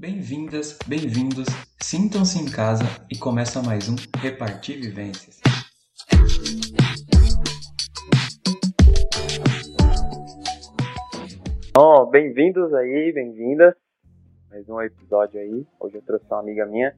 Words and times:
Bem-vindas, 0.00 0.78
bem-vindos, 0.86 1.48
sintam-se 1.82 2.38
em 2.38 2.48
casa 2.48 2.84
e 3.10 3.18
começa 3.18 3.60
mais 3.60 3.88
um 3.88 3.96
Repartir 4.22 4.80
Vivências. 4.80 5.40
Ó, 11.76 12.06
bem-vindos 12.06 12.72
aí, 12.74 13.12
bem-vindas. 13.12 13.74
Mais 14.48 14.68
um 14.68 14.80
episódio 14.80 15.40
aí. 15.40 15.66
Hoje 15.80 15.96
eu 15.96 16.02
trouxe 16.02 16.26
uma 16.30 16.38
amiga 16.38 16.64
minha. 16.64 16.96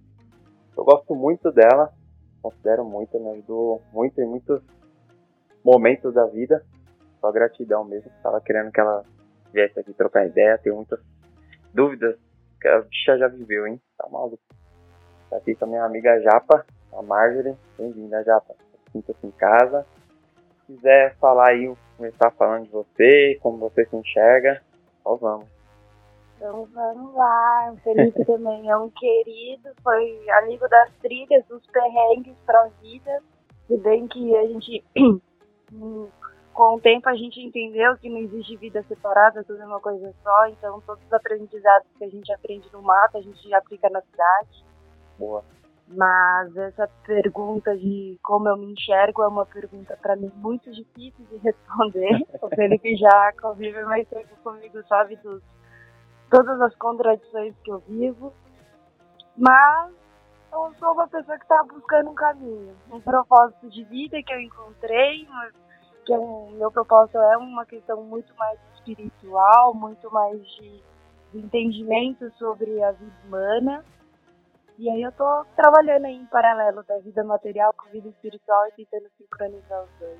Eu 0.76 0.84
gosto 0.84 1.14
muito 1.14 1.50
dela, 1.52 1.90
considero 2.42 2.84
muito, 2.84 3.18
me 3.18 3.30
ajudou 3.30 3.82
muito 3.94 4.20
em 4.20 4.26
muitos 4.26 4.60
momentos 5.64 6.12
da 6.12 6.26
vida. 6.26 6.62
Só 7.18 7.32
gratidão 7.32 7.82
mesmo. 7.82 8.10
Tava 8.22 8.42
querendo 8.42 8.70
que 8.70 8.78
ela 8.78 9.02
viesse 9.54 9.80
aqui 9.80 9.94
trocar 9.94 10.26
ideia. 10.26 10.58
Tenho 10.58 10.76
muitas 10.76 11.00
dúvidas 11.72 12.18
que 12.60 12.68
a 12.68 12.80
bicha 12.82 13.18
já 13.18 13.28
viveu, 13.28 13.66
hein? 13.66 13.80
Tá 13.96 14.08
maluco. 14.08 14.38
Tá 15.30 15.36
aqui 15.36 15.54
com 15.54 15.64
a 15.64 15.68
minha 15.68 15.84
amiga 15.84 16.20
Japa, 16.20 16.66
a 16.92 17.02
Marjorie. 17.02 17.56
Bem-vinda, 17.78 18.22
Japa. 18.24 18.54
Sinta-se 18.92 19.26
em 19.26 19.30
casa. 19.30 19.86
Se 20.66 20.74
quiser 20.74 21.16
falar 21.16 21.48
aí, 21.48 21.72
começar 21.96 22.30
falando 22.32 22.64
de 22.64 22.70
você, 22.70 23.38
como 23.42 23.58
você 23.58 23.84
se 23.86 23.96
enxerga, 23.96 24.60
só 25.02 25.16
vamos. 25.16 25.46
Então 26.36 26.66
vamos 26.72 27.14
lá. 27.14 27.72
O 27.72 27.76
Felipe 27.78 28.24
também 28.26 28.68
é 28.68 28.76
um 28.76 28.90
querido, 28.90 29.70
foi 29.82 30.28
amigo 30.42 30.68
das 30.68 30.92
trilhas, 31.00 31.44
dos 31.46 31.64
perrengues 31.66 32.36
pra 32.44 32.68
vida. 32.82 33.22
Se 33.66 33.76
bem 33.78 34.08
que 34.08 34.36
a 34.36 34.46
gente, 34.46 34.84
com 36.52 36.76
o 36.76 36.80
tempo, 36.80 37.08
a 37.08 37.14
gente 37.14 37.40
entendeu 37.40 37.96
que 37.96 38.08
não 38.08 38.18
existe 38.18 38.56
vida 38.56 38.82
separada, 38.82 39.44
tudo 39.44 39.62
é 39.62 39.66
uma 39.66 39.80
coisa 39.80 40.12
só. 40.22 40.46
Então 40.48 40.80
todos 40.82 41.04
os 41.04 41.12
aprendizados 41.12 41.88
que 41.96 42.04
a 42.04 42.08
gente 42.08 42.32
aprende 42.32 42.68
no 42.72 42.82
mato, 42.82 43.18
a 43.18 43.22
gente 43.22 43.52
aplica 43.54 43.88
na 43.88 44.00
cidade. 44.02 44.64
Boa. 45.18 45.44
Mas 45.88 46.56
essa 46.56 46.88
pergunta 47.04 47.76
de 47.76 48.18
como 48.22 48.48
eu 48.48 48.56
me 48.56 48.72
enxergo 48.72 49.22
é 49.22 49.28
uma 49.28 49.44
pergunta 49.44 49.98
para 50.00 50.14
mim 50.14 50.30
muito 50.36 50.70
difícil 50.70 51.24
de 51.26 51.36
responder. 51.38 52.26
o 52.40 52.48
Felipe 52.48 52.96
já 52.96 53.32
convive 53.40 53.82
mais 53.84 54.06
tempo 54.08 54.36
comigo, 54.42 54.82
sabe 54.86 55.16
dos, 55.16 55.42
todas 56.30 56.60
as 56.60 56.74
contradições 56.76 57.54
que 57.64 57.72
eu 57.72 57.80
vivo. 57.80 58.32
Mas 59.36 59.92
eu 60.52 60.72
sou 60.78 60.92
uma 60.92 61.08
pessoa 61.08 61.36
que 61.38 61.44
está 61.44 61.62
buscando 61.64 62.10
um 62.10 62.14
caminho, 62.14 62.76
um 62.92 63.00
propósito 63.00 63.68
de 63.70 63.84
vida 63.84 64.22
que 64.22 64.32
eu 64.32 64.40
encontrei, 64.40 65.26
que 66.10 66.14
é 66.14 66.18
um, 66.18 66.50
meu 66.58 66.72
propósito 66.72 67.18
é 67.18 67.36
uma 67.36 67.64
questão 67.64 68.02
muito 68.02 68.34
mais 68.34 68.58
espiritual, 68.74 69.72
muito 69.72 70.12
mais 70.12 70.44
de, 70.56 70.82
de 71.32 71.38
entendimento 71.38 72.28
sobre 72.36 72.82
a 72.82 72.90
vida 72.90 73.14
humana. 73.24 73.84
E 74.76 74.90
aí 74.90 75.02
eu 75.02 75.12
tô 75.12 75.44
trabalhando 75.54 76.06
aí 76.06 76.16
em 76.16 76.26
paralelo 76.26 76.82
da 76.82 76.98
vida 76.98 77.22
material 77.22 77.72
com 77.74 77.86
a 77.86 77.92
vida 77.92 78.08
espiritual 78.08 78.66
e 78.66 78.72
tentando 78.72 79.08
sincronizar 79.16 79.84
os 79.84 79.90
dois. 80.00 80.18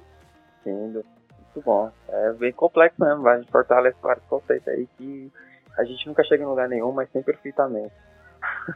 Lindo. 0.65 1.05
Muito 1.39 1.65
bom. 1.65 1.91
É 2.09 2.33
bem 2.35 2.53
complexo 2.53 3.03
mesmo, 3.03 3.27
a 3.27 3.39
gente 3.39 3.51
fortalece 3.51 3.97
vários 4.01 4.25
conceitos 4.27 4.69
aí 4.69 4.87
que 4.97 5.33
a 5.77 5.83
gente 5.83 6.07
nunca 6.07 6.23
chega 6.23 6.45
em 6.45 6.47
lugar 6.47 6.69
nenhum, 6.69 6.93
mas 6.93 7.11
sempre 7.11 7.33
perfeitamente. 7.33 7.93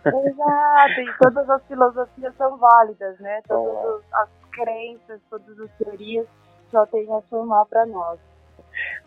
Exato, 0.05 1.01
e 1.01 1.19
todas 1.23 1.49
as 1.49 1.63
filosofias 1.67 2.35
são 2.37 2.57
válidas, 2.57 3.21
né? 3.21 3.41
Todas 3.47 4.03
as 4.15 4.29
crenças, 4.51 5.21
todas 5.31 5.61
as 5.61 5.71
teorias 5.79 6.27
só 6.71 6.87
tem 6.87 7.11
a 7.13 7.21
somar 7.23 7.67
para 7.67 7.87
nós. 7.87 8.19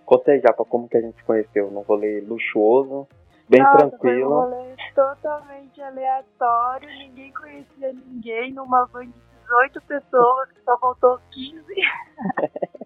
Conta 0.05 0.31
aí, 0.31 0.39
Japa, 0.39 0.63
como 0.66 0.88
que 0.88 0.97
a 0.97 1.02
gente 1.02 1.17
se 1.17 1.23
conheceu? 1.23 1.69
Num 1.69 1.81
rolê 1.81 2.22
luxuoso, 2.22 3.08
bem 3.49 3.61
Nossa, 3.61 3.77
tranquilo. 3.89 4.30
Foi 4.30 4.38
um 4.38 4.41
rolê 4.41 4.75
totalmente 4.95 5.81
aleatório, 5.81 6.89
ninguém 6.89 7.33
conhecia 7.33 7.94
ninguém, 7.94 8.53
numa 8.53 8.86
van 8.86 9.05
de 9.05 9.19
18 9.41 9.81
pessoas, 9.81 10.52
que 10.52 10.61
só 10.61 10.77
faltou 10.80 11.19
15. 11.31 11.66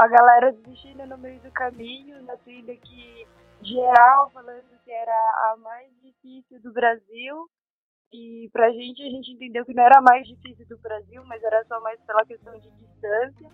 a 0.00 0.08
galera 0.08 0.52
desistindo 0.52 1.06
no 1.06 1.18
meio 1.18 1.40
do 1.40 1.50
caminho, 1.50 2.22
na 2.22 2.36
trilha 2.38 2.76
que 2.76 3.26
geral 3.60 4.30
falando 4.30 4.64
que 4.84 4.90
era 4.90 5.12
a 5.12 5.56
mais 5.58 5.88
difícil 6.02 6.60
do 6.60 6.72
Brasil. 6.72 7.48
E 8.12 8.50
pra 8.52 8.70
gente, 8.70 9.02
a 9.02 9.10
gente 9.10 9.32
entendeu 9.32 9.64
que 9.64 9.72
não 9.72 9.82
era 9.82 10.00
mais 10.02 10.26
difícil 10.26 10.66
do 10.68 10.78
Brasil, 10.78 11.22
mas 11.24 11.42
era 11.42 11.64
só 11.64 11.80
mais 11.80 11.98
pela 12.02 12.24
questão 12.26 12.52
de 12.58 12.70
distância. 12.72 13.50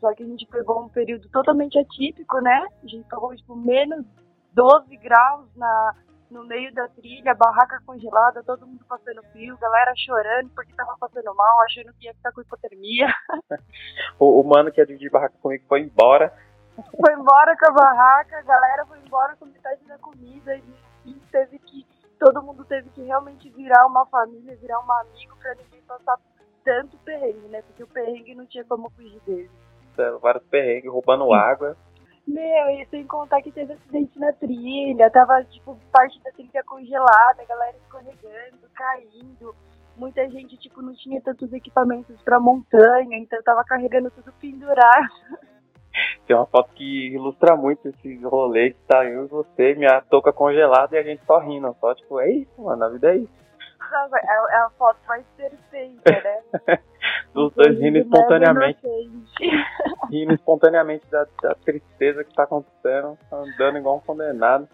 Só 0.00 0.12
que 0.14 0.24
a 0.24 0.26
gente 0.26 0.46
pegou 0.46 0.82
um 0.82 0.88
período 0.88 1.28
totalmente 1.28 1.78
atípico, 1.78 2.40
né? 2.40 2.66
A 2.82 2.86
gente 2.86 3.08
pegou, 3.08 3.34
tipo, 3.36 3.54
menos 3.54 4.04
12 4.52 4.96
graus 4.96 5.46
na, 5.54 5.94
no 6.32 6.44
meio 6.44 6.72
da 6.74 6.88
trilha, 6.88 7.34
barraca 7.34 7.80
congelada, 7.86 8.42
todo 8.42 8.66
mundo 8.66 8.84
passando 8.88 9.22
frio, 9.30 9.56
galera 9.58 9.92
chorando 9.94 10.50
porque 10.54 10.72
tava 10.72 10.96
passando 10.98 11.32
mal, 11.36 11.60
achando 11.62 11.92
que 11.94 12.06
ia 12.06 12.14
ficar 12.14 12.32
com 12.32 12.40
hipotermia. 12.40 13.06
O, 14.18 14.40
o 14.40 14.44
mano 14.44 14.70
que 14.70 14.80
ia 14.80 14.86
dividir 14.86 15.10
barraca 15.10 15.36
comigo 15.40 15.64
foi 15.68 15.80
embora. 15.80 16.32
Foi 16.74 17.12
embora 17.12 17.56
com 17.56 17.66
a 17.68 17.72
barraca, 17.72 18.38
a 18.38 18.42
galera 18.42 18.86
foi 18.86 18.98
embora 19.00 19.36
com 19.36 19.46
metade 19.46 19.84
da 19.86 19.98
comida 19.98 20.56
e, 20.56 20.62
e 21.06 21.14
teve 21.30 21.58
que. 21.58 21.86
Todo 22.22 22.40
mundo 22.40 22.64
teve 22.64 22.88
que 22.90 23.02
realmente 23.02 23.50
virar 23.50 23.84
uma 23.84 24.06
família, 24.06 24.54
virar 24.54 24.78
um 24.78 24.92
amigo 24.92 25.36
pra 25.40 25.56
ninguém 25.56 25.82
passar 25.82 26.16
tanto 26.64 26.96
perrengue, 26.98 27.48
né? 27.48 27.62
Porque 27.62 27.82
o 27.82 27.86
perrengue 27.88 28.36
não 28.36 28.46
tinha 28.46 28.64
como 28.64 28.88
fugir 28.90 29.20
dele. 29.26 29.50
Vários 30.20 30.44
perrengues, 30.44 30.88
roubando 30.88 31.32
água. 31.32 31.76
Meu, 32.24 32.70
e 32.70 32.86
sem 32.92 33.04
contar 33.08 33.42
que 33.42 33.50
teve 33.50 33.72
acidente 33.72 34.16
na 34.20 34.32
trilha, 34.34 35.10
tava, 35.10 35.42
tipo, 35.46 35.76
parte 35.90 36.22
da 36.22 36.30
trilha 36.30 36.62
congelada, 36.62 37.42
a 37.42 37.44
galera 37.44 37.76
escorregando, 37.76 38.70
caindo. 38.72 39.56
Muita 39.96 40.30
gente, 40.30 40.56
tipo, 40.58 40.80
não 40.80 40.94
tinha 40.94 41.20
tantos 41.20 41.52
equipamentos 41.52 42.22
pra 42.22 42.38
montanha, 42.38 43.18
então 43.18 43.42
tava 43.42 43.64
carregando 43.64 44.12
tudo 44.12 44.32
pendurado. 44.34 45.10
Tem 46.26 46.36
uma 46.36 46.46
foto 46.46 46.70
que 46.74 47.14
ilustra 47.14 47.56
muito 47.56 47.88
esse 47.88 48.16
rolê 48.24 48.70
que 48.70 48.80
tá 48.86 49.04
eu 49.04 49.24
e 49.24 49.28
você, 49.28 49.74
minha 49.74 50.00
touca 50.02 50.32
congelada 50.32 50.96
e 50.96 50.98
a 50.98 51.02
gente 51.02 51.24
só 51.24 51.38
rindo. 51.38 51.74
Só, 51.80 51.94
tipo, 51.94 52.20
é 52.20 52.30
isso, 52.30 52.62
mano, 52.62 52.84
a 52.84 52.88
vida 52.88 53.12
é 53.12 53.16
isso. 53.16 53.42
É, 54.14 54.54
é 54.54 54.58
a 54.58 54.70
foto 54.78 54.98
mais 55.06 55.24
perfeita, 55.36 56.10
né? 56.10 56.78
Dos 57.34 57.52
dois 57.54 57.78
rindo 57.78 57.98
espontaneamente, 57.98 58.80
rindo 60.10 60.34
espontaneamente 60.34 61.04
da, 61.10 61.26
da 61.42 61.54
tristeza 61.56 62.24
que 62.24 62.34
tá 62.34 62.44
acontecendo, 62.44 63.18
andando 63.30 63.78
igual 63.78 63.96
um 63.96 64.00
condenado. 64.00 64.68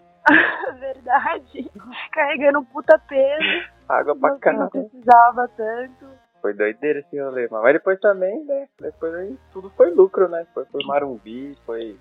Verdade. 0.79 1.71
Carregando 2.11 2.59
um 2.59 2.65
puta 2.65 2.99
peso. 2.99 3.67
Água 3.87 4.15
pra 4.15 4.29
não, 4.29 4.35
não 4.35 4.39
caramba. 4.39 4.69
precisava 4.69 5.47
tanto. 5.57 6.05
Foi 6.41 6.53
doideira 6.53 6.99
esse 6.99 7.19
rolê, 7.19 7.47
mano. 7.49 7.63
Mas 7.63 7.73
depois 7.73 7.99
também, 7.99 8.43
né? 8.45 8.67
Depois 8.79 9.13
aí 9.13 9.37
tudo 9.51 9.69
foi 9.71 9.91
lucro, 9.91 10.27
né? 10.29 10.45
Foi, 10.53 10.65
foi 10.65 10.81
Marumbi, 10.85 11.57
foi. 11.65 11.97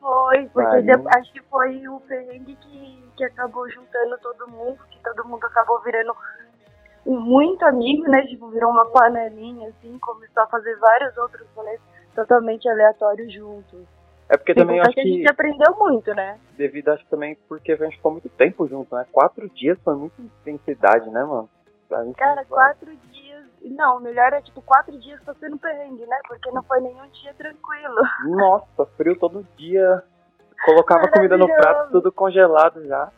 Foi, 0.00 0.46
porque 0.52 0.68
Marinho. 0.68 0.98
de- 0.98 1.18
acho 1.18 1.32
que 1.32 1.42
foi 1.42 1.88
o 1.88 2.00
perrengue 2.00 2.56
que, 2.56 3.10
que 3.16 3.24
acabou 3.24 3.68
juntando 3.70 4.16
todo 4.18 4.48
mundo, 4.48 4.78
que 4.90 4.98
todo 5.02 5.26
mundo 5.28 5.44
acabou 5.44 5.80
virando 5.82 6.14
muito 7.04 7.64
amigo, 7.64 8.08
né? 8.08 8.22
Tipo, 8.26 8.48
virou 8.48 8.70
uma 8.70 8.86
panelinha, 8.86 9.68
assim, 9.68 9.98
começou 9.98 10.42
a 10.42 10.46
fazer 10.46 10.76
vários 10.76 11.16
outros 11.18 11.46
rolês 11.54 11.80
totalmente 12.14 12.68
aleatórios 12.68 13.32
juntos. 13.32 13.84
É 14.28 14.36
porque 14.36 14.54
também 14.54 14.80
acho 14.80 14.90
que 14.90 15.00
a 15.00 15.04
gente 15.04 15.28
aprendeu 15.28 15.76
muito, 15.78 16.12
né? 16.14 16.38
devido, 16.56 16.88
acho 16.88 17.04
que 17.04 17.10
também 17.10 17.36
porque 17.48 17.72
a 17.72 17.76
gente 17.76 17.96
ficou 17.96 18.10
muito 18.12 18.28
tempo 18.30 18.66
junto, 18.66 18.94
né? 18.94 19.06
Quatro 19.12 19.48
dias 19.50 19.78
foi 19.84 19.94
muita 19.94 20.20
intensidade, 20.22 21.08
né, 21.10 21.22
mano? 21.22 21.48
Cara, 22.16 22.44
quatro 22.46 22.90
dias. 23.12 23.25
Não, 23.70 23.98
o 23.98 24.00
melhor 24.00 24.32
é 24.32 24.40
tipo 24.42 24.62
quatro 24.62 24.98
dias 24.98 25.20
passando 25.24 25.58
perrengue, 25.58 26.06
né? 26.06 26.18
Porque 26.28 26.50
não 26.50 26.62
foi 26.62 26.80
nenhum 26.80 27.06
dia 27.08 27.34
tranquilo. 27.34 27.96
Nossa, 28.36 28.86
frio 28.96 29.18
todo 29.18 29.46
dia. 29.56 30.02
Colocava 30.64 31.08
comida 31.12 31.36
no 31.36 31.46
prato, 31.46 31.92
tudo 31.92 32.12
congelado 32.12 32.84
já. 32.86 33.10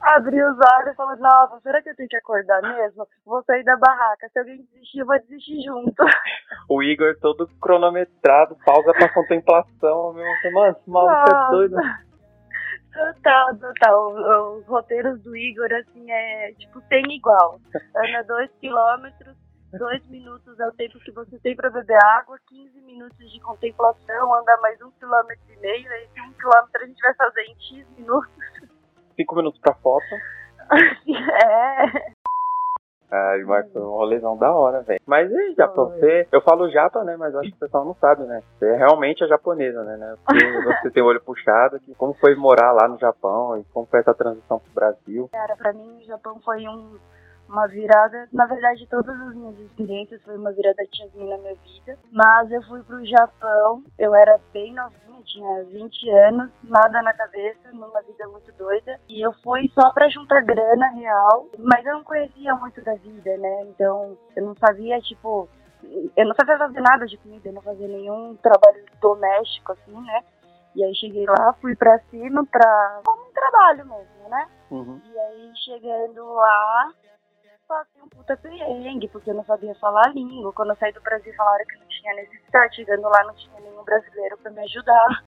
Abri 0.00 0.40
os 0.40 0.56
olhos 0.56 0.92
e 0.92 0.94
falei, 0.94 1.18
nossa, 1.18 1.60
será 1.60 1.82
que 1.82 1.90
eu 1.90 1.96
tenho 1.96 2.08
que 2.08 2.16
acordar 2.16 2.62
mesmo? 2.62 3.06
Vou 3.26 3.42
sair 3.42 3.64
da 3.64 3.76
barraca. 3.76 4.28
Se 4.32 4.38
alguém 4.38 4.64
desistir, 4.72 5.00
eu 5.00 5.06
vou 5.06 5.18
desistir 5.18 5.60
junto. 5.62 5.94
O 6.70 6.82
Igor 6.82 7.16
todo 7.20 7.48
cronometrado, 7.60 8.56
pausa 8.64 8.92
pra 8.92 9.12
contemplação. 9.12 10.12
Meu, 10.12 10.52
mano, 10.52 10.76
esse 10.76 10.90
maluco 10.90 11.30
é 11.30 11.50
doido. 11.50 11.76
Total, 12.92 13.56
total. 13.56 14.56
Os 14.58 14.66
roteiros 14.66 15.22
do 15.22 15.36
Igor, 15.36 15.68
assim, 15.72 16.10
é 16.10 16.52
tipo, 16.58 16.80
tem 16.88 17.04
igual. 17.10 17.60
Anda 17.96 18.24
dois 18.24 18.50
quilômetros, 18.60 19.36
dois 19.72 20.04
minutos 20.08 20.58
é 20.58 20.66
o 20.66 20.72
tempo 20.72 20.98
que 21.00 21.10
você 21.10 21.38
tem 21.38 21.54
pra 21.54 21.70
beber 21.70 21.98
água, 22.16 22.38
15 22.48 22.80
minutos 22.82 23.30
de 23.30 23.40
contemplação, 23.40 24.34
anda 24.34 24.56
mais 24.62 24.80
um 24.80 24.90
quilômetro 24.92 25.52
e 25.52 25.56
meio, 25.58 25.90
aí 25.90 26.08
um 26.26 26.32
quilômetro 26.32 26.82
a 26.82 26.86
gente 26.86 27.00
vai 27.00 27.14
fazer 27.14 27.42
em 27.42 27.54
X 27.60 27.86
minutos. 27.96 28.32
Cinco 29.16 29.36
minutos 29.36 29.60
pra 29.60 29.74
foto. 29.74 30.06
é. 31.44 32.18
Ai, 33.10 33.42
mas 33.44 33.72
foi 33.72 33.80
uma 33.80 34.04
lesão 34.04 34.36
da 34.36 34.52
hora, 34.52 34.82
velho. 34.82 35.00
Mas 35.06 35.30
e 35.30 35.54
Japão? 35.54 35.86
Você, 35.86 36.28
eu 36.30 36.42
falo 36.42 36.70
japa, 36.70 37.02
né? 37.04 37.16
Mas 37.16 37.34
acho 37.34 37.50
que 37.50 37.56
o 37.56 37.60
pessoal 37.60 37.84
não 37.84 37.94
sabe, 37.94 38.24
né? 38.24 38.42
Você 38.58 38.66
é 38.66 38.76
realmente 38.76 39.24
a 39.24 39.26
japonesa, 39.26 39.82
né? 39.82 39.96
né? 39.96 40.14
Porque 40.26 40.44
você 40.82 40.90
tem 40.90 41.02
o 41.02 41.06
olho 41.06 41.20
puxado. 41.22 41.80
Que, 41.80 41.94
como 41.94 42.12
foi 42.14 42.34
morar 42.34 42.70
lá 42.72 42.86
no 42.86 42.98
Japão 42.98 43.56
e 43.56 43.64
como 43.72 43.86
foi 43.86 44.00
essa 44.00 44.12
transição 44.12 44.58
pro 44.58 44.72
Brasil? 44.74 45.28
Cara, 45.32 45.56
pra 45.56 45.72
mim 45.72 46.02
o 46.02 46.04
Japão 46.04 46.38
foi 46.44 46.68
um 46.68 46.98
uma 47.48 47.66
virada, 47.66 48.28
na 48.32 48.46
verdade 48.46 48.86
todas 48.88 49.18
as 49.20 49.34
minhas 49.34 49.58
experiências 49.58 50.22
foi 50.22 50.36
uma 50.36 50.52
virada 50.52 50.84
tiazinha 50.90 51.36
na 51.36 51.42
minha 51.42 51.54
vida, 51.54 51.98
mas 52.12 52.50
eu 52.50 52.62
fui 52.62 52.82
pro 52.82 53.04
Japão, 53.06 53.82
eu 53.98 54.14
era 54.14 54.38
bem 54.52 54.74
novinha, 54.74 55.22
tinha 55.24 55.64
20 55.64 56.10
anos, 56.10 56.50
nada 56.64 57.02
na 57.02 57.12
cabeça, 57.12 57.70
numa 57.72 58.00
vida 58.02 58.26
muito 58.28 58.52
doida, 58.52 58.98
e 59.08 59.20
eu 59.20 59.32
fui 59.42 59.70
só 59.74 59.90
pra 59.92 60.08
juntar 60.08 60.42
grana 60.42 60.88
real, 60.90 61.46
mas 61.58 61.84
eu 61.84 61.94
não 61.94 62.04
conhecia 62.04 62.54
muito 62.54 62.82
da 62.82 62.94
vida, 62.94 63.36
né, 63.36 63.62
então 63.68 64.16
eu 64.36 64.44
não 64.44 64.54
sabia, 64.56 65.00
tipo, 65.00 65.48
eu 66.16 66.26
não 66.26 66.34
sabia 66.34 66.58
fazer 66.58 66.80
nada 66.80 67.06
de 67.06 67.16
comida, 67.18 67.48
eu 67.48 67.54
não 67.54 67.62
fazia 67.62 67.88
nenhum 67.88 68.36
trabalho 68.36 68.84
doméstico, 69.00 69.72
assim, 69.72 70.00
né, 70.02 70.22
e 70.74 70.84
aí 70.84 70.94
cheguei 70.94 71.26
lá, 71.26 71.52
fui 71.60 71.74
pra 71.74 71.98
cima 72.10 72.46
pra. 72.46 73.00
como 73.04 73.22
um 73.22 73.32
trabalho 73.32 73.86
mesmo, 73.86 74.28
né? 74.28 74.46
Uhum. 74.70 75.00
E 75.04 75.18
aí 75.18 75.52
chegando 75.56 76.24
lá, 76.34 76.92
passei 77.68 78.02
um 78.02 78.08
puta 78.08 78.36
perrengue, 78.36 79.08
porque 79.08 79.30
eu 79.30 79.34
não 79.34 79.44
sabia 79.44 79.74
falar 79.74 80.14
língua. 80.14 80.52
Quando 80.54 80.70
eu 80.70 80.76
saí 80.76 80.92
do 80.92 81.02
Brasil 81.02 81.32
falaram 81.34 81.64
que 81.66 81.76
não 81.78 81.86
tinha 81.86 82.14
necessidade. 82.14 82.76
Chegando 82.76 83.02
lá 83.02 83.22
não 83.24 83.34
tinha 83.34 83.60
nenhum 83.60 83.84
brasileiro 83.84 84.38
pra 84.38 84.50
me 84.50 84.62
ajudar. 84.62 85.24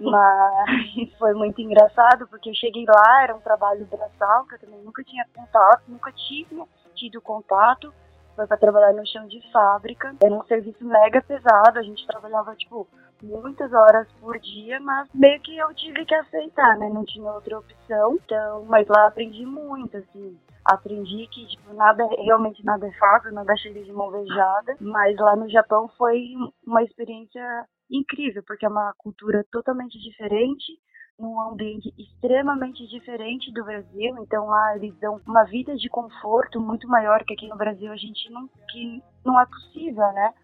Mas 0.00 1.12
foi 1.18 1.34
muito 1.34 1.60
engraçado, 1.60 2.26
porque 2.28 2.48
eu 2.48 2.54
cheguei 2.54 2.86
lá, 2.88 3.22
era 3.22 3.36
um 3.36 3.40
trabalho 3.40 3.84
braçal, 3.84 4.46
que 4.46 4.54
eu 4.54 4.60
também 4.60 4.80
nunca 4.80 5.04
tinha 5.04 5.26
contato, 5.34 5.82
nunca 5.86 6.10
tive 6.10 6.64
tido 6.94 7.20
contato. 7.20 7.92
Foi 8.34 8.46
pra 8.46 8.56
trabalhar 8.56 8.92
no 8.92 9.06
chão 9.06 9.26
de 9.26 9.40
fábrica. 9.52 10.14
Era 10.22 10.34
um 10.34 10.44
serviço 10.44 10.84
mega 10.84 11.22
pesado, 11.22 11.78
a 11.78 11.82
gente 11.82 12.06
trabalhava, 12.06 12.54
tipo, 12.56 12.88
muitas 13.22 13.72
horas 13.72 14.06
por 14.20 14.38
dia, 14.38 14.80
mas 14.80 15.08
meio 15.14 15.40
que 15.40 15.56
eu 15.56 15.72
tive 15.74 16.04
que 16.04 16.14
aceitar, 16.14 16.76
né? 16.78 16.88
Não 16.88 17.04
tinha 17.04 17.30
outra 17.30 17.58
opção. 17.58 18.18
Então, 18.24 18.64
mas 18.66 18.86
lá 18.88 19.06
aprendi 19.06 19.46
muito, 19.46 19.96
assim. 19.96 20.38
Aprendi 20.64 21.28
que, 21.28 21.46
tipo, 21.46 21.74
nada, 21.74 22.06
realmente 22.18 22.64
nada 22.64 22.86
é 22.86 22.92
fácil, 22.92 23.32
nada 23.32 23.56
chega 23.56 23.82
de 23.82 23.92
mão 23.92 24.10
beijada. 24.10 24.76
Mas 24.80 25.16
lá 25.18 25.36
no 25.36 25.48
Japão 25.48 25.88
foi 25.96 26.34
uma 26.66 26.82
experiência 26.82 27.66
incrível, 27.90 28.42
porque 28.46 28.66
é 28.66 28.68
uma 28.68 28.92
cultura 28.98 29.44
totalmente 29.52 29.98
diferente 29.98 30.72
num 31.18 31.40
ambiente 31.40 31.92
extremamente 31.96 32.86
diferente 32.88 33.52
do 33.52 33.64
Brasil, 33.64 34.16
então 34.18 34.46
lá 34.46 34.76
eles 34.76 34.94
dão 34.98 35.20
uma 35.26 35.44
vida 35.44 35.76
de 35.76 35.88
conforto 35.88 36.60
muito 36.60 36.88
maior 36.88 37.24
que 37.24 37.34
aqui 37.34 37.48
no 37.48 37.56
Brasil 37.56 37.92
a 37.92 37.96
gente 37.96 38.30
não 38.30 38.48
que 38.70 39.02
não 39.24 39.40
é 39.40 39.46
possível, 39.46 40.12
né? 40.12 40.34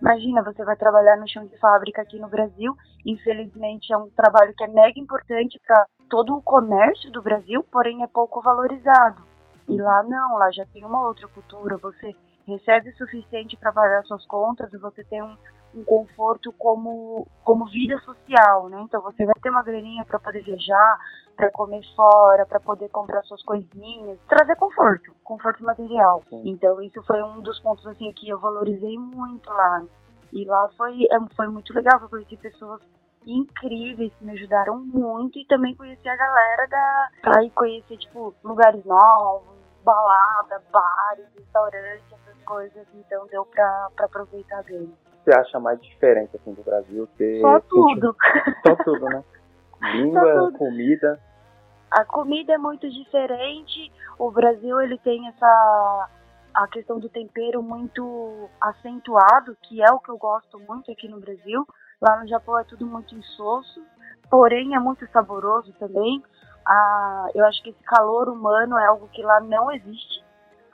Imagina, 0.00 0.42
você 0.42 0.64
vai 0.64 0.76
trabalhar 0.76 1.16
no 1.16 1.28
chão 1.28 1.44
de 1.44 1.58
fábrica 1.58 2.02
aqui 2.02 2.20
no 2.20 2.28
Brasil. 2.28 2.76
Infelizmente, 3.04 3.92
é 3.92 3.96
um 3.96 4.08
trabalho 4.10 4.54
que 4.54 4.62
é 4.62 4.68
mega 4.68 5.00
importante 5.00 5.60
para 5.66 5.86
todo 6.08 6.36
o 6.36 6.42
comércio 6.42 7.10
do 7.10 7.20
Brasil, 7.20 7.64
porém 7.64 8.04
é 8.04 8.06
pouco 8.06 8.40
valorizado. 8.40 9.20
E 9.68 9.76
lá 9.76 10.04
não, 10.04 10.36
lá 10.36 10.52
já 10.52 10.64
tem 10.66 10.84
uma 10.84 11.04
outra 11.04 11.26
cultura. 11.26 11.76
Você 11.78 12.14
recebe 12.46 12.90
o 12.90 12.96
suficiente 12.96 13.56
para 13.56 13.72
pagar 13.72 14.04
suas 14.04 14.24
contas 14.26 14.70
você 14.80 15.04
tem 15.04 15.20
um, 15.20 15.36
um 15.74 15.84
conforto 15.84 16.52
como, 16.52 17.26
como 17.44 17.66
vida 17.66 17.98
social, 17.98 18.68
né? 18.68 18.80
Então 18.82 19.00
você 19.02 19.24
vai 19.24 19.34
ter 19.40 19.50
uma 19.50 19.62
graninha 19.62 20.04
para 20.04 20.18
poder 20.18 20.42
viajar, 20.42 20.98
para 21.36 21.50
comer 21.50 21.82
fora, 21.94 22.46
para 22.46 22.60
poder 22.60 22.88
comprar 22.88 23.22
suas 23.24 23.42
coisinhas, 23.42 24.18
trazer 24.28 24.56
conforto, 24.56 25.14
conforto 25.22 25.62
material. 25.62 26.22
Sim. 26.28 26.42
Então 26.46 26.80
isso 26.82 27.02
foi 27.02 27.22
um 27.22 27.40
dos 27.40 27.60
pontos 27.60 27.86
assim 27.86 28.12
que 28.12 28.28
eu 28.28 28.38
valorizei 28.38 28.98
muito 28.98 29.48
lá. 29.50 29.84
E 30.32 30.44
lá 30.44 30.68
foi 30.76 31.04
é, 31.04 31.18
foi 31.34 31.48
muito 31.48 31.72
legal, 31.72 32.00
eu 32.00 32.08
conheci 32.08 32.36
pessoas 32.36 32.80
incríveis 33.26 34.12
que 34.14 34.24
me 34.24 34.32
ajudaram 34.32 34.78
muito 34.78 35.38
e 35.38 35.46
também 35.46 35.74
conheci 35.74 36.08
a 36.08 36.16
galera 36.16 36.66
da 36.68 37.08
aí 37.36 37.50
conhecer 37.50 37.96
tipo 37.98 38.34
lugares 38.42 38.84
novos, 38.84 39.48
balada, 39.84 40.62
bares, 40.72 41.26
restaurantes, 41.36 42.04
essas 42.12 42.42
coisas, 42.44 42.86
então 42.94 43.26
deu 43.26 43.44
pra, 43.44 43.90
pra 43.94 44.06
aproveitar 44.06 44.62
bem 44.64 44.92
você 45.28 45.32
acha 45.32 45.60
mais 45.60 45.80
diferente 45.82 46.34
assim 46.34 46.54
do 46.54 46.62
Brasil? 46.62 47.06
Você 47.16 47.40
Só 47.40 47.60
tudo. 47.60 48.16
Só 48.66 48.74
tudo, 48.76 49.04
né? 49.04 49.22
Língua, 49.92 50.52
comida. 50.52 51.20
A 51.90 52.04
comida 52.04 52.54
é 52.54 52.58
muito 52.58 52.88
diferente. 52.88 53.92
O 54.18 54.30
Brasil 54.30 54.80
ele 54.80 54.98
tem 54.98 55.28
essa 55.28 56.08
a 56.54 56.66
questão 56.66 56.98
do 56.98 57.08
tempero 57.08 57.62
muito 57.62 58.48
acentuado, 58.60 59.56
que 59.62 59.82
é 59.82 59.92
o 59.92 60.00
que 60.00 60.10
eu 60.10 60.18
gosto 60.18 60.58
muito 60.60 60.90
aqui 60.90 61.06
no 61.06 61.20
Brasil. 61.20 61.66
Lá 62.00 62.20
no 62.20 62.26
Japão 62.26 62.58
é 62.58 62.64
tudo 62.64 62.86
muito 62.86 63.14
insosso, 63.14 63.84
porém 64.30 64.74
é 64.74 64.78
muito 64.78 65.06
saboroso 65.12 65.72
também. 65.78 66.22
Ah, 66.66 67.28
eu 67.34 67.44
acho 67.44 67.62
que 67.62 67.70
esse 67.70 67.82
calor 67.84 68.28
humano 68.28 68.78
é 68.78 68.86
algo 68.86 69.08
que 69.08 69.22
lá 69.22 69.40
não 69.40 69.70
existe. 69.70 70.24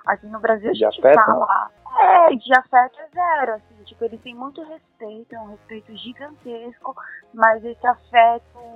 Aqui 0.07 0.27
no 0.27 0.41
Brasil 0.41 0.71
a 0.71 0.75
gente 0.75 1.03
fala. 1.03 1.71
É, 2.01 2.35
de 2.35 2.59
afeto 2.59 2.99
é 3.01 3.09
zero, 3.15 3.53
assim 3.55 3.74
Tipo, 3.85 4.05
eles 4.05 4.21
têm 4.23 4.35
muito 4.35 4.63
respeito, 4.63 5.35
é 5.35 5.41
um 5.41 5.49
respeito 5.49 5.97
gigantesco, 5.97 6.97
mas 7.33 7.65
esse 7.65 7.87
afeto 7.87 8.75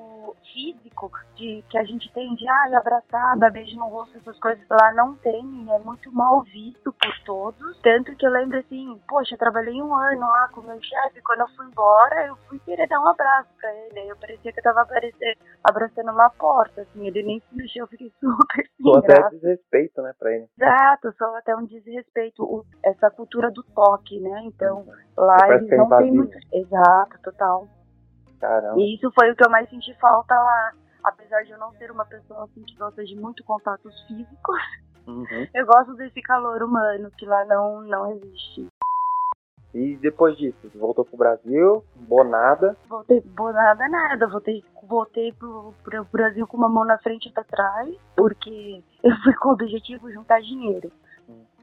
físico 0.52 1.10
de 1.36 1.64
que 1.68 1.78
a 1.78 1.84
gente 1.84 2.12
tem 2.12 2.34
de 2.34 2.48
ai, 2.48 2.74
abraçar, 2.74 3.38
dar 3.38 3.50
beijo 3.50 3.76
no 3.76 3.88
rosto, 3.88 4.18
essas 4.18 4.38
coisas 4.38 4.64
lá 4.68 4.92
não 4.92 5.14
tem, 5.16 5.44
e 5.64 5.70
é 5.70 5.78
muito 5.78 6.12
mal 6.12 6.42
visto 6.42 6.92
por 6.92 7.18
todos. 7.24 7.80
Tanto 7.80 8.14
que 8.16 8.26
eu 8.26 8.30
lembro 8.30 8.58
assim, 8.58 9.00
poxa, 9.08 9.34
eu 9.34 9.38
trabalhei 9.38 9.80
um 9.80 9.94
ano 9.94 10.20
lá 10.20 10.48
com 10.48 10.60
meu 10.62 10.80
chefe, 10.82 11.22
quando 11.22 11.40
eu 11.40 11.48
fui 11.48 11.66
embora, 11.66 12.26
eu 12.26 12.36
fui 12.48 12.58
querer 12.60 12.88
dar 12.88 13.00
um 13.00 13.08
abraço 13.08 13.48
pra 13.60 13.72
ele. 13.72 14.00
Aí 14.00 14.08
eu 14.08 14.16
parecia 14.16 14.52
que 14.52 14.58
eu 14.58 14.64
tava 14.64 14.86
abraçando 15.64 16.10
uma 16.10 16.30
porta, 16.30 16.82
assim, 16.82 17.06
ele 17.06 17.22
nem 17.22 17.40
se 17.40 17.54
mexeu, 17.54 17.84
eu 17.84 17.88
fiquei 17.88 18.12
super 18.20 18.70
Só 18.82 18.98
até 18.98 19.28
desrespeito, 19.30 20.02
né, 20.02 20.12
pra 20.18 20.32
ele. 20.32 20.48
Exato, 20.56 21.14
só 21.16 21.36
até 21.36 21.54
um 21.54 21.64
desrespeito, 21.64 22.42
o, 22.42 22.64
essa 22.82 23.10
cultura 23.10 23.50
do 23.50 23.62
toque, 23.62 24.18
né? 24.20 24.42
Então, 24.44 24.86
Lá 25.16 25.36
eles 25.48 25.68
não 25.70 25.88
têm 25.88 26.12
muito. 26.12 26.38
Exato, 26.52 27.18
total. 27.22 27.68
Caramba. 28.40 28.80
E 28.80 28.94
isso 28.94 29.10
foi 29.12 29.30
o 29.30 29.36
que 29.36 29.44
eu 29.44 29.50
mais 29.50 29.68
senti 29.68 29.92
falta 29.98 30.34
lá. 30.34 30.72
Apesar 31.02 31.42
de 31.42 31.50
eu 31.52 31.58
não 31.58 31.72
ser 31.72 31.90
uma 31.90 32.04
pessoa 32.04 32.44
assim 32.44 32.62
que 32.64 32.76
gosta 32.76 33.04
de 33.04 33.16
muito 33.16 33.42
contatos 33.44 33.94
físicos, 34.06 34.60
uhum. 35.06 35.24
eu 35.54 35.66
gosto 35.66 35.94
desse 35.94 36.20
calor 36.22 36.62
humano 36.62 37.10
que 37.16 37.26
lá 37.26 37.44
não, 37.46 37.80
não 37.82 38.12
existe. 38.12 38.68
E 39.74 39.96
depois 39.96 40.36
disso, 40.36 40.56
você 40.62 40.78
voltou 40.78 41.04
pro 41.04 41.16
Brasil, 41.16 41.84
bonada? 41.94 42.76
Voltei 42.88 43.20
bonada 43.20 43.86
nada, 43.88 44.26
voltei, 44.26 44.64
voltei 44.82 45.32
pro, 45.32 45.74
pro 45.84 46.04
Brasil 46.10 46.46
com 46.46 46.56
uma 46.56 46.68
mão 46.68 46.84
na 46.84 46.98
frente 46.98 47.28
e 47.28 47.32
pra 47.32 47.44
trás, 47.44 47.94
porque 48.16 48.82
eu 49.02 49.14
fui 49.22 49.34
com 49.34 49.50
o 49.50 49.52
objetivo 49.52 50.08
de 50.08 50.14
juntar 50.14 50.40
dinheiro. 50.40 50.90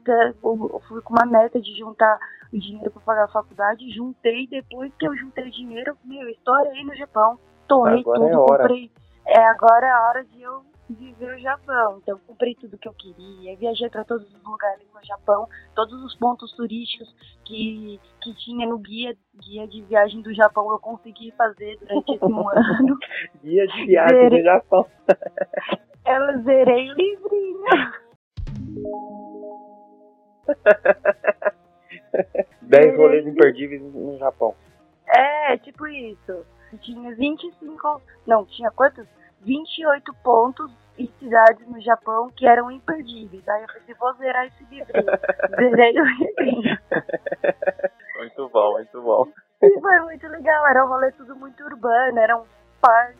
Então, 0.06 0.70
eu 0.72 0.80
fui 0.86 1.00
com 1.02 1.14
uma 1.14 1.26
meta 1.26 1.60
de 1.60 1.76
juntar 1.76 2.18
dinheiro 2.52 2.90
para 2.90 3.02
pagar 3.02 3.24
a 3.24 3.28
faculdade, 3.28 3.90
juntei, 3.90 4.46
depois 4.46 4.92
que 4.98 5.06
eu 5.06 5.16
juntei 5.16 5.50
dinheiro, 5.50 5.96
meu, 6.04 6.28
estourei 6.28 6.84
no 6.84 6.94
Japão, 6.94 7.38
torrei 7.66 8.00
agora 8.00 8.20
tudo, 8.20 8.28
é 8.28 8.36
comprei. 8.36 8.90
É, 9.26 9.44
agora 9.46 9.86
é 9.86 9.90
a 9.90 10.08
hora 10.08 10.24
de 10.24 10.40
eu 10.40 10.64
viver 10.88 11.34
o 11.34 11.38
Japão. 11.40 11.98
Então, 12.00 12.20
comprei 12.26 12.54
tudo 12.54 12.78
que 12.78 12.86
eu 12.86 12.94
queria, 12.94 13.56
viajei 13.56 13.90
para 13.90 14.04
todos 14.04 14.32
os 14.32 14.42
lugares 14.44 14.86
no 14.94 15.04
Japão, 15.04 15.48
todos 15.74 16.00
os 16.04 16.14
pontos 16.14 16.52
turísticos 16.52 17.12
que, 17.44 18.00
que 18.22 18.32
tinha 18.34 18.68
no 18.68 18.78
guia, 18.78 19.16
guia 19.42 19.66
de 19.66 19.82
viagem 19.82 20.22
do 20.22 20.32
Japão, 20.32 20.70
eu 20.70 20.78
consegui 20.78 21.32
fazer 21.32 21.76
durante 21.78 22.14
esse 22.14 22.24
um 22.24 22.48
ano. 22.48 22.96
Guia 23.42 23.66
de 23.66 23.86
viagem 23.86 24.16
zerei. 24.16 24.38
do 24.38 24.44
Japão. 24.44 24.86
eu 26.06 26.42
zerei 26.42 26.90
o 26.90 26.94
livrinho. 26.94 27.64
10 32.62 32.96
rolês 32.96 33.26
imperdíveis 33.26 33.82
no 33.82 34.18
Japão. 34.18 34.54
É, 35.08 35.56
tipo 35.58 35.86
isso. 35.86 36.44
Tinha 36.80 37.14
25. 37.14 38.02
Não, 38.26 38.44
tinha 38.44 38.70
quantos? 38.70 39.06
28 39.42 40.12
pontos 40.24 40.70
e 40.98 41.06
cidades 41.18 41.66
no 41.68 41.80
Japão 41.80 42.30
que 42.34 42.46
eram 42.46 42.70
imperdíveis. 42.70 43.46
Aí 43.48 43.62
eu 43.62 43.68
pensei, 43.68 43.94
vou 43.94 44.12
zerar 44.14 44.46
esse 44.46 44.64
livrinho. 44.64 45.06
Zerei 45.56 46.00
o 46.00 46.04
livrinho. 46.04 46.78
Muito 48.18 48.48
bom, 48.48 48.72
muito 48.72 49.02
bom. 49.02 49.28
E 49.62 49.80
foi 49.80 50.00
muito 50.00 50.26
legal, 50.28 50.66
era 50.66 50.84
um 50.84 50.88
rolê 50.88 51.12
tudo 51.12 51.36
muito 51.36 51.62
urbano, 51.64 52.18
era 52.18 52.36
um 52.36 52.44
parque 52.80 53.16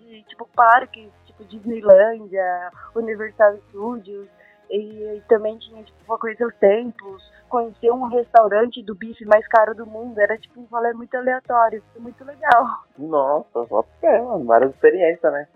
de, 0.00 0.22
tipo, 0.24 0.48
parque, 0.54 1.10
tipo 1.26 1.44
Disneylândia, 1.44 2.70
Universal 2.94 3.56
Studios, 3.68 4.28
e, 4.76 5.16
e 5.16 5.20
também 5.28 5.58
tinha, 5.58 5.82
tipo, 5.82 6.18
conhecer 6.18 6.44
os 6.44 6.54
templos, 6.56 7.22
conhecer 7.48 7.90
um 7.92 8.06
restaurante 8.08 8.82
do 8.82 8.94
bife 8.94 9.24
mais 9.24 9.46
caro 9.48 9.74
do 9.74 9.86
mundo. 9.86 10.18
Era, 10.18 10.36
tipo, 10.38 10.60
um 10.60 10.64
rolê 10.64 10.92
muito 10.92 11.16
aleatório. 11.16 11.82
Foi 11.92 12.02
muito 12.02 12.24
legal. 12.24 12.84
Nossa, 12.98 13.66
só 13.66 13.84
é, 14.02 14.20
mano. 14.20 14.44
Várias 14.44 14.72
experiências, 14.72 15.32
né? 15.32 15.48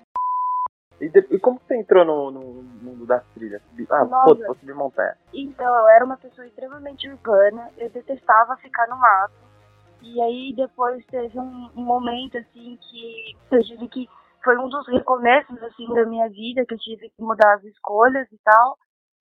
E, 1.01 1.09
de, 1.09 1.27
e 1.31 1.39
como 1.39 1.61
você 1.61 1.77
entrou 1.77 2.05
no, 2.05 2.31
no 2.31 2.63
mundo 2.83 3.07
das 3.07 3.25
trilhas? 3.35 3.63
Ah, 3.91 4.05
pô, 4.05 4.35
vou 4.35 4.55
subir 4.57 4.75
montanha. 4.75 5.17
Então, 5.33 5.73
eu 5.73 5.89
era 5.89 6.05
uma 6.05 6.17
pessoa 6.17 6.47
extremamente 6.47 7.09
urbana, 7.09 7.71
eu 7.79 7.89
detestava 7.91 8.57
ficar 8.57 8.89
no 8.89 8.99
mato. 8.99 9.49
E 10.03 10.21
aí 10.21 10.53
depois 10.55 11.05
teve 11.07 11.39
um, 11.39 11.71
um 11.77 11.85
momento 11.85 12.39
assim 12.39 12.79
que 12.81 13.37
eu 13.51 13.63
tive 13.63 13.89
que 13.89 14.09
foi 14.43 14.57
um 14.57 14.69
dos 14.69 14.87
recomeços 14.89 15.61
assim 15.63 15.93
da 15.93 16.07
minha 16.07 16.29
vida 16.29 16.65
que 16.65 16.75
eu 16.75 16.79
tive 16.79 17.11
que 17.11 17.23
mudar 17.23 17.55
as 17.55 17.65
escolhas 17.65 18.27
e 18.33 18.39
tal. 18.45 18.79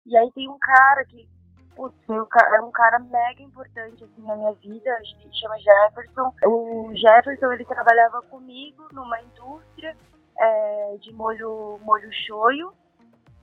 E 0.08 0.18
aí 0.18 0.32
tem 0.32 0.50
um 0.50 0.58
cara 0.58 1.06
que 1.06 1.28
putz, 1.76 1.96
é 2.10 2.62
um 2.62 2.72
cara 2.72 2.98
mega 3.00 3.44
importante 3.44 4.04
assim 4.04 4.22
na 4.26 4.36
minha 4.36 4.54
vida, 4.54 4.92
a 4.92 5.04
gente 5.04 5.40
chama 5.40 5.60
Jefferson. 5.60 6.34
O 6.46 6.92
Jefferson 6.96 7.52
ele 7.52 7.66
trabalhava 7.66 8.22
comigo 8.24 8.88
numa 8.92 9.22
indústria 9.22 9.96
é, 10.40 10.98
de 11.00 11.14
molho 11.14 11.80
molho 11.84 12.10
shoyu 12.26 12.74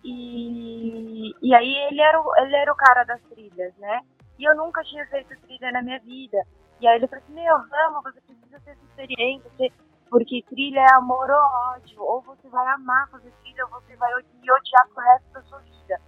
e, 0.04 1.34
e 1.40 1.54
aí 1.54 1.74
ele 1.88 2.00
era, 2.00 2.20
o, 2.20 2.36
ele 2.36 2.54
era 2.54 2.70
o 2.70 2.76
cara 2.76 3.04
das 3.04 3.20
trilhas, 3.22 3.74
né? 3.78 4.00
E 4.38 4.44
eu 4.44 4.54
nunca 4.54 4.82
tinha 4.84 5.06
feito 5.06 5.34
trilha 5.42 5.72
na 5.72 5.82
minha 5.82 5.98
vida. 6.00 6.44
E 6.80 6.86
aí 6.86 6.96
ele 6.96 7.06
falou 7.06 7.24
assim, 7.24 7.34
meu, 7.34 7.56
vamos, 7.68 8.02
você 8.02 8.20
precisa 8.20 8.60
ter 8.60 8.70
essa 8.72 8.84
experiência, 8.84 9.50
porque 10.10 10.44
trilha 10.50 10.80
é 10.80 10.94
amor 10.94 11.30
ou 11.30 11.72
ódio. 11.72 12.02
Ou 12.02 12.20
você 12.20 12.48
vai 12.48 12.66
amar 12.74 13.08
fazer 13.10 13.32
trilha, 13.42 13.64
ou 13.64 13.70
você 13.70 13.96
vai 13.96 14.12
odiar 14.14 14.88
pro 14.92 15.02
resto 15.04 15.32
da 15.32 15.42
sua 15.42 15.58
vida. 15.60 16.00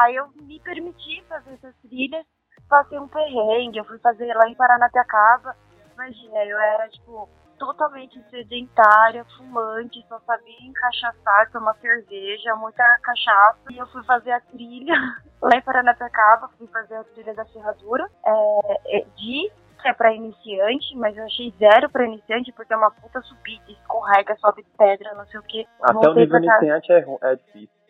Aí 0.00 0.16
eu 0.16 0.28
me 0.42 0.58
permiti 0.60 1.22
fazer 1.28 1.54
essas 1.54 1.74
trilhas, 1.76 2.26
passei 2.68 2.98
um 2.98 3.06
perrengue, 3.06 3.78
eu 3.78 3.84
fui 3.84 3.98
fazer 3.98 4.34
lá 4.34 4.48
em 4.48 4.54
Paranapiacaba. 4.54 5.56
Imagina, 5.94 6.44
eu 6.44 6.58
era, 6.58 6.88
tipo, 6.88 7.28
totalmente 7.58 8.20
sedentária, 8.28 9.24
fumante, 9.36 10.04
só 10.08 10.18
sabia 10.26 10.66
encaixaçar, 10.66 11.50
tomar 11.52 11.74
cerveja, 11.74 12.56
muita 12.56 12.82
cachaça. 13.02 13.60
E 13.70 13.78
eu 13.78 13.86
fui 13.86 14.02
fazer 14.04 14.32
a 14.32 14.40
trilha 14.40 14.94
lá 15.40 15.56
em 15.56 15.62
Paranapiacaba, 15.62 16.50
fui 16.58 16.66
fazer 16.66 16.96
a 16.96 17.04
trilha 17.04 17.34
da 17.34 17.44
Ferradura, 17.44 18.10
é, 18.26 19.04
de 19.16 19.52
é 19.84 19.92
para 19.92 20.14
iniciante, 20.14 20.96
mas 20.96 21.14
eu 21.14 21.24
achei 21.24 21.52
zero 21.58 21.90
para 21.90 22.06
iniciante 22.06 22.50
porque 22.52 22.72
é 22.72 22.76
uma 22.76 22.90
puta 22.90 23.20
subida, 23.20 23.70
escorrega, 23.70 24.34
sobe 24.36 24.64
pedra, 24.78 25.14
não 25.14 25.26
sei 25.26 25.38
o 25.38 25.42
que. 25.42 25.66
Até 25.82 26.08
o 26.08 26.14
nível 26.14 26.38
iniciante 26.38 26.90
é, 26.90 27.04
é 27.20 27.36
difícil. 27.36 27.83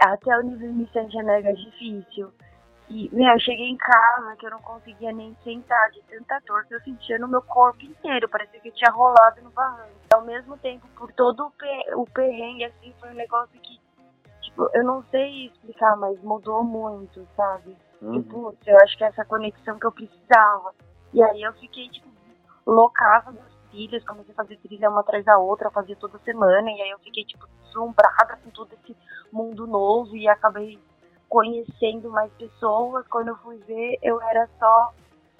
Até 0.00 0.36
o 0.38 0.42
nível 0.42 0.70
iniciante 0.70 1.18
é 1.18 1.22
mega 1.22 1.52
difícil. 1.52 2.32
E, 2.88 3.08
meu, 3.14 3.32
eu 3.32 3.38
cheguei 3.38 3.68
em 3.68 3.76
casa 3.76 4.34
que 4.36 4.46
eu 4.46 4.50
não 4.50 4.60
conseguia 4.62 5.12
nem 5.12 5.36
sentar 5.44 5.90
de 5.90 6.02
tanta 6.02 6.40
dor 6.46 6.64
que 6.64 6.74
eu 6.74 6.80
sentia 6.80 7.18
no 7.18 7.28
meu 7.28 7.42
corpo 7.42 7.84
inteiro. 7.84 8.28
Parecia 8.28 8.58
que 8.58 8.68
eu 8.68 8.74
tinha 8.74 8.90
rolado 8.90 9.40
no 9.42 9.50
barranco. 9.50 9.92
Ao 10.12 10.24
mesmo 10.24 10.56
tempo, 10.58 10.88
por 10.96 11.12
todo 11.12 11.46
o, 11.46 11.50
per 11.52 11.98
o 11.98 12.04
perrengue, 12.06 12.64
assim, 12.64 12.92
foi 12.98 13.10
um 13.10 13.14
negócio 13.14 13.60
que, 13.60 13.78
tipo, 14.40 14.68
eu 14.74 14.82
não 14.82 15.04
sei 15.04 15.46
explicar, 15.46 15.96
mas 15.96 16.20
mudou 16.22 16.64
muito, 16.64 17.28
sabe? 17.36 17.76
Uhum. 18.02 18.16
E, 18.16 18.22
putz, 18.22 18.66
eu 18.66 18.76
acho 18.82 18.98
que 18.98 19.04
é 19.04 19.08
essa 19.08 19.24
conexão 19.24 19.78
que 19.78 19.86
eu 19.86 19.92
precisava. 19.92 20.74
E 21.12 21.22
aí 21.22 21.42
eu 21.42 21.52
fiquei, 21.52 21.88
tipo, 21.90 22.08
loucava 22.66 23.30
das 23.32 23.49
trilhas, 23.70 24.04
comecei 24.04 24.32
a 24.32 24.36
fazer 24.36 24.56
trilha 24.58 24.90
uma 24.90 25.00
atrás 25.00 25.24
da 25.24 25.38
outra, 25.38 25.70
fazia 25.70 25.96
toda 25.96 26.18
semana, 26.20 26.70
e 26.70 26.80
aí 26.80 26.90
eu 26.90 26.98
fiquei, 26.98 27.24
tipo, 27.24 27.46
deslumbrada 27.64 28.38
com 28.42 28.50
todo 28.50 28.72
esse 28.74 28.96
mundo 29.32 29.66
novo 29.66 30.16
e 30.16 30.28
acabei 30.28 30.78
conhecendo 31.28 32.10
mais 32.10 32.32
pessoas. 32.32 33.06
Quando 33.08 33.28
eu 33.28 33.36
fui 33.36 33.58
ver, 33.58 33.98
eu 34.02 34.20
era 34.20 34.48
só 34.58 34.92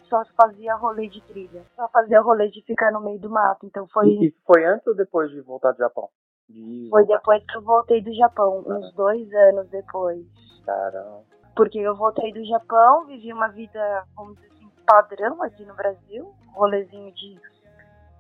só 0.09 0.25
fazia 0.37 0.75
rolê 0.75 1.09
de 1.09 1.21
trilha, 1.23 1.63
só 1.77 1.89
fazia 1.89 2.21
rolê 2.21 2.49
de 2.51 2.63
ficar 2.63 2.91
no 2.91 3.01
meio 3.01 3.21
do 3.21 3.31
mato. 3.31 3.65
Então 3.65 3.87
foi. 3.89 4.09
E 4.09 4.35
foi 4.45 4.65
antes 4.65 4.87
ou 4.87 4.95
depois 4.95 5.31
de 5.31 5.41
voltar 5.41 5.73
do 5.73 5.79
Japão? 5.79 6.09
De 6.49 6.89
foi 6.91 7.07
depois 7.07 7.45
que 7.45 7.57
eu 7.57 7.63
voltei 7.63 8.03
do 8.03 8.13
Japão, 8.15 8.65
ah. 8.67 8.75
uns 8.75 8.93
dois 8.95 9.33
anos 9.33 9.69
depois. 9.69 10.27
Caramba. 10.67 11.23
Porque 11.55 11.79
eu 11.79 11.95
voltei 11.95 12.33
do 12.33 12.45
Japão, 12.45 13.07
vivi 13.07 13.33
uma 13.33 13.49
vida, 13.49 14.05
vamos 14.17 14.35
dizer 14.37 14.51
padrão 14.91 15.41
aqui 15.43 15.65
no 15.65 15.75
Brasil, 15.75 16.35
rolezinho 16.53 17.13
de 17.15 17.39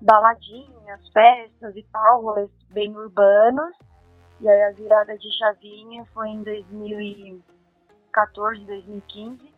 baladinhas, 0.00 1.06
festas 1.12 1.76
e 1.76 1.82
tal, 1.92 2.22
rolês 2.22 2.48
bem 2.70 2.96
urbanos. 2.96 3.76
E 4.40 4.48
aí 4.48 4.62
a 4.62 4.72
virada 4.72 5.18
de 5.18 5.38
chavinha 5.38 6.06
foi 6.14 6.28
em 6.28 6.42
2014, 6.42 8.64
2015, 8.64 9.52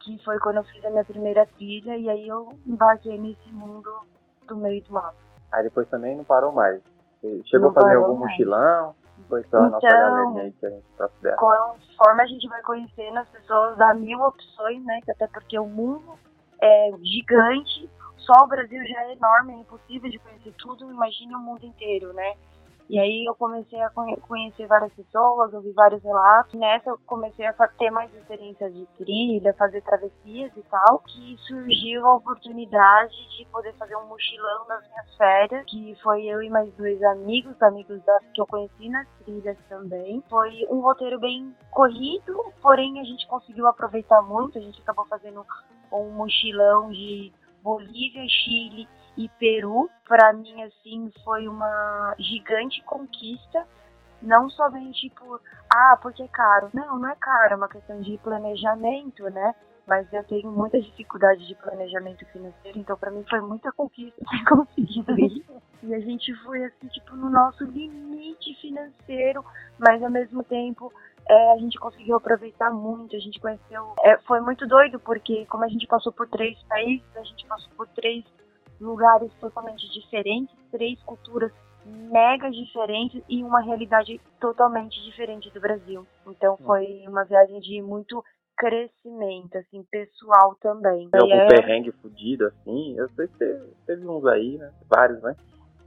que 0.00 0.24
foi 0.24 0.38
quando 0.38 0.58
eu 0.58 0.64
fiz 0.64 0.84
a 0.84 0.90
minha 0.90 1.04
primeira 1.04 1.44
trilha 1.46 1.96
e 1.96 2.08
aí 2.08 2.28
eu 2.28 2.56
embarquei 2.64 3.18
nesse 3.18 3.50
mundo 3.50 3.90
do 4.46 4.56
meio 4.56 4.80
do 4.84 4.92
mato. 4.92 5.16
Aí 5.50 5.64
depois 5.64 5.88
também 5.88 6.16
não 6.16 6.22
parou 6.24 6.52
mais. 6.52 6.80
Chegou 7.46 7.72
não 7.72 7.78
a 7.78 7.82
fazer 7.82 7.96
algum 7.96 8.14
mais. 8.14 8.30
mochilão? 8.30 8.94
Foi 9.28 9.42
só 9.44 9.56
a 9.56 9.66
então, 9.66 9.70
nossa 9.70 9.88
galerinha 9.88 10.42
aí 10.42 10.52
que 10.52 10.66
a 10.66 10.70
gente 10.70 10.86
tá 10.96 11.08
Conforme 11.36 12.22
a 12.22 12.26
gente 12.26 12.48
vai 12.48 12.62
conhecendo 12.62 13.18
as 13.18 13.28
pessoas, 13.28 13.76
dá 13.76 13.92
mil 13.92 14.20
opções, 14.20 14.84
né? 14.84 15.00
Até 15.08 15.26
porque 15.26 15.58
o 15.58 15.66
mundo 15.66 16.16
é 16.62 16.92
gigante. 17.02 17.90
Só 18.28 18.44
o 18.44 18.46
Brasil 18.46 18.86
já 18.86 19.04
é 19.04 19.12
enorme, 19.12 19.54
é 19.54 19.56
impossível 19.56 20.10
de 20.10 20.18
conhecer 20.18 20.52
tudo, 20.58 20.90
imagine 20.90 21.34
o 21.34 21.38
mundo 21.38 21.64
inteiro, 21.64 22.12
né? 22.12 22.34
E 22.90 22.98
aí 22.98 23.24
eu 23.26 23.34
comecei 23.34 23.80
a 23.80 23.90
conhecer 23.90 24.66
várias 24.66 24.92
pessoas, 24.92 25.52
ouvir 25.54 25.72
vários 25.72 26.02
relatos. 26.02 26.52
Nessa 26.52 26.90
eu 26.90 26.98
comecei 27.06 27.46
a 27.46 27.52
ter 27.52 27.90
mais 27.90 28.12
experiências 28.14 28.74
de 28.74 28.84
trilha, 28.98 29.54
fazer 29.54 29.82
travessias 29.82 30.52
e 30.54 30.62
tal, 30.70 30.98
que 31.00 31.36
surgiu 31.46 32.06
a 32.06 32.16
oportunidade 32.16 33.14
de 33.36 33.46
poder 33.46 33.74
fazer 33.74 33.96
um 33.96 34.06
mochilão 34.06 34.66
nas 34.68 34.86
minhas 34.88 35.16
férias, 35.16 35.64
que 35.66 35.96
foi 36.02 36.26
eu 36.26 36.42
e 36.42 36.50
mais 36.50 36.70
dois 36.74 37.02
amigos, 37.02 37.60
amigos 37.62 38.02
da, 38.04 38.18
que 38.34 38.40
eu 38.42 38.46
conheci 38.46 38.90
nas 38.90 39.08
trilhas 39.24 39.56
também. 39.70 40.22
Foi 40.28 40.66
um 40.70 40.80
roteiro 40.80 41.18
bem 41.18 41.54
corrido, 41.70 42.52
porém 42.60 43.00
a 43.00 43.04
gente 43.04 43.26
conseguiu 43.26 43.66
aproveitar 43.66 44.20
muito, 44.20 44.58
a 44.58 44.62
gente 44.62 44.80
acabou 44.82 45.06
fazendo 45.06 45.46
um 45.92 46.10
mochilão 46.10 46.90
de 46.90 47.32
Bolívia, 47.68 48.26
Chile 48.26 48.88
e 49.14 49.28
Peru, 49.28 49.90
para 50.06 50.32
mim, 50.32 50.62
assim, 50.62 51.12
foi 51.22 51.46
uma 51.46 52.14
gigante 52.18 52.82
conquista. 52.82 53.66
Não 54.22 54.48
somente 54.48 55.10
por, 55.10 55.38
ah, 55.68 55.98
porque 56.00 56.22
é 56.22 56.28
caro. 56.28 56.70
Não, 56.72 56.98
não 56.98 57.10
é 57.10 57.14
caro, 57.16 57.52
é 57.52 57.56
uma 57.56 57.68
questão 57.68 58.00
de 58.00 58.16
planejamento, 58.18 59.22
né? 59.24 59.54
Mas 59.86 60.10
eu 60.14 60.24
tenho 60.24 60.50
muita 60.50 60.80
dificuldade 60.80 61.46
de 61.46 61.54
planejamento 61.56 62.24
financeiro, 62.26 62.78
então 62.78 62.96
para 62.96 63.10
mim 63.10 63.24
foi 63.28 63.40
muita 63.42 63.70
conquista 63.72 64.18
ter 64.30 64.44
conseguido 64.48 65.18
isso. 65.20 65.62
E 65.82 65.94
a 65.94 66.00
gente 66.00 66.34
foi, 66.44 66.64
assim, 66.64 66.88
tipo, 66.88 67.14
no 67.16 67.28
nosso 67.28 67.64
limite 67.64 68.54
financeiro, 68.62 69.44
mas 69.78 70.02
ao 70.02 70.10
mesmo 70.10 70.42
tempo 70.42 70.90
é, 71.28 71.52
a 71.52 71.58
gente 71.58 71.78
conseguiu 71.78 72.16
aproveitar 72.16 72.70
muito, 72.70 73.14
a 73.14 73.18
gente 73.18 73.38
conheceu. 73.38 73.94
É, 74.02 74.16
foi 74.18 74.40
muito 74.40 74.66
doido, 74.66 74.98
porque 74.98 75.44
como 75.46 75.64
a 75.64 75.68
gente 75.68 75.86
passou 75.86 76.12
por 76.12 76.26
três 76.28 76.60
países, 76.64 77.04
a 77.16 77.22
gente 77.22 77.46
passou 77.46 77.70
por 77.76 77.86
três 77.88 78.24
lugares 78.80 79.30
totalmente 79.40 79.88
diferentes, 79.92 80.54
três 80.70 81.00
culturas 81.02 81.52
mega 81.84 82.50
diferentes 82.50 83.22
e 83.28 83.42
uma 83.42 83.60
realidade 83.60 84.20
totalmente 84.40 85.02
diferente 85.04 85.50
do 85.50 85.60
Brasil. 85.60 86.06
Então 86.26 86.54
hum. 86.54 86.64
foi 86.64 87.04
uma 87.06 87.24
viagem 87.24 87.60
de 87.60 87.82
muito 87.82 88.24
crescimento, 88.56 89.56
assim, 89.56 89.84
pessoal 89.90 90.56
também. 90.60 91.08
Tem 91.10 91.20
algum 91.20 91.34
é... 91.34 91.48
perrengue 91.48 91.92
fudido, 91.92 92.46
assim? 92.46 92.96
Eu 92.98 93.08
sei 93.10 93.28
que 93.28 93.38
teve, 93.38 93.72
teve 93.86 94.06
uns 94.06 94.26
aí, 94.26 94.58
né? 94.58 94.72
Vários, 94.88 95.22
né? 95.22 95.36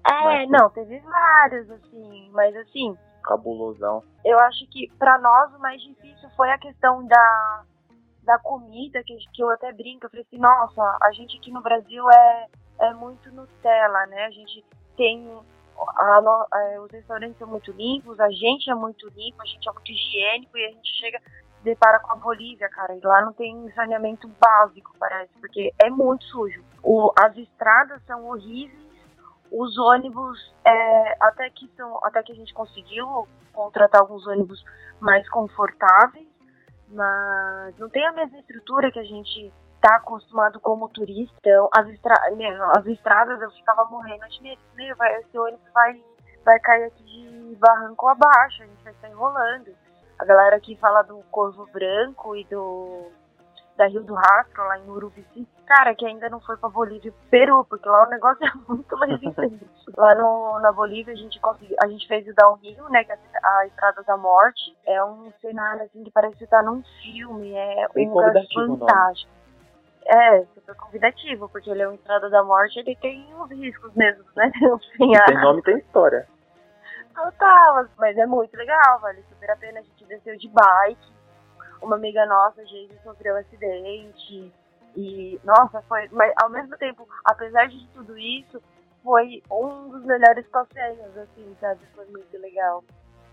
É, 0.07 0.24
mas, 0.24 0.50
não, 0.50 0.69
teve 0.69 1.00
vários, 1.00 1.69
assim, 1.69 2.29
mas 2.31 2.55
assim. 2.55 2.98
Cabulosão. 3.21 4.03
Eu 4.25 4.39
acho 4.39 4.67
que 4.67 4.91
para 4.97 5.17
nós 5.19 5.53
o 5.53 5.59
mais 5.59 5.81
difícil 5.81 6.29
foi 6.35 6.51
a 6.51 6.57
questão 6.57 7.05
da, 7.05 7.63
da 8.23 8.39
comida, 8.39 9.03
que, 9.03 9.17
que 9.33 9.43
eu 9.43 9.49
até 9.49 9.71
brinco, 9.71 10.05
eu 10.05 10.09
falei 10.09 10.25
assim, 10.27 10.39
nossa, 10.39 10.97
a 11.01 11.11
gente 11.13 11.37
aqui 11.37 11.51
no 11.51 11.61
Brasil 11.61 12.09
é 12.09 12.47
é 12.81 12.93
muito 12.93 13.31
Nutella, 13.31 14.05
né? 14.07 14.25
A 14.25 14.31
gente 14.31 14.65
tem 14.97 15.39
a, 15.77 16.17
a, 16.17 16.81
os 16.81 16.91
restaurantes 16.91 17.37
são 17.37 17.47
muito 17.47 17.71
limpos, 17.71 18.19
a 18.19 18.29
gente 18.29 18.69
é 18.69 18.75
muito 18.75 19.07
limpo, 19.09 19.41
a 19.41 19.45
gente 19.45 19.67
é 19.67 19.71
muito 19.71 19.91
higiênico 19.91 20.57
e 20.57 20.65
a 20.65 20.71
gente 20.71 20.89
chega 20.99 21.19
se 21.19 21.63
depara 21.63 21.99
com 21.99 22.11
a 22.11 22.15
Bolívia, 22.15 22.67
cara, 22.69 22.95
e 22.95 22.99
lá 23.01 23.21
não 23.21 23.33
tem 23.33 23.71
saneamento 23.73 24.27
básico, 24.39 24.95
parece, 24.99 25.31
porque 25.39 25.71
é 25.79 25.89
muito 25.89 26.25
sujo. 26.25 26.63
O, 26.83 27.11
as 27.17 27.37
estradas 27.37 28.01
são 28.05 28.25
horríveis, 28.25 28.90
os 29.51 29.77
ônibus 29.77 30.53
é, 30.65 31.17
até 31.20 31.50
que 31.50 31.67
são, 31.75 32.00
até 32.03 32.24
que 32.24 32.31
a 32.31 32.36
gente 32.36 32.53
conseguiu 32.53 33.27
contratar 33.51 34.01
alguns 34.01 34.25
ônibus 34.25 34.63
mais 35.00 35.27
confortáveis, 35.29 36.27
mas 36.88 37.77
não 37.77 37.89
tem 37.89 38.05
a 38.08 38.13
mesma 38.13 38.39
estrutura 38.39 38.91
que 38.91 39.00
a 39.00 39.03
gente 39.03 39.51
tá 39.81 39.96
acostumado 39.96 40.60
como 40.60 40.88
turista. 40.89 41.36
Então, 41.39 41.70
as, 41.75 41.88
estra 41.89 42.15
as 42.77 42.86
estradas 42.86 43.41
eu 43.41 43.51
ficava 43.51 43.86
morrendo 43.86 44.27
de 44.29 44.41
medo. 44.41 44.62
Meu, 44.75 44.96
vai, 44.96 45.15
esse 45.17 45.38
ônibus 45.38 45.70
vai, 45.74 46.01
vai 46.46 46.60
cair 46.60 46.86
aqui 46.86 47.03
de 47.03 47.55
barranco 47.55 48.08
abaixo, 48.08 48.63
a 48.63 48.65
gente 48.65 48.84
vai 48.84 48.93
estar 48.93 49.10
enrolando. 49.10 49.75
A 50.17 50.25
galera 50.25 50.55
aqui 50.55 50.77
fala 50.77 51.01
do 51.01 51.17
Corvo 51.31 51.67
Branco 51.74 52.36
e 52.36 52.46
do 52.46 53.12
da 53.75 53.88
Rio 53.88 54.03
do 54.03 54.13
Rastro, 54.13 54.63
lá 54.63 54.77
em 54.77 54.89
Urubici. 54.89 55.48
Cara, 55.73 55.95
que 55.95 56.05
ainda 56.05 56.29
não 56.29 56.41
foi 56.41 56.57
pra 56.57 56.67
Bolívia 56.67 57.09
e 57.09 57.29
Peru, 57.29 57.63
porque 57.63 57.87
lá 57.87 58.05
o 58.05 58.09
negócio 58.09 58.43
é 58.45 58.51
muito 58.67 58.97
mais 58.97 59.17
diferente. 59.21 59.65
lá 59.97 60.13
no, 60.15 60.59
na 60.59 60.69
Bolívia 60.73 61.13
a 61.13 61.17
gente 61.17 61.39
conseguiu, 61.39 61.77
a 61.81 61.87
gente 61.87 62.05
fez 62.09 62.27
o 62.27 62.33
downhill, 62.35 62.89
né, 62.89 63.05
que 63.05 63.11
é 63.13 63.17
a 63.41 63.65
Estrada 63.67 64.03
da 64.03 64.17
Morte. 64.17 64.75
É 64.85 65.01
um 65.05 65.31
cenário 65.39 65.83
assim 65.83 66.03
que 66.03 66.11
parece 66.11 66.43
estar 66.43 66.61
num 66.61 66.83
filme, 67.01 67.53
é 67.53 67.87
Bem 67.93 68.09
um 68.09 68.13
lugar 68.13 68.33
fantástico. 68.53 69.31
É, 70.05 70.43
super 70.55 70.75
convidativo, 70.75 71.47
porque 71.47 71.69
ele 71.69 71.83
é 71.83 71.87
uma 71.87 71.95
Estrada 71.95 72.29
da 72.29 72.43
Morte, 72.43 72.77
ele 72.79 72.93
tem 72.97 73.33
uns 73.33 73.49
riscos 73.51 73.93
mesmo, 73.93 74.25
né? 74.35 74.51
Assim, 74.75 75.15
a- 75.15 75.25
Tem 75.25 75.37
nome 75.41 75.61
tem 75.61 75.77
história. 75.77 76.27
Total, 77.15 77.85
mas 77.97 78.17
é 78.17 78.25
muito 78.25 78.57
legal, 78.57 78.99
vale 78.99 79.23
super 79.29 79.51
a 79.51 79.55
pena. 79.55 79.79
A 79.79 79.83
gente 79.83 80.05
desceu 80.05 80.35
de 80.37 80.49
bike. 80.49 81.11
Uma 81.81 81.95
amiga 81.95 82.25
nossa, 82.25 82.61
a 82.61 82.65
gente 82.65 82.93
sofreu 83.03 83.35
um 83.35 83.37
acidente. 83.37 84.53
E, 84.95 85.39
nossa, 85.43 85.81
foi. 85.83 86.07
Mas 86.12 86.33
ao 86.41 86.50
mesmo 86.50 86.77
tempo, 86.77 87.07
apesar 87.25 87.67
de 87.67 87.88
tudo 87.89 88.17
isso, 88.17 88.62
foi 89.03 89.41
um 89.51 89.89
dos 89.89 90.03
melhores 90.05 90.45
passeios, 90.48 91.17
assim, 91.17 91.55
sabe? 91.60 91.81
Foi 91.95 92.05
muito 92.05 92.38
legal. 92.38 92.83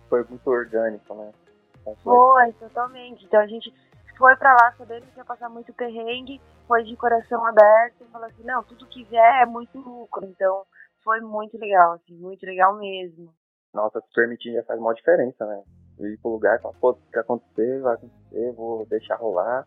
Foi 0.08 0.24
muito 0.24 0.48
orgânico, 0.48 1.14
né? 1.14 1.32
Então, 1.80 1.96
foi. 1.96 2.14
Foi, 2.14 2.52
totalmente. 2.54 3.24
Então 3.24 3.40
a 3.40 3.46
gente 3.46 3.72
foi 4.16 4.34
pra 4.36 4.52
lá 4.52 4.72
sabendo 4.76 5.06
que 5.06 5.18
ia 5.18 5.24
passar 5.24 5.48
muito 5.48 5.72
perrengue, 5.72 6.40
foi 6.66 6.82
de 6.84 6.96
coração 6.96 7.44
aberto 7.46 8.02
e 8.02 8.10
falou 8.10 8.26
assim, 8.26 8.42
não, 8.42 8.62
tudo 8.64 8.86
que 8.86 9.04
vier 9.04 9.42
é 9.42 9.46
muito 9.46 9.78
lucro. 9.78 10.24
Então 10.24 10.64
foi 11.04 11.20
muito 11.20 11.56
legal, 11.58 11.92
assim, 11.92 12.14
muito 12.14 12.44
legal 12.44 12.76
mesmo. 12.76 13.32
Nossa, 13.72 14.00
se 14.00 14.12
permitir 14.12 14.54
já 14.54 14.62
faz 14.64 14.80
uma 14.80 14.94
diferença, 14.94 15.46
né? 15.46 15.62
Ir 16.00 16.18
pro 16.18 16.32
lugar 16.32 16.58
e 16.58 16.62
falar, 16.62 16.74
pô, 16.80 16.90
o 16.90 16.94
que 17.12 17.18
acontecer, 17.18 17.80
vai 17.80 17.94
acontecer, 17.94 18.52
vou 18.52 18.86
deixar 18.86 19.16
rolar. 19.16 19.66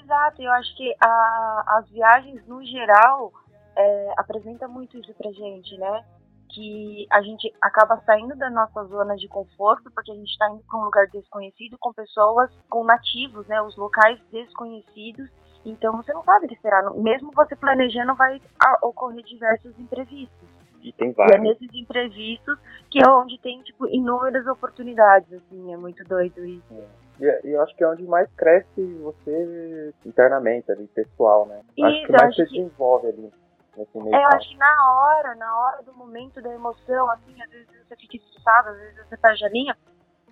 Exato, 0.00 0.42
eu 0.42 0.52
acho 0.52 0.76
que 0.76 0.94
a, 1.00 1.64
as 1.78 1.88
viagens, 1.90 2.46
no 2.46 2.62
geral, 2.64 3.32
é, 3.76 4.12
apresenta 4.18 4.68
muito 4.68 4.98
isso 4.98 5.14
pra 5.14 5.30
gente, 5.32 5.76
né? 5.78 6.04
Que 6.50 7.06
a 7.10 7.22
gente 7.22 7.52
acaba 7.60 7.96
saindo 8.04 8.34
da 8.36 8.50
nossa 8.50 8.84
zona 8.86 9.16
de 9.16 9.28
conforto, 9.28 9.90
porque 9.92 10.10
a 10.10 10.14
gente 10.14 10.30
está 10.30 10.48
indo 10.50 10.62
para 10.68 10.78
um 10.78 10.84
lugar 10.84 11.06
desconhecido 11.08 11.76
com 11.78 11.92
pessoas, 11.92 12.50
com 12.68 12.84
nativos, 12.84 13.46
né? 13.46 13.60
Os 13.62 13.76
locais 13.76 14.18
desconhecidos. 14.32 15.28
Então 15.64 15.96
você 15.96 16.12
não 16.12 16.22
sabe 16.24 16.46
o 16.46 16.48
que 16.48 16.54
esperar. 16.54 16.82
Mesmo 16.94 17.30
você 17.34 17.54
planejando, 17.56 18.14
vai 18.14 18.40
a- 18.60 18.78
ocorrer 18.86 19.22
diversos 19.24 19.78
imprevistos. 19.78 20.48
E 20.82 20.92
tem 20.92 21.08
E 21.08 21.10
é 21.10 21.14
vários. 21.14 21.40
nesses 21.42 21.68
imprevistos 21.74 22.58
que 22.90 23.00
é 23.02 23.08
onde 23.10 23.38
tem, 23.40 23.60
tipo, 23.62 23.86
inúmeras 23.88 24.46
oportunidades, 24.46 25.30
assim. 25.32 25.72
É 25.72 25.76
muito 25.76 26.02
doido 26.04 26.44
isso. 26.46 26.82
E, 27.20 27.46
e 27.48 27.52
eu 27.52 27.62
acho 27.62 27.74
que 27.76 27.82
é 27.84 27.88
onde 27.88 28.04
mais 28.04 28.30
cresce 28.36 28.94
você 29.02 29.94
internamente, 30.06 30.70
ali, 30.70 30.86
pessoal, 30.88 31.46
né? 31.46 31.58
acho 31.58 31.74
que 31.74 31.82
Isso, 32.02 32.12
mais 32.12 32.22
acho 32.24 32.36
você 32.36 32.46
que- 32.46 32.62
desenvolve 32.62 33.06
ali 33.08 33.32
nesse 33.76 33.98
meio. 33.98 34.14
É, 34.14 34.24
eu 34.24 34.28
acho 34.28 34.48
que 34.48 34.56
na 34.56 34.92
hora, 34.92 35.34
na 35.34 35.58
hora 35.60 35.82
do 35.82 35.92
momento 35.94 36.40
da 36.40 36.52
emoção, 36.54 37.10
assim, 37.10 37.40
às 37.42 37.50
vezes 37.50 37.68
você 37.86 37.96
fica 37.96 38.16
estressado, 38.16 38.68
às 38.70 38.76
vezes 38.78 39.08
você 39.08 39.16
perde 39.16 39.44
a 39.44 39.48
linha, 39.48 39.76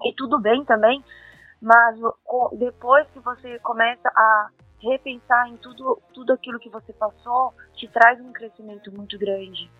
e 0.04 0.12
tudo 0.14 0.38
bem 0.38 0.64
também, 0.64 1.02
mas 1.60 1.98
depois 2.52 3.08
que 3.10 3.20
você 3.20 3.58
começa 3.60 4.08
a 4.08 4.48
repensar 4.80 5.48
em 5.48 5.56
tudo, 5.56 6.00
tudo 6.12 6.32
aquilo 6.34 6.60
que 6.60 6.68
você 6.68 6.92
passou, 6.92 7.54
te 7.74 7.88
traz 7.88 8.20
um 8.20 8.32
crescimento 8.32 8.92
muito 8.92 9.18
grande. 9.18 9.70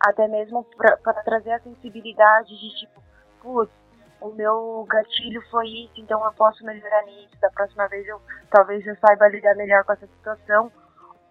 Até 0.00 0.26
mesmo 0.26 0.64
para 0.76 0.96
trazer 1.22 1.52
a 1.52 1.60
sensibilidade 1.60 2.48
de 2.58 2.74
tipo, 2.80 3.02
putz, 3.42 3.70
o 4.20 4.32
meu 4.32 4.86
gatilho 4.88 5.42
foi 5.50 5.66
isso, 5.68 5.94
então 5.96 6.24
eu 6.24 6.32
posso 6.32 6.64
melhorar 6.64 7.04
nisso. 7.04 7.36
Da 7.40 7.50
próxima 7.50 7.88
vez 7.88 8.06
eu 8.06 8.20
talvez 8.50 8.86
eu 8.86 8.96
saiba 8.96 9.28
lidar 9.28 9.54
melhor 9.54 9.84
com 9.84 9.92
essa 9.92 10.06
situação. 10.06 10.70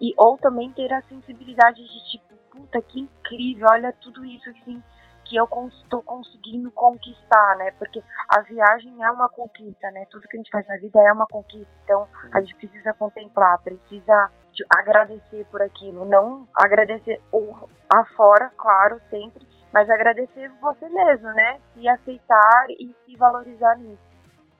E 0.00 0.14
ou 0.16 0.38
também 0.38 0.72
ter 0.72 0.92
a 0.92 1.02
sensibilidade 1.02 1.82
de 1.82 2.10
tipo, 2.10 2.34
puta, 2.50 2.80
que 2.82 3.00
incrível, 3.00 3.68
olha 3.70 3.92
tudo 4.00 4.24
isso 4.24 4.48
assim 4.50 4.82
que 5.30 5.36
eu 5.36 5.48
estou 5.68 6.02
conseguindo 6.02 6.72
conquistar, 6.72 7.56
né? 7.56 7.70
Porque 7.78 8.02
a 8.28 8.40
viagem 8.40 9.00
é 9.00 9.10
uma 9.12 9.28
conquista, 9.28 9.88
né? 9.92 10.04
Tudo 10.10 10.26
que 10.26 10.36
a 10.36 10.40
gente 10.40 10.50
faz 10.50 10.66
na 10.66 10.76
vida 10.78 10.98
é 11.00 11.12
uma 11.12 11.26
conquista. 11.26 11.72
Então 11.84 12.08
a 12.32 12.40
gente 12.40 12.56
precisa 12.56 12.92
contemplar, 12.94 13.62
precisa 13.62 14.30
tipo, 14.52 14.68
agradecer 14.76 15.46
por 15.48 15.62
aquilo, 15.62 16.04
não 16.04 16.48
agradecer 16.52 17.20
o 17.32 17.54
afora, 17.88 18.50
claro, 18.56 19.00
sempre, 19.08 19.46
mas 19.72 19.88
agradecer 19.90 20.50
você 20.60 20.88
mesmo, 20.88 21.28
né? 21.32 21.60
Se 21.74 21.88
aceitar 21.88 22.66
e 22.70 22.94
se 23.04 23.16
valorizar 23.16 23.76
nisso. 23.78 24.02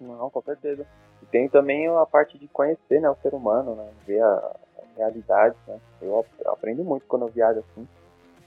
Não, 0.00 0.30
com 0.30 0.40
certeza. 0.42 0.86
E 1.22 1.26
tem 1.26 1.48
também 1.48 1.86
a 1.88 2.06
parte 2.06 2.38
de 2.38 2.48
conhecer 2.48 3.00
né, 3.00 3.10
o 3.10 3.16
ser 3.16 3.34
humano, 3.34 3.74
né? 3.74 3.90
Ver 4.06 4.22
a, 4.22 4.28
a 4.36 4.96
realidade, 4.96 5.54
né? 5.68 5.78
Eu 6.00 6.20
ap- 6.20 6.40
eu 6.44 6.52
aprendo 6.52 6.82
muito 6.84 7.06
quando 7.06 7.26
eu 7.26 7.32
viajo 7.32 7.60
assim. 7.60 7.86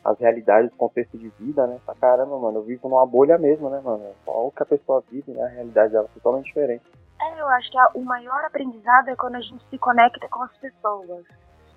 As 0.04 0.18
realidades, 0.20 0.72
o 0.74 0.76
contexto 0.76 1.18
de 1.18 1.30
vida, 1.40 1.66
né? 1.68 1.80
Pra 1.86 1.96
caramba, 1.96 2.38
mano. 2.38 2.58
Eu 2.60 2.64
vivo 2.64 2.90
numa 2.90 3.06
bolha 3.06 3.38
mesmo, 3.38 3.70
né, 3.70 3.80
mano? 3.84 4.04
O 4.26 4.52
que 4.52 4.64
a 4.64 4.66
pessoa 4.66 5.04
vive, 5.10 5.32
né? 5.32 5.44
A 5.44 5.48
realidade 5.48 5.94
dela 5.94 6.08
é 6.10 6.14
totalmente 6.14 6.46
diferente. 6.48 6.84
É, 7.22 7.40
eu 7.40 7.48
acho 7.50 7.72
que 7.72 7.78
a- 7.78 7.92
o 7.94 8.04
maior 8.04 8.44
aprendizado 8.46 9.10
é 9.10 9.16
quando 9.16 9.36
a 9.36 9.42
gente 9.42 9.64
se 9.70 9.78
conecta 9.78 10.28
com 10.30 10.42
as 10.44 10.58
pessoas. 10.58 11.24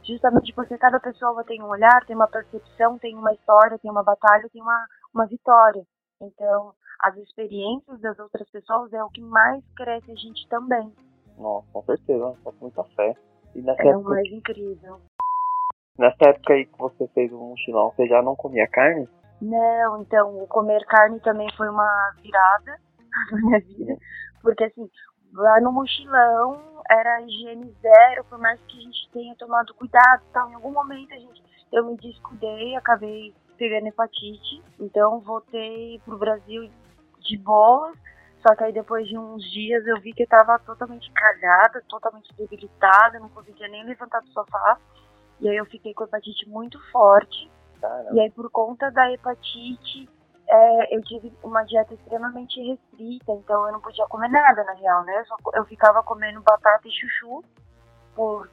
Justamente 0.06 0.52
porque 0.54 0.78
cada 0.78 1.00
pessoa 1.00 1.42
tem 1.44 1.60
um 1.62 1.68
olhar, 1.68 2.04
tem 2.06 2.14
uma 2.14 2.28
percepção, 2.28 2.98
tem 2.98 3.16
uma 3.16 3.32
história, 3.32 3.78
tem 3.78 3.90
uma 3.90 4.04
batalha, 4.04 4.48
tem 4.52 4.62
uma, 4.62 4.86
uma 5.12 5.26
vitória. 5.26 5.82
Então, 6.20 6.72
as 7.02 7.16
experiências 7.16 8.00
das 8.00 8.18
outras 8.18 8.48
pessoas 8.50 8.92
é 8.92 9.02
o 9.02 9.10
que 9.10 9.20
mais 9.20 9.62
cresce 9.76 10.10
a 10.10 10.14
gente 10.14 10.48
também. 10.48 10.92
Nossa, 11.36 11.66
com 11.72 11.82
certeza, 11.82 12.24
eu 12.24 12.36
faço 12.44 12.56
muita 12.60 12.84
fé. 12.94 13.14
E 13.54 13.62
nessa, 13.62 13.82
É 13.82 13.86
o 13.86 14.00
época, 14.00 14.10
mais 14.10 14.26
incrível. 14.32 15.00
nessa 15.98 16.28
época 16.30 16.54
aí 16.54 16.66
que 16.66 16.78
você 16.78 17.08
fez 17.08 17.32
o 17.32 17.38
mochilão, 17.38 17.90
você 17.90 18.06
já 18.06 18.22
não 18.22 18.36
comia 18.36 18.66
carne? 18.68 19.08
Não, 19.42 20.00
então, 20.02 20.42
o 20.42 20.46
comer 20.46 20.84
carne 20.86 21.20
também 21.20 21.48
foi 21.56 21.68
uma 21.68 22.12
virada 22.22 22.78
na 23.32 23.38
minha 23.38 23.60
vida. 23.60 23.96
Porque, 24.40 24.64
assim, 24.64 24.88
lá 25.32 25.60
no 25.60 25.72
mochilão 25.72 26.60
era 26.88 27.20
higiene 27.22 27.74
zero, 27.80 28.24
por 28.24 28.38
mais 28.38 28.60
que 28.68 28.78
a 28.78 28.80
gente 28.80 29.10
tenha 29.12 29.34
tomado 29.36 29.74
cuidado 29.74 30.22
tal. 30.32 30.50
Em 30.50 30.54
algum 30.54 30.72
momento 30.72 31.12
a 31.12 31.18
gente, 31.18 31.42
eu 31.72 31.84
me 31.84 31.96
descuidei, 31.96 32.76
acabei 32.76 33.34
pegando 33.56 33.88
hepatite. 33.88 34.62
Então, 34.78 35.20
voltei 35.20 36.00
pro 36.04 36.18
Brasil 36.18 36.70
de 37.20 37.38
boas. 37.38 37.96
Só 38.46 38.54
que 38.54 38.64
aí 38.64 38.72
depois 38.72 39.08
de 39.08 39.18
uns 39.18 39.42
dias 39.50 39.84
eu 39.86 40.00
vi 40.00 40.12
que 40.12 40.22
eu 40.22 40.28
tava 40.28 40.58
totalmente 40.60 41.10
cagada, 41.10 41.82
totalmente 41.88 42.32
debilitada, 42.34 43.18
não 43.18 43.28
conseguia 43.28 43.66
nem 43.66 43.84
levantar 43.84 44.20
do 44.20 44.28
sofá. 44.28 44.78
E 45.40 45.48
aí 45.48 45.56
eu 45.56 45.66
fiquei 45.66 45.92
com 45.92 46.04
hepatite 46.04 46.48
muito 46.48 46.78
forte. 46.92 47.50
Caramba. 47.80 48.14
E 48.14 48.20
aí, 48.20 48.30
por 48.30 48.48
conta 48.50 48.90
da 48.90 49.10
hepatite, 49.12 50.08
é, 50.56 50.96
eu 50.96 51.02
tive 51.02 51.32
uma 51.42 51.62
dieta 51.64 51.94
extremamente 51.94 52.60
restrita, 52.60 53.32
então 53.32 53.66
eu 53.66 53.72
não 53.72 53.80
podia 53.80 54.06
comer 54.06 54.28
nada, 54.28 54.64
na 54.64 54.72
real, 54.74 55.04
né? 55.04 55.18
Eu, 55.20 55.24
só- 55.26 55.36
eu 55.54 55.64
ficava 55.64 56.02
comendo 56.02 56.40
batata 56.42 56.86
e 56.86 56.90
chuchu 56.92 57.44
por 58.14 58.50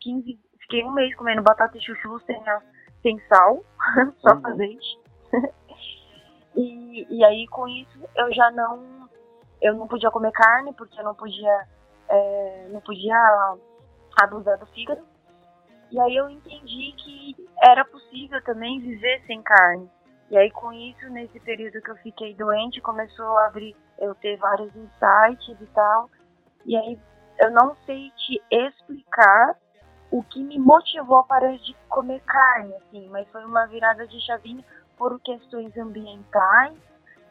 15... 0.00 0.38
Fiquei 0.62 0.84
um 0.84 0.92
mês 0.92 1.14
comendo 1.16 1.42
batata 1.42 1.76
e 1.76 1.82
chuchu 1.82 2.18
sem, 2.20 2.48
a- 2.48 2.62
sem 3.02 3.18
sal, 3.28 3.62
só 4.20 4.34
Uhum. 4.34 4.46
azeite. 4.46 4.98
e, 6.56 7.06
e 7.18 7.24
aí, 7.24 7.46
com 7.48 7.66
isso, 7.68 7.98
eu 8.16 8.32
já 8.32 8.50
não... 8.50 9.08
Eu 9.60 9.74
não 9.74 9.86
podia 9.86 10.10
comer 10.10 10.32
carne, 10.32 10.72
porque 10.74 10.98
eu 10.98 11.04
não 11.04 11.14
podia... 11.14 11.66
é, 12.08 12.68
não 12.70 12.80
podia 12.80 13.16
abusar 14.22 14.58
do 14.58 14.66
fígado. 14.66 15.02
E 15.90 16.00
aí 16.00 16.16
eu 16.16 16.30
entendi 16.30 16.94
que 16.96 17.36
era 17.62 17.84
possível 17.84 18.42
também 18.44 18.80
viver 18.80 19.22
sem 19.26 19.42
carne. 19.42 19.90
E 20.30 20.38
aí 20.38 20.50
com 20.50 20.72
isso, 20.72 21.08
nesse 21.10 21.40
período 21.40 21.82
que 21.82 21.90
eu 21.90 21.96
fiquei 21.96 22.34
doente, 22.34 22.80
começou 22.80 23.36
a 23.38 23.46
abrir, 23.46 23.76
eu 23.98 24.14
ter 24.14 24.36
vários 24.36 24.74
insights 24.76 25.60
e 25.60 25.66
tal. 25.74 26.08
E 26.64 26.76
aí 26.76 26.98
eu 27.40 27.50
não 27.50 27.74
sei 27.84 28.10
te 28.12 28.40
explicar 28.50 29.56
o 30.10 30.22
que 30.22 30.42
me 30.42 30.58
motivou 30.58 31.18
a 31.18 31.24
parar 31.24 31.56
de 31.58 31.74
comer 31.88 32.20
carne, 32.20 32.74
assim, 32.74 33.08
mas 33.08 33.28
foi 33.28 33.44
uma 33.44 33.66
virada 33.66 34.06
de 34.06 34.20
chavinha 34.24 34.64
por 34.96 35.18
questões 35.20 35.76
ambientais, 35.76 36.76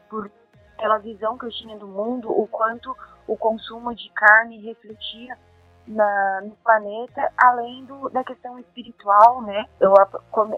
por 0.10 0.30
pela 0.78 0.98
visão 0.98 1.38
que 1.38 1.46
eu 1.46 1.52
tinha 1.52 1.78
do 1.78 1.88
mundo, 1.88 2.32
o 2.32 2.48
quanto 2.48 2.96
o 3.28 3.38
consumo 3.38 3.94
de 3.94 4.10
carne 4.12 4.62
refletia 4.62 5.38
na, 5.90 6.42
no 6.42 6.56
planeta, 6.58 7.32
além 7.36 7.84
do, 7.86 8.10
da 8.10 8.24
questão 8.24 8.60
espiritual, 8.60 9.42
né? 9.42 9.66
Eu, 9.80 9.94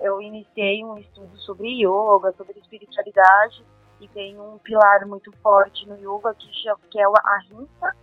eu 0.02 0.22
iniciei 0.22 0.84
um 0.84 0.98
estudo 0.98 1.36
sobre 1.38 1.70
yoga, 1.70 2.34
sobre 2.34 2.60
espiritualidade, 2.60 3.66
e 4.02 4.08
tem 4.10 4.38
um 4.38 4.58
pilar 4.58 5.06
muito 5.06 5.32
forte 5.38 5.88
no 5.88 5.96
yoga 5.96 6.36
que, 6.36 6.48
que 6.90 7.00
é 7.00 7.08
o 7.08 7.14
ahimsa, 7.24 7.96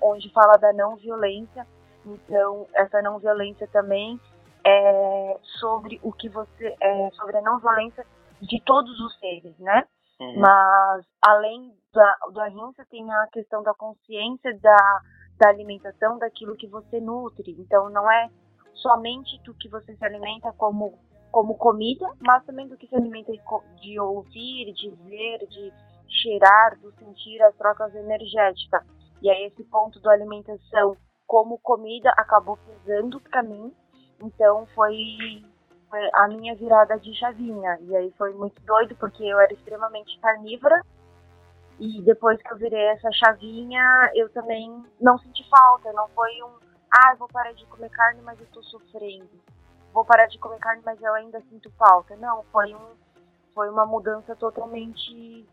onde 0.00 0.32
fala 0.32 0.56
da 0.56 0.72
não 0.72 0.96
violência. 0.96 1.66
Então, 2.06 2.66
essa 2.72 3.02
não 3.02 3.18
violência 3.18 3.68
também 3.68 4.18
é 4.64 5.36
sobre 5.58 6.00
o 6.02 6.12
que 6.12 6.30
você. 6.30 6.74
É, 6.80 7.10
sobre 7.10 7.36
a 7.36 7.42
não 7.42 7.58
violência 7.58 8.06
de 8.40 8.58
todos 8.62 8.98
os 9.00 9.18
seres, 9.18 9.58
né? 9.58 9.86
Uhum. 10.18 10.40
Mas 10.40 11.04
além 11.20 11.74
da, 11.92 12.16
do 12.32 12.40
ahimsa 12.40 12.86
tem 12.90 13.12
a 13.12 13.26
questão 13.26 13.62
da 13.62 13.74
consciência 13.74 14.58
da, 14.60 15.00
da 15.40 15.48
alimentação, 15.48 16.18
daquilo 16.18 16.54
que 16.54 16.68
você 16.68 17.00
nutre. 17.00 17.56
Então 17.58 17.88
não 17.88 18.10
é 18.10 18.28
somente 18.74 19.42
do 19.42 19.54
que 19.54 19.68
você 19.68 19.96
se 19.96 20.04
alimenta 20.04 20.52
como, 20.52 20.98
como 21.32 21.56
comida, 21.56 22.06
mas 22.20 22.44
também 22.44 22.68
do 22.68 22.76
que 22.76 22.86
se 22.86 22.94
alimenta 22.94 23.32
de 23.80 23.98
ouvir, 23.98 24.72
de 24.74 24.90
ver, 24.90 25.46
de, 25.48 25.72
cheirar, 26.10 26.78
do 26.80 26.92
sentir 26.92 27.40
as 27.42 27.56
trocas 27.56 27.94
energéticas. 27.94 28.84
E 29.22 29.30
aí 29.30 29.44
esse 29.46 29.64
ponto 29.64 30.00
da 30.00 30.12
alimentação 30.12 30.96
como 31.26 31.58
comida 31.58 32.10
acabou 32.16 32.58
pesando 32.58 33.20
para 33.20 33.42
mim. 33.42 33.72
Então 34.22 34.66
foi 34.74 34.94
a 36.14 36.28
minha 36.28 36.54
virada 36.54 36.98
de 36.98 37.14
chavinha. 37.14 37.78
E 37.82 37.96
aí 37.96 38.12
foi 38.18 38.34
muito 38.34 38.60
doido 38.62 38.94
porque 38.96 39.24
eu 39.24 39.38
era 39.40 39.52
extremamente 39.52 40.18
carnívora. 40.20 40.82
E 41.80 42.02
depois 42.02 42.40
que 42.42 42.52
eu 42.52 42.58
virei 42.58 42.88
essa 42.88 43.10
chavinha, 43.10 44.10
eu 44.14 44.28
também 44.28 44.84
não 45.00 45.16
senti 45.16 45.48
falta. 45.48 45.90
Não 45.94 46.06
foi 46.08 46.30
um, 46.42 46.52
ah, 46.92 47.14
vou 47.18 47.26
parar 47.26 47.52
de 47.52 47.64
comer 47.66 47.88
carne, 47.88 48.20
mas 48.22 48.38
eu 48.38 48.46
tô 48.52 48.62
sofrendo. 48.64 49.30
Vou 49.90 50.04
parar 50.04 50.26
de 50.26 50.38
comer 50.38 50.58
carne, 50.58 50.82
mas 50.84 51.00
eu 51.02 51.14
ainda 51.14 51.40
sinto 51.48 51.70
falta. 51.78 52.14
Não, 52.16 52.44
foi 52.52 52.74
um, 52.74 52.94
foi 53.54 53.70
uma 53.70 53.86
mudança 53.86 54.36
totalmente 54.36 55.48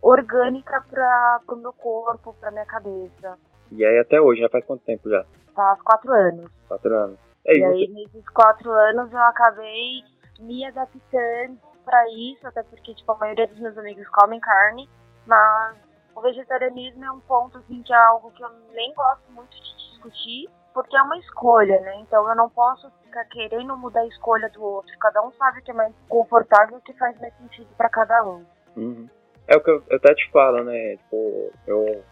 orgânica 0.00 0.82
para 0.88 1.40
o 1.48 1.56
meu 1.56 1.74
corpo, 1.74 2.34
para 2.40 2.50
minha 2.50 2.64
cabeça. 2.64 3.38
E 3.70 3.84
aí 3.84 3.98
até 3.98 4.18
hoje, 4.18 4.40
já 4.40 4.48
faz 4.48 4.64
quanto 4.64 4.84
tempo 4.84 5.10
já? 5.10 5.26
Faz 5.54 5.82
quatro 5.82 6.12
anos. 6.12 6.50
Quatro 6.66 6.96
anos. 6.96 7.18
É, 7.46 7.52
e, 7.52 7.58
e 7.58 7.64
aí 7.64 7.88
nesses 7.88 8.26
quatro 8.30 8.70
anos 8.70 9.12
eu 9.12 9.18
acabei 9.18 10.02
me 10.40 10.64
adaptando 10.64 11.58
para 11.84 12.08
isso, 12.10 12.46
até 12.46 12.62
porque 12.62 12.94
tipo, 12.94 13.12
a 13.12 13.18
maioria 13.18 13.46
dos 13.46 13.58
meus 13.58 13.76
amigos 13.76 14.08
comem 14.08 14.40
carne, 14.40 14.88
mas 15.28 15.76
o 16.16 16.20
vegetarianismo 16.22 17.04
é 17.04 17.12
um 17.12 17.20
ponto 17.20 17.58
assim, 17.58 17.82
que 17.82 17.92
é 17.92 17.96
algo 17.96 18.30
que 18.32 18.42
eu 18.42 18.48
nem 18.72 18.92
gosto 18.94 19.30
muito 19.30 19.54
de 19.54 19.76
discutir, 19.76 20.48
porque 20.72 20.96
é 20.96 21.02
uma 21.02 21.18
escolha, 21.18 21.78
né? 21.80 21.96
Então 22.00 22.26
eu 22.28 22.34
não 22.34 22.48
posso 22.48 22.90
ficar 23.04 23.24
querendo 23.26 23.76
mudar 23.76 24.00
a 24.00 24.06
escolha 24.06 24.48
do 24.48 24.62
outro. 24.62 24.92
Cada 24.98 25.22
um 25.22 25.30
sabe 25.32 25.60
o 25.60 25.62
que 25.62 25.70
é 25.70 25.74
mais 25.74 25.94
confortável 26.08 26.76
e 26.76 26.78
o 26.78 26.82
que 26.82 26.94
faz 26.94 27.18
mais 27.20 27.36
sentido 27.36 27.68
para 27.76 27.90
cada 27.90 28.24
um. 28.24 28.44
Uhum. 28.76 29.08
É 29.46 29.56
o 29.56 29.60
que 29.60 29.70
eu, 29.70 29.82
até 29.92 30.14
te 30.14 30.30
falo, 30.30 30.64
né? 30.64 30.96
Tipo, 30.96 31.52
eu 31.66 32.02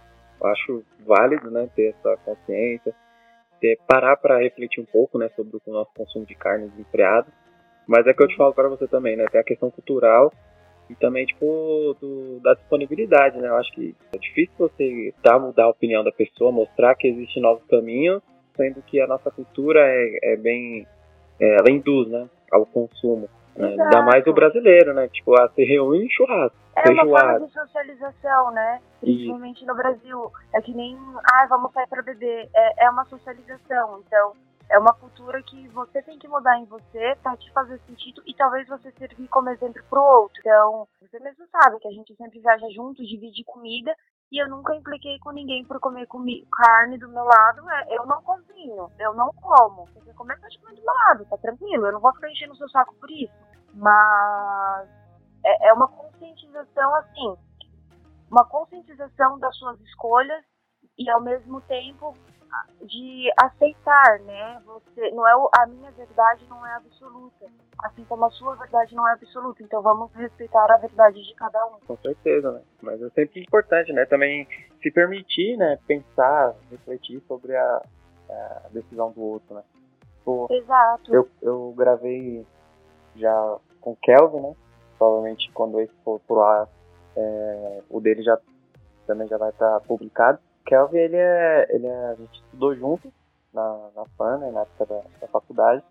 acho 0.44 0.84
válido, 1.00 1.50
né, 1.50 1.68
ter 1.74 1.94
essa 1.94 2.16
consciência, 2.18 2.94
ter, 3.60 3.78
parar 3.86 4.16
para 4.16 4.38
refletir 4.38 4.82
um 4.82 4.86
pouco, 4.86 5.18
né, 5.18 5.30
sobre 5.34 5.56
o 5.56 5.72
nosso 5.72 5.90
consumo 5.96 6.26
de 6.26 6.34
carne 6.34 6.68
desenfreada. 6.68 7.28
Mas 7.86 8.06
é 8.06 8.12
que 8.12 8.22
eu 8.22 8.28
te 8.28 8.36
falo 8.36 8.52
para 8.52 8.68
você 8.68 8.86
também, 8.86 9.16
né, 9.16 9.24
tem 9.30 9.40
a 9.40 9.44
questão 9.44 9.70
cultural 9.70 10.30
e 10.88 10.94
também, 10.94 11.26
tipo, 11.26 11.96
do, 12.00 12.40
da 12.40 12.54
disponibilidade, 12.54 13.38
né? 13.38 13.48
Eu 13.48 13.56
acho 13.56 13.72
que 13.72 13.94
é 14.14 14.18
difícil 14.18 14.54
você 14.58 15.12
dar, 15.22 15.38
mudar 15.38 15.64
a 15.64 15.70
opinião 15.70 16.04
da 16.04 16.12
pessoa, 16.12 16.52
mostrar 16.52 16.94
que 16.94 17.08
existe 17.08 17.40
novos 17.40 17.64
caminhos, 17.66 18.22
sendo 18.56 18.80
que 18.82 19.00
a 19.00 19.06
nossa 19.06 19.30
cultura 19.30 19.80
é, 19.82 20.34
é 20.34 20.36
bem. 20.36 20.86
É, 21.40 21.56
ela 21.56 21.70
induz, 21.70 22.08
né? 22.08 22.28
Ao 22.52 22.64
consumo. 22.64 23.28
Né? 23.56 23.68
Ainda 23.68 24.02
mais 24.02 24.26
o 24.26 24.32
brasileiro, 24.32 24.94
né? 24.94 25.08
Tipo, 25.08 25.34
a 25.40 25.48
se 25.48 25.64
reúne 25.64 26.04
em 26.04 26.10
churrasco. 26.10 26.56
É 26.76 26.82
feijoada. 26.82 27.08
uma 27.08 27.20
forma 27.20 27.46
de 27.46 27.52
socialização, 27.52 28.50
né? 28.52 28.80
Principalmente 29.00 29.62
e... 29.62 29.66
no 29.66 29.74
Brasil. 29.74 30.30
É 30.54 30.60
que 30.60 30.74
nem, 30.74 30.96
ah, 31.32 31.46
vamos 31.48 31.72
sair 31.72 31.88
para 31.88 32.02
beber. 32.02 32.48
É, 32.54 32.84
é 32.84 32.90
uma 32.90 33.04
socialização. 33.06 34.02
Então, 34.06 34.34
é 34.68 34.78
uma 34.78 34.92
cultura 34.94 35.42
que 35.42 35.68
você 35.68 36.02
tem 36.02 36.18
que 36.18 36.26
mudar 36.26 36.58
em 36.58 36.64
você 36.64 37.16
para 37.22 37.36
te 37.36 37.50
fazer 37.52 37.78
sentido 37.86 38.22
e 38.26 38.34
talvez 38.34 38.66
você 38.68 38.90
servir 38.92 39.28
como 39.28 39.48
exemplo 39.50 39.82
pro 39.88 40.02
outro. 40.02 40.40
Então, 40.40 40.88
você 41.00 41.18
mesmo 41.20 41.46
sabe 41.48 41.78
que 41.78 41.88
a 41.88 41.92
gente 41.92 42.14
sempre 42.16 42.40
viaja 42.40 42.68
junto, 42.70 43.06
divide 43.06 43.44
comida 43.44 43.94
e 44.30 44.42
eu 44.42 44.48
nunca 44.48 44.74
impliquei 44.74 45.18
com 45.20 45.30
ninguém 45.30 45.64
por 45.64 45.78
comer 45.78 46.06
carne 46.50 46.98
do 46.98 47.08
meu 47.08 47.24
lado. 47.24 47.70
É, 47.70 47.96
eu 47.96 48.06
não 48.06 48.20
cozinho, 48.22 48.90
eu 48.98 49.14
não 49.14 49.32
como. 49.34 49.86
Você 49.94 50.12
comer, 50.14 50.38
pode 50.40 50.58
comer 50.58 50.74
do 50.74 50.82
meu 50.82 50.94
lado, 50.94 51.26
tá 51.26 51.38
tranquilo. 51.38 51.86
Eu 51.86 51.92
não 51.92 52.00
vou 52.00 52.12
ficar 52.14 52.30
enchendo 52.30 52.52
o 52.52 52.56
seu 52.56 52.68
saco 52.70 52.94
por 52.96 53.10
isso. 53.10 53.32
Mas 53.72 54.88
é, 55.44 55.68
é 55.68 55.72
uma 55.72 55.86
conscientização 55.86 56.94
assim, 56.96 57.36
uma 58.28 58.44
conscientização 58.44 59.38
das 59.38 59.56
suas 59.56 59.80
escolhas 59.82 60.44
e 60.98 61.08
ao 61.08 61.20
mesmo 61.20 61.60
tempo 61.62 62.14
de 62.82 63.30
aceitar, 63.36 64.20
né? 64.20 64.62
Você 64.66 65.10
não 65.10 65.26
é 65.26 65.32
a 65.58 65.66
minha 65.66 65.90
verdade 65.92 66.44
não 66.48 66.66
é 66.66 66.74
absoluta, 66.74 67.46
assim 67.84 68.04
como 68.04 68.24
a 68.24 68.30
sua 68.30 68.54
verdade 68.56 68.94
não 68.94 69.08
é 69.08 69.12
absoluta. 69.12 69.62
Então 69.62 69.82
vamos 69.82 70.12
respeitar 70.14 70.70
a 70.70 70.76
verdade 70.78 71.22
de 71.22 71.34
cada 71.34 71.64
um. 71.66 71.78
Com 71.86 71.96
certeza, 71.98 72.52
né? 72.52 72.62
Mas 72.82 73.02
é 73.02 73.10
sempre 73.10 73.40
importante, 73.40 73.92
né? 73.92 74.04
Também 74.06 74.46
se 74.82 74.90
permitir, 74.90 75.56
né? 75.56 75.78
Pensar, 75.86 76.54
refletir 76.70 77.22
sobre 77.26 77.56
a, 77.56 77.82
a 78.30 78.68
decisão 78.72 79.10
do 79.12 79.22
outro, 79.22 79.54
né? 79.54 79.62
Tipo, 80.26 80.48
Exato. 80.50 81.14
Eu, 81.14 81.28
eu 81.40 81.74
gravei 81.76 82.44
já 83.14 83.56
com 83.80 83.92
o 83.92 83.96
Kelvin, 83.96 84.40
né? 84.40 84.54
Provavelmente 84.98 85.50
quando 85.52 85.80
esse 85.80 85.94
for 86.04 86.20
pro 86.20 86.42
ar, 86.42 86.68
é, 87.16 87.82
o 87.88 88.00
dele 88.00 88.22
já 88.22 88.38
também 89.06 89.28
já 89.28 89.38
vai 89.38 89.50
estar 89.50 89.80
publicado. 89.82 90.38
Kelvin, 90.66 90.98
ele 90.98 91.16
é, 91.16 91.66
ele 91.70 91.86
é, 91.86 92.06
a 92.08 92.14
gente 92.14 92.34
estudou 92.34 92.74
junto 92.74 93.12
na, 93.54 93.88
na 93.94 94.04
FAN, 94.18 94.38
né, 94.38 94.50
na 94.50 94.60
época 94.62 94.86
da, 94.86 95.00
da 95.20 95.28
faculdade. 95.28 95.82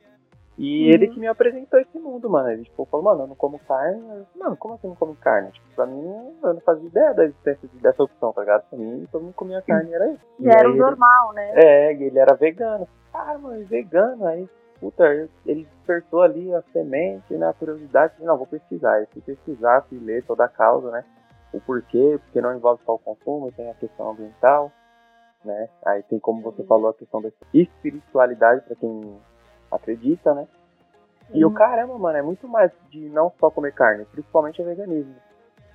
E 0.58 0.86
uhum. 0.86 0.94
ele 0.94 1.08
que 1.10 1.20
me 1.20 1.28
apresentou 1.28 1.80
esse 1.80 2.00
mundo, 2.00 2.30
mano. 2.30 2.50
Ele 2.50 2.64
tipo, 2.64 2.86
falou, 2.86 3.04
mano, 3.04 3.24
eu 3.24 3.28
não 3.28 3.36
como 3.36 3.60
carne. 3.60 4.02
Eu, 4.10 4.26
mano, 4.40 4.56
como 4.56 4.76
assim 4.76 4.88
não 4.88 4.96
como 4.96 5.16
carne? 5.16 5.52
Tipo, 5.52 5.66
pra 5.76 5.86
mim, 5.86 6.34
eu 6.42 6.54
não 6.54 6.62
fazia 6.62 6.88
ideia 6.88 7.14
da 7.14 7.26
existência 7.26 7.70
dessa 7.82 8.04
opção, 8.04 8.32
tá 8.32 8.42
ligado? 8.42 8.64
Pra 8.70 8.80
mim, 8.80 9.06
todo 9.12 9.24
mundo 9.24 9.34
comia 9.34 9.62
carne, 9.62 9.94
era 9.94 10.12
isso. 10.12 10.22
E, 10.40 10.46
e 10.46 10.50
era 10.50 10.70
o 10.70 10.76
normal, 10.76 11.34
né? 11.34 11.52
É, 11.56 11.94
ele 11.94 12.18
era 12.18 12.36
vegano. 12.36 12.88
Ah, 13.14 13.38
mano, 13.38 13.66
vegano, 13.66 14.26
aí 14.28 14.48
puta, 14.80 15.04
ele 15.46 15.64
despertou 15.64 16.22
ali 16.22 16.54
a 16.54 16.62
semente, 16.74 17.34
né, 17.34 17.48
a 17.48 17.54
curiosidade, 17.54 18.14
não, 18.20 18.38
vou 18.38 18.48
pesquisar. 18.48 19.02
E 19.02 19.08
fui 19.08 19.22
pesquisar, 19.22 19.86
fui 19.90 20.00
ler 20.00 20.24
toda 20.24 20.46
a 20.46 20.50
causa, 20.50 20.92
né, 20.92 21.04
o 21.56 21.62
porquê, 21.62 22.20
porque 22.24 22.41
não 22.41 22.56
envolve 22.56 22.82
só 22.86 22.96
o 22.96 23.00
consumo, 23.00 23.52
tem 23.52 23.70
a 23.70 23.76
questão 23.76 24.12
ambiental, 24.12 24.72
né, 25.44 25.70
aí 25.86 26.04
tem 26.04 26.20
como 26.20 26.41
você 26.41 26.63
falou 26.63 26.89
a 26.89 26.94
questão 26.94 27.22
da 27.22 27.30
espiritualidade 27.54 28.62
para 28.62 28.76
quem 28.76 29.18
acredita, 29.72 30.34
né, 30.34 30.48
e 31.34 31.44
o 31.44 31.52
caramba, 31.52 31.98
mano, 31.98 32.18
é 32.18 32.22
muito 32.22 32.48
mais 32.48 32.72
de 32.89 33.10
não 33.10 33.32
só 33.39 33.50
comer 33.50 33.74
carne, 33.74 34.06
principalmente 34.06 34.62
o 34.62 34.65
veganismo. 34.65 35.15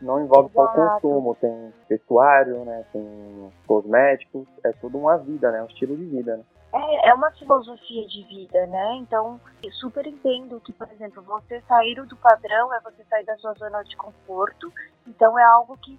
Não 0.01 0.21
envolve 0.21 0.49
Exato. 0.51 0.75
só 0.75 0.87
o 0.87 0.91
consumo, 0.93 1.35
tem 1.35 1.75
vestuário, 1.89 2.65
né, 2.65 2.85
tem 2.93 3.53
cosméticos, 3.67 4.47
é 4.65 4.73
tudo 4.73 4.97
uma 4.99 5.19
vida, 5.19 5.51
né, 5.51 5.63
um 5.63 5.67
estilo 5.67 5.97
de 5.97 6.05
vida, 6.05 6.37
né. 6.37 6.45
É, 6.73 7.09
é 7.09 7.15
uma 7.15 7.31
filosofia 7.33 8.07
de 8.07 8.23
vida, 8.25 8.67
né? 8.67 8.95
Então, 8.97 9.41
eu 9.63 9.73
super 9.73 10.07
entendo 10.07 10.61
que, 10.61 10.73
por 10.73 10.91
exemplo, 10.93 11.23
você 11.23 11.61
sair 11.63 11.95
do 12.07 12.17
padrão 12.17 12.73
é 12.73 12.81
você 12.81 13.05
sair 13.05 13.25
da 13.25 13.37
sua 13.39 13.55
zona 13.55 13.83
de 13.83 13.97
conforto. 13.97 14.73
Então, 15.07 15.39
é 15.39 15.45
algo 15.45 15.77
que 15.79 15.99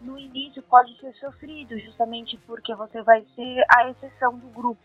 no 0.00 0.18
início 0.18 0.62
pode 0.62 0.98
ser 1.00 1.14
sofrido, 1.14 1.78
justamente 1.78 2.36
porque 2.46 2.74
você 2.74 3.02
vai 3.02 3.24
ser 3.34 3.64
a 3.74 3.88
exceção 3.88 4.38
do 4.38 4.48
grupo. 4.48 4.82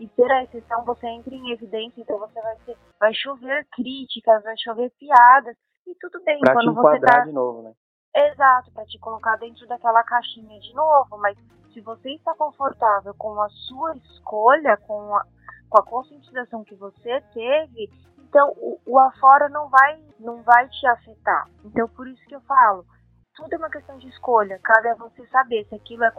E 0.00 0.08
ser 0.08 0.30
a 0.30 0.42
exceção, 0.42 0.84
você 0.84 1.06
entra 1.06 1.34
em 1.34 1.52
evidência, 1.52 2.00
então 2.00 2.18
você 2.18 2.40
vai 2.42 2.56
ser, 2.64 2.76
vai 3.00 3.14
chover 3.14 3.66
críticas, 3.72 4.42
vai 4.42 4.54
chover 4.58 4.90
piadas, 4.98 5.56
e 5.86 5.94
tudo 5.94 6.22
bem. 6.24 6.40
Pra 6.40 6.52
quando 6.52 6.74
te 6.74 6.74
você 6.74 7.00
tá... 7.00 7.20
de 7.20 7.32
novo, 7.32 7.62
né? 7.62 7.72
Exato, 8.14 8.72
para 8.72 8.84
te 8.86 8.98
colocar 8.98 9.36
dentro 9.36 9.66
daquela 9.66 10.02
caixinha 10.02 10.58
de 10.58 10.74
novo, 10.74 11.18
mas 11.18 11.36
se 11.76 11.80
você 11.82 12.08
está 12.14 12.34
confortável 12.34 13.12
com 13.18 13.38
a 13.38 13.50
sua 13.50 13.94
escolha, 13.98 14.78
com 14.78 15.14
a, 15.14 15.26
com 15.68 15.78
a 15.78 15.84
conscientização 15.84 16.64
que 16.64 16.74
você 16.74 17.20
teve, 17.34 17.90
então 18.18 18.50
o, 18.56 18.80
o 18.86 18.98
afora 18.98 19.50
não 19.50 19.68
vai, 19.68 20.02
não 20.18 20.42
vai 20.42 20.66
te 20.70 20.86
afetar. 20.86 21.46
Então 21.62 21.86
por 21.88 22.08
isso 22.08 22.24
que 22.24 22.34
eu 22.34 22.40
falo, 22.40 22.86
tudo 23.34 23.52
é 23.52 23.58
uma 23.58 23.68
questão 23.68 23.98
de 23.98 24.08
escolha. 24.08 24.58
Cabe 24.64 24.88
a 24.88 24.94
você 24.94 25.26
saber 25.26 25.66
se 25.68 25.74
aquilo 25.74 26.04
é 26.04 26.10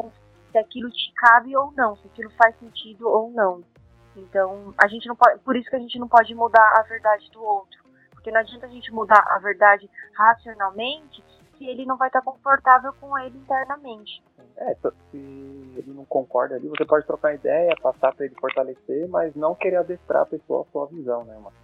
se 0.51 0.57
aquilo 0.59 0.91
te 0.91 1.11
cabe 1.15 1.57
ou 1.57 1.71
não, 1.71 1.95
se 1.95 2.05
aquilo 2.05 2.29
faz 2.37 2.55
sentido 2.59 3.09
ou 3.09 3.31
não. 3.31 3.63
Então 4.15 4.75
a 4.77 4.87
gente 4.87 5.07
não 5.07 5.15
pode, 5.15 5.39
por 5.39 5.57
isso 5.57 5.71
que 5.71 5.75
a 5.75 5.79
gente 5.79 5.97
não 5.97 6.07
pode 6.07 6.35
mudar 6.35 6.71
a 6.77 6.83
verdade 6.83 7.31
do 7.31 7.43
outro, 7.43 7.83
porque 8.11 8.29
não 8.29 8.41
adianta 8.41 8.67
a 8.67 8.69
gente 8.69 8.93
mudar 8.93 9.25
a 9.27 9.39
verdade 9.39 9.89
racionalmente 10.13 11.23
se 11.57 11.65
ele 11.65 11.85
não 11.85 11.97
vai 11.97 12.07
estar 12.09 12.21
confortável 12.21 12.93
com 12.99 13.17
ele 13.19 13.37
internamente. 13.37 14.23
É, 14.57 14.73
se 14.75 14.87
ele 15.13 15.93
não 15.93 16.05
concorda 16.05 16.55
ali, 16.55 16.67
você 16.67 16.85
pode 16.85 17.05
trocar 17.05 17.35
ideia, 17.35 17.75
passar 17.81 18.13
para 18.15 18.25
ele 18.25 18.35
fortalecer, 18.39 19.07
mas 19.09 19.35
não 19.35 19.55
querer 19.55 19.77
adestrar 19.77 20.23
a 20.23 20.25
pessoa 20.25 20.61
a 20.61 20.71
sua 20.71 20.87
visão, 20.87 21.23
né, 21.23 21.35
mano? 21.35 21.55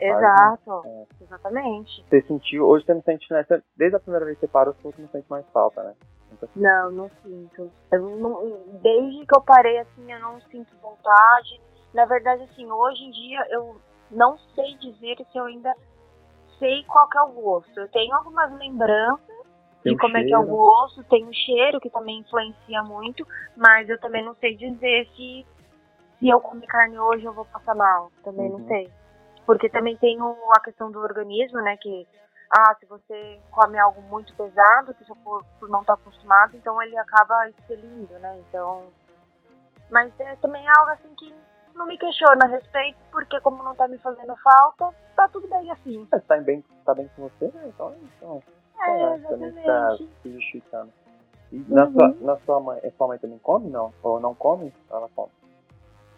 Exato, 0.00 0.82
é. 0.86 1.06
exatamente. 1.24 2.04
Você 2.08 2.22
sentiu, 2.22 2.66
hoje 2.66 2.84
você 2.84 2.94
não 2.94 3.02
sente, 3.02 3.26
né? 3.32 3.44
Desde 3.76 3.96
a 3.96 4.00
primeira 4.00 4.24
vez 4.24 4.38
que 4.38 4.46
você 4.46 4.52
parou, 4.52 4.74
você 4.80 5.02
não 5.02 5.08
sente 5.08 5.28
mais 5.28 5.44
falta, 5.48 5.82
né? 5.82 5.94
Não, 6.54 6.90
não 6.92 7.10
sinto. 7.22 7.70
Não, 7.90 8.60
desde 8.80 9.26
que 9.26 9.36
eu 9.36 9.40
parei, 9.42 9.78
assim, 9.78 10.12
eu 10.12 10.20
não 10.20 10.40
sinto 10.42 10.72
vontade. 10.80 11.60
Na 11.92 12.04
verdade, 12.04 12.44
assim, 12.44 12.70
hoje 12.70 13.04
em 13.04 13.10
dia 13.10 13.46
eu 13.50 13.76
não 14.10 14.38
sei 14.54 14.76
dizer 14.76 15.16
se 15.16 15.38
eu 15.38 15.44
ainda 15.44 15.74
sei 16.58 16.84
qual 16.84 17.08
é 17.14 17.22
o 17.22 17.32
gosto. 17.40 17.80
Eu 17.80 17.88
tenho 17.88 18.14
algumas 18.14 18.52
lembranças 18.58 19.38
tem 19.82 19.94
de 19.94 19.98
como 19.98 20.12
cheiro. 20.12 20.26
é 20.26 20.28
que 20.28 20.34
é 20.34 20.38
o 20.38 20.46
gosto, 20.46 21.04
tem 21.04 21.24
o 21.24 21.32
cheiro 21.32 21.80
que 21.80 21.90
também 21.90 22.18
influencia 22.18 22.82
muito, 22.82 23.26
mas 23.56 23.88
eu 23.88 23.98
também 24.00 24.24
não 24.24 24.34
sei 24.36 24.56
dizer 24.56 25.08
se, 25.16 25.46
se 26.18 26.28
eu 26.28 26.40
comer 26.40 26.66
carne 26.66 26.98
hoje 26.98 27.24
eu 27.24 27.32
vou 27.32 27.44
passar 27.44 27.74
mal. 27.74 28.10
Também 28.22 28.50
uhum. 28.50 28.58
não 28.58 28.66
sei. 28.66 28.90
Porque 29.46 29.68
também 29.68 29.96
tem 29.96 30.18
a 30.20 30.60
questão 30.60 30.90
do 30.90 30.98
organismo, 30.98 31.60
né? 31.62 31.76
Que 31.78 32.06
ah, 32.50 32.74
se 32.78 32.86
você 32.86 33.40
come 33.50 33.78
algo 33.78 34.00
muito 34.02 34.34
pesado, 34.34 34.94
que 34.94 35.04
seu 35.04 35.16
corpo 35.16 35.66
não 35.68 35.80
está 35.80 35.94
acostumado, 35.94 36.56
então 36.56 36.82
ele 36.82 36.96
acaba 36.98 37.48
expelindo, 37.48 38.12
né? 38.18 38.38
Então, 38.48 38.84
mas 39.90 40.12
é 40.20 40.36
também 40.36 40.66
é 40.66 40.70
algo 40.78 40.90
assim 40.92 41.14
que 41.14 41.34
não 41.78 41.86
me 41.86 41.96
questiono 41.96 42.42
a 42.42 42.46
respeito, 42.46 42.98
porque 43.10 43.40
como 43.40 43.62
não 43.62 43.74
tá 43.74 43.88
me 43.88 43.96
fazendo 43.98 44.36
falta, 44.36 44.90
tá 45.16 45.28
tudo 45.28 45.48
bem 45.48 45.70
assim. 45.70 46.06
É, 46.12 46.18
tá 46.18 46.36
bem, 46.38 46.62
tá 46.84 46.94
bem 46.94 47.08
com 47.16 47.22
você, 47.28 47.46
né? 47.54 47.62
Então, 47.68 47.94
então 48.16 48.42
é, 48.82 48.90
é 49.02 49.14
exatamente. 49.14 49.64
tá 49.64 49.96
se 49.96 50.32
justificando. 50.32 50.92
E 51.50 51.64
na, 51.68 51.84
Uhum. 51.86 51.92
sua, 51.92 52.08
na 52.20 52.36
sua 52.40 52.60
mãe, 52.60 52.80
a 52.84 52.90
sua 52.90 53.06
mãe 53.08 53.18
também 53.18 53.38
come, 53.38 53.70
não? 53.70 53.92
Ou 54.02 54.20
não 54.20 54.34
come? 54.34 54.74
Ela 54.90 55.08
come. 55.16 55.30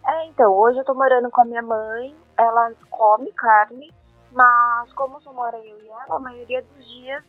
É, 0.05 0.25
então, 0.25 0.51
hoje 0.53 0.79
eu 0.79 0.83
tô 0.83 0.93
morando 0.93 1.29
com 1.29 1.41
a 1.41 1.45
minha 1.45 1.61
mãe, 1.61 2.13
ela 2.37 2.73
come 2.89 3.31
carne, 3.33 3.93
mas 4.31 4.91
como 4.93 5.21
só 5.21 5.31
mora 5.31 5.57
eu 5.59 5.77
e 5.79 5.87
ela, 5.87 6.05
a 6.15 6.19
maioria 6.19 6.61
dos 6.63 6.85
dias 6.87 7.23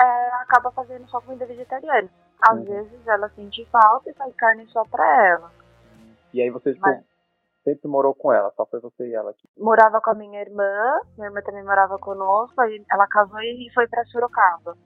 é, 0.00 0.26
acaba 0.42 0.70
fazendo 0.72 1.06
só 1.08 1.20
comida 1.20 1.44
vegetariana. 1.46 2.08
Às 2.40 2.58
Uhum. 2.58 2.64
vezes 2.64 3.06
ela 3.06 3.28
sente 3.30 3.64
falta 3.66 4.10
e 4.10 4.14
faz 4.14 4.34
carne 4.36 4.66
só 4.68 4.82
pra 4.84 5.26
ela. 5.26 5.52
E 6.32 6.40
aí 6.42 6.50
você, 6.50 6.72
tipo, 6.72 6.84
Mas- 6.86 7.04
sempre 7.64 7.88
morou 7.88 8.14
com 8.14 8.32
ela, 8.32 8.52
só 8.56 8.64
foi 8.66 8.78
você 8.78 9.08
e 9.08 9.14
ela 9.14 9.30
aqui. 9.30 9.48
Morava 9.58 10.00
com 10.00 10.10
a 10.10 10.14
minha 10.14 10.40
irmã, 10.40 11.00
minha 11.16 11.28
irmã 11.28 11.40
também 11.42 11.64
morava 11.64 11.98
conosco, 11.98 12.60
aí 12.60 12.84
ela 12.90 13.06
casou 13.08 13.40
e 13.40 13.68
foi 13.74 13.88
pra 13.88 14.04
Sorocaba. 14.04 14.76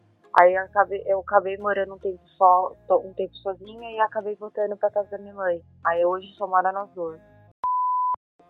Aí 0.40 0.54
eu 0.54 0.62
acabei, 0.62 1.02
eu 1.06 1.20
acabei 1.20 1.56
morando 1.58 1.94
um 1.94 1.98
tempo 1.98 2.20
só, 2.36 2.72
um 3.04 3.12
tempo 3.14 3.34
sozinha 3.36 3.90
e 3.90 4.00
acabei 4.00 4.36
voltando 4.36 4.76
pra 4.76 4.90
casa 4.90 5.10
da 5.10 5.18
minha 5.18 5.34
mãe. 5.34 5.60
Aí 5.84 6.04
hoje 6.04 6.28
só 6.36 6.46
mora 6.46 6.70
nós 6.70 6.88
duas. 6.94 7.20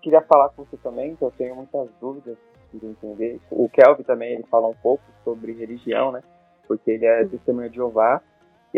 Queria 0.03 0.21
falar 0.23 0.51
com 0.51 0.65
você 0.65 0.77
também, 0.79 1.17
que 1.17 1.23
eu 1.23 1.31
tenho 1.33 1.57
muitas 1.57 1.91
dúvidas 2.01 2.37
de 2.73 2.87
entender. 2.87 3.41
O 3.51 3.69
Kelvin 3.69 4.03
também, 4.03 4.35
ele 4.35 4.45
fala 4.45 4.69
um 4.69 4.75
pouco 4.75 5.03
sobre 5.25 5.53
religião, 5.53 6.13
né? 6.13 6.23
Porque 6.67 6.91
ele 6.91 7.07
é 7.07 7.25
testemunha 7.27 7.71
de 7.71 7.77
Jeová. 7.77 8.21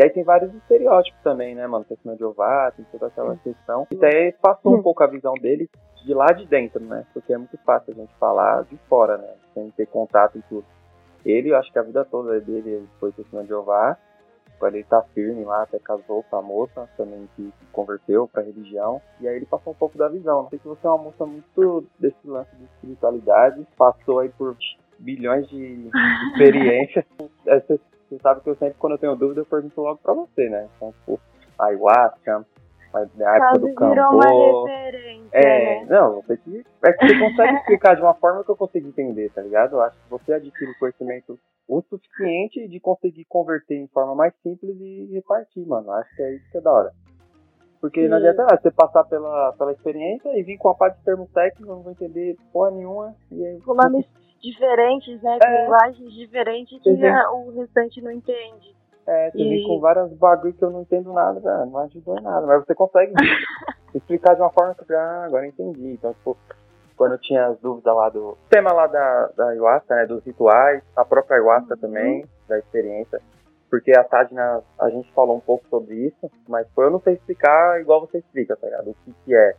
E 0.00 0.02
aí 0.02 0.08
tem 0.08 0.24
vários 0.24 0.54
estereótipos 0.54 1.20
também, 1.22 1.54
né, 1.54 1.66
mano? 1.66 1.84
Testemunha 1.84 2.16
de 2.16 2.20
Jeová, 2.20 2.72
tem 2.74 2.86
toda 2.90 3.08
aquela 3.08 3.36
questão. 3.36 3.86
E 3.90 3.96
daí 3.96 4.32
passou 4.40 4.74
um 4.74 4.82
pouco 4.82 5.04
a 5.04 5.06
visão 5.06 5.34
dele 5.34 5.68
de 6.02 6.14
lá 6.14 6.24
de 6.28 6.46
dentro, 6.46 6.82
né? 6.82 7.04
Porque 7.12 7.34
é 7.34 7.36
muito 7.36 7.58
fácil 7.66 7.92
a 7.92 7.96
gente 7.96 8.14
falar 8.14 8.64
de 8.64 8.78
fora, 8.88 9.18
né? 9.18 9.28
Sem 9.52 9.70
ter 9.72 9.84
contato 9.88 10.38
e 10.38 10.42
tudo. 10.48 10.64
Ele, 11.22 11.50
eu 11.50 11.56
acho 11.58 11.70
que 11.70 11.78
a 11.78 11.82
vida 11.82 12.02
toda 12.02 12.40
dele 12.40 12.70
ele 12.70 12.88
foi 12.98 13.12
testemunha 13.12 13.42
de 13.42 13.50
Jeová. 13.50 13.98
Agora 14.56 14.74
ele 14.74 14.84
tá 14.84 15.02
firme 15.12 15.44
lá, 15.44 15.64
até 15.64 15.78
casou 15.78 16.22
com 16.22 16.36
a 16.36 16.40
moça 16.40 16.88
também 16.96 17.28
que 17.36 17.42
se 17.42 17.66
converteu 17.70 18.26
pra 18.26 18.42
religião. 18.42 19.02
E 19.20 19.28
aí 19.28 19.36
ele 19.36 19.44
passou 19.44 19.74
um 19.74 19.76
pouco 19.76 19.98
da 19.98 20.08
visão. 20.08 20.48
Sei 20.48 20.58
que 20.58 20.66
você 20.66 20.86
é 20.86 20.88
uma 20.88 20.96
moça 20.96 21.26
muito 21.26 21.84
desse 21.98 22.26
lance 22.26 22.56
de 22.56 22.64
espiritualidade. 22.64 23.66
Passou 23.76 24.20
aí 24.20 24.30
por 24.30 24.56
bilhões 24.98 25.46
de 25.50 25.90
experiências. 26.32 27.04
Você, 27.44 27.78
você 28.10 28.18
sabe 28.18 28.40
que 28.40 28.50
eu 28.50 28.56
sempre, 28.56 28.74
quando 28.78 28.94
eu 28.94 28.98
tenho 28.98 29.16
dúvida, 29.16 29.40
eu 29.40 29.46
pergunto 29.46 29.80
logo 29.80 30.00
pra 30.02 30.12
você, 30.12 30.48
né? 30.48 30.68
Então, 30.76 30.92
tipo, 30.92 31.20
ayahuasca, 31.58 32.44
a 32.92 33.00
época 33.00 33.58
do 33.60 33.66
referência, 33.66 35.38
É, 35.38 35.84
né? 35.84 35.86
não, 35.88 36.20
você 36.20 36.36
que, 36.38 36.64
é 36.84 36.92
que 36.92 37.06
você 37.06 37.18
consegue 37.20 37.54
explicar 37.54 37.94
de 37.94 38.02
uma 38.02 38.14
forma 38.14 38.42
que 38.42 38.50
eu 38.50 38.56
consigo 38.56 38.88
entender, 38.88 39.30
tá 39.30 39.42
ligado? 39.42 39.76
Eu 39.76 39.82
acho 39.82 39.96
que 39.96 40.10
você 40.10 40.32
adquire 40.32 40.78
conhecimento 40.78 41.38
o 41.68 41.80
suficiente 41.82 42.66
de 42.66 42.80
conseguir 42.80 43.24
converter 43.26 43.76
em 43.76 43.86
forma 43.86 44.16
mais 44.16 44.34
simples 44.42 44.76
e 44.80 45.08
repartir, 45.12 45.64
mano. 45.64 45.92
Acho 45.92 46.16
que 46.16 46.22
é 46.22 46.34
isso 46.34 46.50
que 46.50 46.58
é 46.58 46.60
da 46.60 46.72
hora. 46.72 46.92
Porque 47.80 48.08
não 48.08 48.18
Sim. 48.18 48.24
adianta 48.24 48.42
nada 48.42 48.60
você 48.60 48.70
passar 48.72 49.04
pela, 49.04 49.52
pela 49.52 49.72
experiência 49.72 50.28
e 50.36 50.42
vir 50.42 50.58
com 50.58 50.68
a 50.68 50.74
parte 50.74 50.98
de 50.98 51.04
termos 51.04 51.30
técnicos, 51.30 51.68
não 51.68 51.82
vou 51.82 51.92
entender 51.92 52.36
porra 52.52 52.72
nenhuma. 52.72 53.14
E 53.30 53.46
aí, 53.46 53.60
Com 53.60 53.74
nomes 53.74 54.04
diferentes, 54.40 55.20
né? 55.22 55.38
É. 55.42 55.62
linguagens 55.62 56.12
diferentes 56.12 56.82
que 56.82 57.06
a- 57.06 57.30
o 57.32 57.50
restante 57.52 58.00
não 58.02 58.10
entende. 58.10 58.74
É, 59.06 59.30
você 59.30 59.38
vem 59.38 59.62
E- 59.64 59.66
com 59.66 59.80
vários 59.80 60.12
bagulho 60.14 60.52
que 60.54 60.62
eu 60.64 60.70
não 60.70 60.82
entendo 60.82 61.12
nada, 61.12 61.40
velho, 61.40 61.66
não 61.70 61.78
ajudou 61.80 62.18
em 62.18 62.22
nada. 62.22 62.46
Mas 62.46 62.64
você 62.64 62.74
consegue 62.74 63.12
explicar 63.94 64.34
de 64.34 64.40
uma 64.42 64.50
forma 64.50 64.74
que 64.74 64.92
eu 64.92 64.98
ah, 64.98 65.24
agora 65.24 65.46
entendi. 65.46 65.92
Então, 65.92 66.12
tipo, 66.14 66.36
quando 66.96 67.12
eu 67.12 67.18
tinha 67.18 67.46
as 67.46 67.58
dúvidas 67.60 67.94
lá 67.94 68.08
do 68.10 68.36
tema 68.48 68.72
lá 68.72 68.86
da, 68.86 69.26
da 69.36 69.48
ayahuasca, 69.48 69.94
né, 69.96 70.06
dos 70.06 70.22
rituais, 70.24 70.82
a 70.94 71.04
própria 71.04 71.36
ayahuasca 71.38 71.74
Uhum. 71.74 71.80
também, 71.80 72.24
da 72.48 72.58
experiência. 72.58 73.20
Porque 73.70 73.92
a 73.96 74.02
Tadna, 74.04 74.62
a 74.78 74.90
gente 74.90 75.10
falou 75.12 75.36
um 75.36 75.40
pouco 75.40 75.64
sobre 75.68 75.94
isso, 76.06 76.30
mas 76.48 76.68
pô, 76.74 76.82
eu 76.82 76.90
não 76.90 77.00
sei 77.00 77.14
explicar 77.14 77.80
igual 77.80 78.00
você 78.00 78.18
explica, 78.18 78.56
tá 78.56 78.66
ligado? 78.66 78.90
O 78.90 78.94
que 79.04 79.14
que 79.24 79.34
é. 79.34 79.54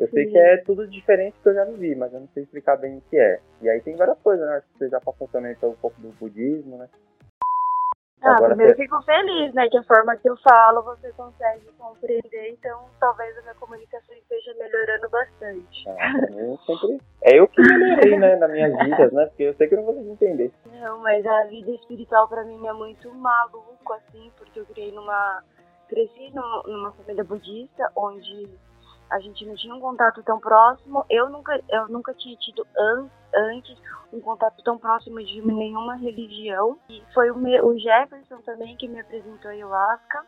Eu 0.00 0.08
sei 0.08 0.26
que 0.26 0.38
é 0.38 0.56
tudo 0.58 0.86
diferente 0.88 1.36
que 1.42 1.48
eu 1.48 1.54
já 1.54 1.64
vivi, 1.66 1.94
mas 1.94 2.12
eu 2.12 2.20
não 2.20 2.28
sei 2.28 2.42
explicar 2.44 2.76
bem 2.78 2.96
o 2.96 3.02
que 3.10 3.18
é. 3.18 3.38
E 3.60 3.68
aí 3.68 3.80
tem 3.82 3.94
várias 3.96 4.18
coisas, 4.20 4.46
né? 4.48 4.56
Acho 4.56 4.66
que 4.68 4.78
você 4.78 4.88
já 4.88 4.98
passou 5.00 5.28
também 5.28 5.54
pelo 5.56 5.72
um 5.72 5.76
pouco 5.76 6.00
do 6.00 6.08
budismo, 6.12 6.78
né? 6.78 6.88
Ah, 8.22 8.34
Agora 8.36 8.50
primeiro 8.50 8.74
você- 8.76 8.82
eu 8.82 8.84
fico 8.84 9.02
feliz, 9.02 9.54
né? 9.54 9.68
Que 9.68 9.78
a 9.78 9.82
forma 9.82 10.16
que 10.16 10.28
eu 10.28 10.36
falo 10.38 10.82
você 10.82 11.10
consegue 11.12 11.66
compreender, 11.78 12.50
então 12.50 12.84
talvez 12.98 13.36
a 13.38 13.42
minha 13.42 13.54
comunicação 13.54 14.14
esteja 14.14 14.54
melhorando 14.58 15.08
bastante. 15.10 15.88
Ah, 15.88 16.12
mim 16.30 16.58
sempre. 16.66 16.98
É 17.22 17.38
eu 17.38 17.48
que 17.48 17.60
melhorei, 17.62 18.18
né, 18.18 18.36
nas 18.36 18.50
minhas 18.50 18.72
vidas, 18.78 19.12
né? 19.12 19.26
Porque 19.26 19.42
eu 19.44 19.54
sei 19.54 19.68
que 19.68 19.74
eu 19.74 19.78
não 19.82 19.86
vou 19.86 20.12
entender. 20.12 20.50
Não, 20.66 20.98
mas 20.98 21.24
a 21.26 21.44
vida 21.44 21.70
espiritual 21.72 22.28
pra 22.28 22.44
mim 22.44 22.66
é 22.66 22.72
muito 22.72 23.12
maluco, 23.14 23.92
assim, 23.94 24.30
porque 24.36 24.60
eu 24.60 24.66
criei 24.66 24.92
numa. 24.92 25.42
Cresci 25.88 26.30
numa 26.32 26.92
família 26.92 27.24
budista, 27.24 27.90
onde 27.96 28.48
a 29.10 29.18
gente 29.20 29.44
não 29.44 29.54
tinha 29.54 29.74
um 29.74 29.80
contato 29.80 30.22
tão 30.22 30.38
próximo. 30.38 31.04
Eu 31.10 31.28
nunca, 31.28 31.60
eu 31.68 31.88
nunca 31.88 32.14
tinha 32.14 32.36
tido 32.36 32.66
an, 32.76 33.08
antes 33.34 33.76
um 34.12 34.20
contato 34.20 34.62
tão 34.62 34.78
próximo 34.78 35.22
de 35.22 35.42
nenhuma 35.42 35.96
religião. 35.96 36.78
E 36.88 37.02
foi 37.12 37.30
o, 37.30 37.36
o 37.36 37.78
Jefferson 37.78 38.38
também 38.42 38.76
que 38.76 38.88
me 38.88 39.00
apresentou 39.00 39.50
a 39.50 39.54
ayahuasca, 39.54 40.24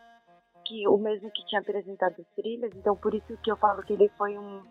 que 0.65 0.87
o 0.89 0.97
mesmo 0.97 1.31
que 1.31 1.45
tinha 1.47 1.61
apresentado 1.61 2.15
as 2.19 2.27
trilhas. 2.35 2.73
Então, 2.75 2.97
por 2.97 3.15
isso 3.15 3.37
que 3.43 3.51
eu 3.51 3.57
falo 3.57 3.83
que 3.83 3.93
ele 3.93 4.09
foi 4.19 4.37
um, 4.37 4.63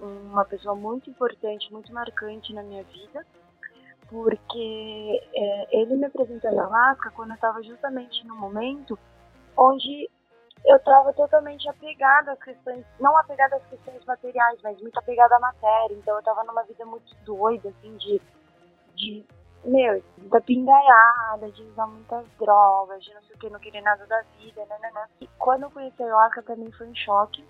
uma 0.00 0.44
pessoa 0.44 0.74
muito 0.74 1.10
importante, 1.10 1.72
muito 1.72 1.92
marcante 1.92 2.52
na 2.52 2.62
minha 2.62 2.84
vida 2.84 3.24
porque 4.08 5.20
é, 5.34 5.80
ele 5.80 5.94
me 5.96 6.06
apresentou 6.06 6.48
a 6.48 6.52
ayahuasca 6.52 7.10
quando 7.10 7.30
eu 7.30 7.34
estava 7.34 7.62
justamente 7.62 8.26
no 8.26 8.34
momento 8.36 8.98
onde 9.56 10.08
eu 10.64 10.76
estava 10.76 11.12
totalmente 11.12 11.68
apegada 11.68 12.32
às 12.32 12.42
questões, 12.42 12.84
não 13.00 13.16
apegada 13.16 13.56
às 13.56 13.66
questões 13.66 14.04
materiais, 14.04 14.58
mas 14.62 14.80
muito 14.80 14.98
apegada 14.98 15.36
à 15.36 15.40
matéria. 15.40 15.94
Então 15.94 16.14
eu 16.14 16.20
estava 16.20 16.44
numa 16.44 16.62
vida 16.64 16.84
muito 16.84 17.14
doida, 17.24 17.68
assim, 17.68 17.96
de, 17.96 18.20
de 18.94 19.24
meu, 19.64 20.02
da 20.30 20.40
pindaiada, 20.40 21.50
de 21.50 21.62
usar 21.62 21.86
muitas 21.86 22.26
drogas, 22.38 23.02
de 23.02 23.14
não 23.14 23.22
sei 23.22 23.36
o 23.36 23.38
que, 23.38 23.50
não 23.50 23.60
querer 23.60 23.82
nada 23.82 24.06
da 24.06 24.22
vida, 24.38 24.64
nananã. 24.66 25.06
E 25.20 25.28
quando 25.38 25.64
eu 25.64 25.70
conheci 25.70 26.02
a 26.02 26.06
ayahuasca 26.06 26.42
também 26.42 26.70
foi 26.72 26.88
um 26.88 26.94
choque, 26.94 27.44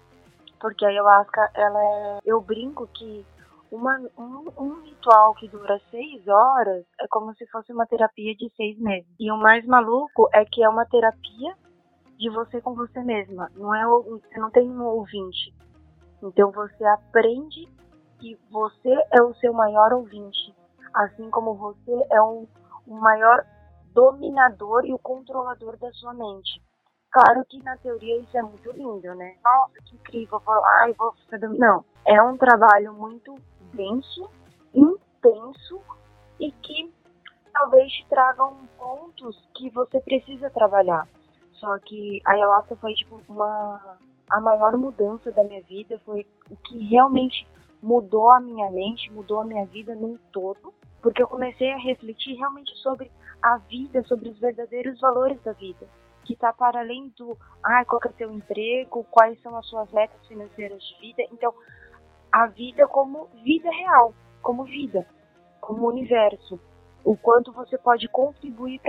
porque 0.60 0.84
a 0.84 0.88
ayahuasca, 0.88 1.50
ela 1.54 1.82
é, 1.82 2.18
eu 2.24 2.40
brinco 2.40 2.86
que 2.88 3.24
uma, 3.70 3.98
um, 4.16 4.46
um 4.56 4.82
ritual 4.82 5.34
que 5.34 5.48
dura 5.48 5.80
seis 5.90 6.26
horas 6.26 6.84
é 7.00 7.06
como 7.10 7.34
se 7.34 7.46
fosse 7.48 7.72
uma 7.72 7.86
terapia 7.86 8.34
de 8.34 8.50
seis 8.56 8.78
meses. 8.78 9.08
E 9.20 9.30
o 9.30 9.36
mais 9.36 9.64
maluco 9.66 10.28
é 10.32 10.44
que 10.44 10.62
é 10.62 10.68
uma 10.68 10.86
terapia 10.86 11.54
de 12.18 12.28
você 12.30 12.60
com 12.60 12.74
você 12.74 13.00
mesma. 13.02 13.50
Não 13.54 13.74
é, 13.74 13.86
você 13.86 14.38
não 14.38 14.50
tem 14.50 14.68
um 14.68 14.84
ouvinte. 14.84 15.54
Então 16.22 16.50
você 16.50 16.84
aprende 16.84 17.68
que 18.18 18.38
você 18.50 18.92
é 19.12 19.22
o 19.22 19.34
seu 19.34 19.52
maior 19.52 19.92
ouvinte. 19.92 20.54
Assim 20.92 21.30
como 21.30 21.54
você 21.54 22.06
é 22.10 22.20
um, 22.20 22.46
o 22.86 22.94
maior 22.94 23.46
dominador 23.92 24.84
e 24.84 24.92
o 24.92 24.98
controlador 24.98 25.76
da 25.76 25.90
sua 25.92 26.12
mente. 26.12 26.60
Claro 27.10 27.44
que 27.48 27.62
na 27.62 27.76
teoria 27.78 28.20
isso 28.20 28.36
é 28.36 28.42
muito 28.42 28.70
lindo, 28.72 29.14
né? 29.14 29.36
Nossa, 29.42 29.74
que 29.84 29.94
incrível, 29.94 30.40
vou 30.44 30.54
lá 30.54 30.90
e 30.90 30.92
vou 30.92 31.14
fazer. 31.30 31.48
Não, 31.48 31.84
é 32.04 32.20
um 32.22 32.36
trabalho 32.36 32.92
muito 32.92 33.34
denso, 33.72 34.28
intenso 34.74 35.80
e 36.38 36.50
que 36.52 36.92
talvez 37.52 37.90
te 37.92 38.06
tragam 38.08 38.56
pontos 38.76 39.48
que 39.54 39.70
você 39.70 40.00
precisa 40.00 40.50
trabalhar. 40.50 41.08
Só 41.58 41.78
que 41.80 42.20
a 42.24 42.32
ayahuasca 42.32 42.76
foi 42.76 42.94
tipo 42.94 43.20
uma 43.28 43.98
a 44.30 44.40
maior 44.40 44.76
mudança 44.76 45.32
da 45.32 45.42
minha 45.42 45.62
vida, 45.62 45.98
foi 46.04 46.26
o 46.50 46.56
que 46.56 46.78
realmente 46.90 47.46
mudou 47.82 48.30
a 48.30 48.40
minha 48.40 48.70
mente, 48.70 49.10
mudou 49.12 49.40
a 49.40 49.44
minha 49.44 49.64
vida 49.66 49.94
num 49.94 50.18
todo, 50.32 50.74
porque 51.00 51.22
eu 51.22 51.28
comecei 51.28 51.72
a 51.72 51.78
refletir 51.78 52.36
realmente 52.36 52.70
sobre 52.78 53.10
a 53.40 53.56
vida, 53.58 54.02
sobre 54.04 54.28
os 54.28 54.38
verdadeiros 54.38 55.00
valores 55.00 55.40
da 55.42 55.52
vida, 55.52 55.86
que 56.24 56.34
está 56.34 56.52
para 56.52 56.80
além 56.80 57.12
do, 57.16 57.36
ah, 57.62 57.84
qual 57.86 58.00
é 58.04 58.08
o 58.08 58.16
seu 58.16 58.30
emprego, 58.30 59.06
quais 59.10 59.40
são 59.40 59.56
as 59.56 59.66
suas 59.66 59.90
metas 59.92 60.26
financeiras 60.26 60.82
de 60.82 61.00
vida. 61.00 61.22
Então, 61.32 61.54
a 62.30 62.46
vida 62.46 62.86
como 62.88 63.28
vida 63.42 63.70
real, 63.70 64.12
como 64.42 64.64
vida, 64.64 65.06
como 65.60 65.88
universo. 65.88 66.60
O 67.08 67.16
quanto 67.16 67.50
você 67.52 67.78
pode 67.78 68.06
contribuir 68.06 68.82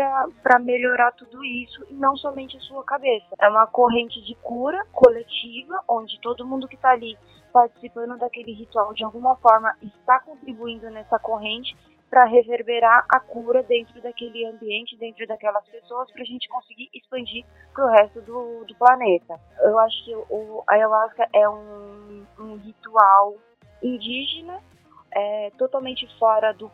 para 0.43 0.59
melhorar 0.59 1.13
tudo 1.13 1.41
isso 1.41 1.85
e 1.89 1.93
não 1.93 2.17
somente 2.17 2.57
a 2.57 2.59
sua 2.59 2.83
cabeça. 2.83 3.27
É 3.39 3.47
uma 3.47 3.65
corrente 3.65 4.21
de 4.25 4.35
cura 4.43 4.85
coletiva, 4.91 5.81
onde 5.87 6.19
todo 6.19 6.45
mundo 6.45 6.67
que 6.67 6.75
está 6.75 6.89
ali 6.89 7.17
participando 7.53 8.17
daquele 8.17 8.51
ritual 8.51 8.93
de 8.93 9.05
alguma 9.05 9.37
forma 9.37 9.73
está 9.81 10.19
contribuindo 10.19 10.89
nessa 10.89 11.17
corrente 11.17 11.73
para 12.09 12.25
reverberar 12.25 13.05
a 13.07 13.21
cura 13.21 13.63
dentro 13.63 14.01
daquele 14.01 14.45
ambiente, 14.47 14.97
dentro 14.97 15.25
daquelas 15.25 15.65
pessoas, 15.69 16.11
para 16.11 16.21
a 16.21 16.25
gente 16.25 16.49
conseguir 16.49 16.89
expandir 16.93 17.45
para 17.73 17.85
o 17.85 17.89
resto 17.89 18.19
do, 18.23 18.65
do 18.65 18.75
planeta. 18.75 19.39
Eu 19.61 19.79
acho 19.79 20.03
que 20.03 20.13
o 20.13 20.61
ayahuasca 20.67 21.25
é 21.31 21.47
um, 21.47 22.25
um 22.37 22.57
ritual 22.57 23.37
indígena, 23.81 24.61
é, 25.09 25.51
totalmente 25.57 26.05
fora 26.19 26.53
do 26.53 26.69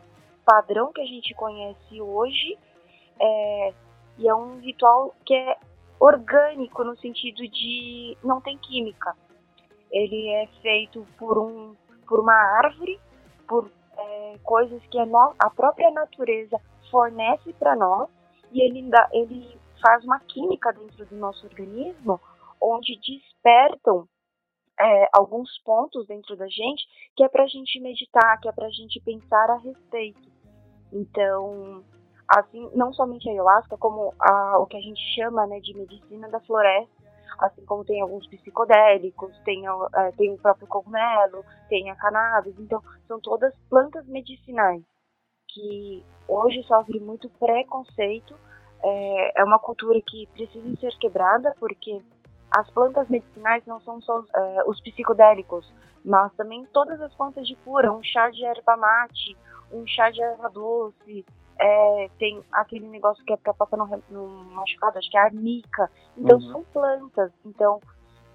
padrão 0.46 0.92
que 0.92 1.00
a 1.00 1.06
gente 1.06 1.34
conhece 1.34 2.00
hoje, 2.00 2.56
é, 3.20 3.74
e 4.18 4.28
é 4.28 4.34
um 4.34 4.60
ritual 4.60 5.14
que 5.26 5.34
é 5.34 5.58
orgânico 5.98 6.84
no 6.84 6.96
sentido 6.98 7.42
de 7.48 8.16
não 8.22 8.40
tem 8.40 8.56
química. 8.56 9.14
Ele 9.90 10.28
é 10.28 10.46
feito 10.62 11.06
por 11.18 11.38
um 11.38 11.74
por 12.06 12.20
uma 12.20 12.34
árvore, 12.34 13.00
por 13.48 13.68
é, 13.98 14.38
coisas 14.44 14.80
que 14.86 14.98
a, 14.98 15.04
no, 15.04 15.34
a, 15.38 15.50
própria 15.50 15.90
natureza 15.90 16.60
fornece 16.88 17.52
para 17.54 17.74
nós 17.74 18.08
e 18.52 18.60
ele, 18.60 18.88
ele 19.12 19.58
faz 19.82 20.04
uma 20.04 20.20
química 20.20 20.72
dentro 20.72 21.04
do 21.04 21.16
nosso 21.16 21.44
organismo 21.46 22.20
onde 22.60 22.96
despertam 23.00 24.06
é, 24.78 25.08
alguns 25.12 25.58
pontos 25.64 26.06
dentro 26.06 26.36
da 26.36 26.46
gente 26.46 26.84
que 27.16 27.24
é 27.24 27.28
para 27.28 27.44
a 27.44 27.48
gente 27.48 27.80
meditar, 27.80 28.38
que 28.40 28.48
é 28.48 28.52
para 28.52 28.66
a 28.66 28.70
gente 28.70 29.00
pensar 29.00 29.50
a 29.50 29.56
respeito. 29.56 30.35
Então, 30.96 31.84
assim, 32.28 32.70
não 32.74 32.92
somente 32.92 33.28
a 33.28 33.32
ayahuasca, 33.32 33.76
como 33.76 34.14
a, 34.18 34.58
o 34.58 34.66
que 34.66 34.76
a 34.76 34.80
gente 34.80 35.00
chama 35.14 35.46
né, 35.46 35.60
de 35.60 35.74
medicina 35.74 36.28
da 36.28 36.40
floresta, 36.40 36.96
assim 37.38 37.64
como 37.66 37.84
tem 37.84 38.00
alguns 38.00 38.26
psicodélicos, 38.28 39.36
tem, 39.44 39.64
é, 39.94 40.12
tem 40.12 40.32
o 40.32 40.38
próprio 40.38 40.66
cogumelo, 40.66 41.44
tem 41.68 41.90
a 41.90 41.96
cannabis, 41.96 42.58
então 42.58 42.82
são 43.06 43.20
todas 43.20 43.54
plantas 43.68 44.06
medicinais 44.06 44.82
que 45.48 46.04
hoje 46.28 46.62
sofrem 46.64 47.00
muito 47.00 47.28
preconceito, 47.38 48.34
é, 48.82 49.40
é 49.40 49.44
uma 49.44 49.58
cultura 49.58 50.00
que 50.00 50.26
precisa 50.28 50.76
ser 50.76 50.96
quebrada 50.98 51.54
porque 51.58 52.02
as 52.50 52.70
plantas 52.70 53.08
medicinais 53.08 53.64
não 53.66 53.80
são 53.80 54.00
só 54.00 54.22
é, 54.34 54.64
os 54.66 54.80
psicodélicos, 54.80 55.70
mas 56.04 56.32
também 56.34 56.64
todas 56.72 57.00
as 57.00 57.12
plantas 57.14 57.46
de 57.46 57.56
cura, 57.56 57.92
um 57.92 58.02
chá 58.02 58.30
de 58.30 58.44
erva 58.44 58.76
mate, 58.76 59.36
um 59.72 59.86
chá 59.86 60.10
de 60.10 60.22
erva 60.22 60.48
doce, 60.48 61.24
é, 61.58 62.10
tem 62.18 62.42
aquele 62.52 62.86
negócio 62.88 63.24
que 63.24 63.32
é 63.32 63.36
para 63.36 63.54
passar 63.54 63.76
no, 63.76 64.02
no, 64.10 64.28
machucado, 64.54 64.98
acho 64.98 65.10
que 65.10 65.16
é 65.16 65.20
arnica. 65.20 65.90
Então 66.16 66.38
uhum. 66.38 66.52
são 66.52 66.64
plantas. 66.64 67.32
Então 67.44 67.80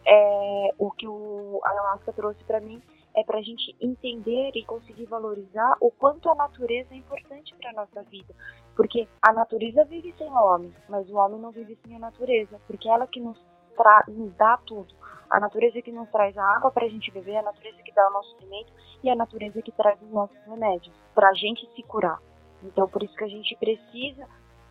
é, 0.05 0.69
o 0.77 0.91
que 0.91 1.07
o 1.07 1.61
ayahuasca 1.63 2.13
trouxe 2.13 2.43
para 2.43 2.59
mim 2.59 2.81
é 3.15 3.23
para 3.23 3.39
a 3.39 3.41
gente 3.41 3.75
entender 3.81 4.51
e 4.55 4.63
conseguir 4.63 5.05
valorizar 5.05 5.75
o 5.81 5.91
quanto 5.91 6.29
a 6.29 6.35
natureza 6.35 6.93
é 6.93 6.97
importante 6.97 7.53
para 7.55 7.73
nossa 7.73 8.01
vida. 8.03 8.33
Porque 8.75 9.07
a 9.21 9.33
natureza 9.33 9.83
vive 9.85 10.13
sem 10.17 10.27
o 10.27 10.33
homem, 10.33 10.73
mas 10.87 11.09
o 11.09 11.15
homem 11.15 11.39
não 11.39 11.51
vive 11.51 11.77
sem 11.83 11.95
a 11.95 11.99
natureza, 11.99 12.59
porque 12.67 12.87
é 12.87 12.93
ela 12.93 13.05
que 13.05 13.19
nos, 13.19 13.37
nos 14.07 14.33
dá 14.35 14.57
tudo. 14.65 14.93
A 15.31 15.39
natureza 15.39 15.81
que 15.81 15.91
nos 15.91 16.09
traz 16.09 16.37
a 16.37 16.43
água 16.43 16.71
para 16.71 16.85
a 16.85 16.89
gente 16.89 17.09
beber, 17.11 17.37
a 17.37 17.41
natureza 17.41 17.81
que 17.81 17.93
dá 17.93 18.07
o 18.07 18.11
nosso 18.11 18.35
alimento 18.35 18.73
e 19.01 19.09
a 19.09 19.15
natureza 19.15 19.61
que 19.61 19.71
traz 19.71 19.99
os 20.01 20.11
nossos 20.11 20.37
remédios 20.45 20.93
para 21.15 21.29
a 21.29 21.33
gente 21.33 21.65
se 21.73 21.81
curar. 21.83 22.19
Então, 22.61 22.87
por 22.87 23.01
isso 23.01 23.15
que 23.15 23.23
a 23.23 23.29
gente 23.29 23.55
precisa 23.55 24.27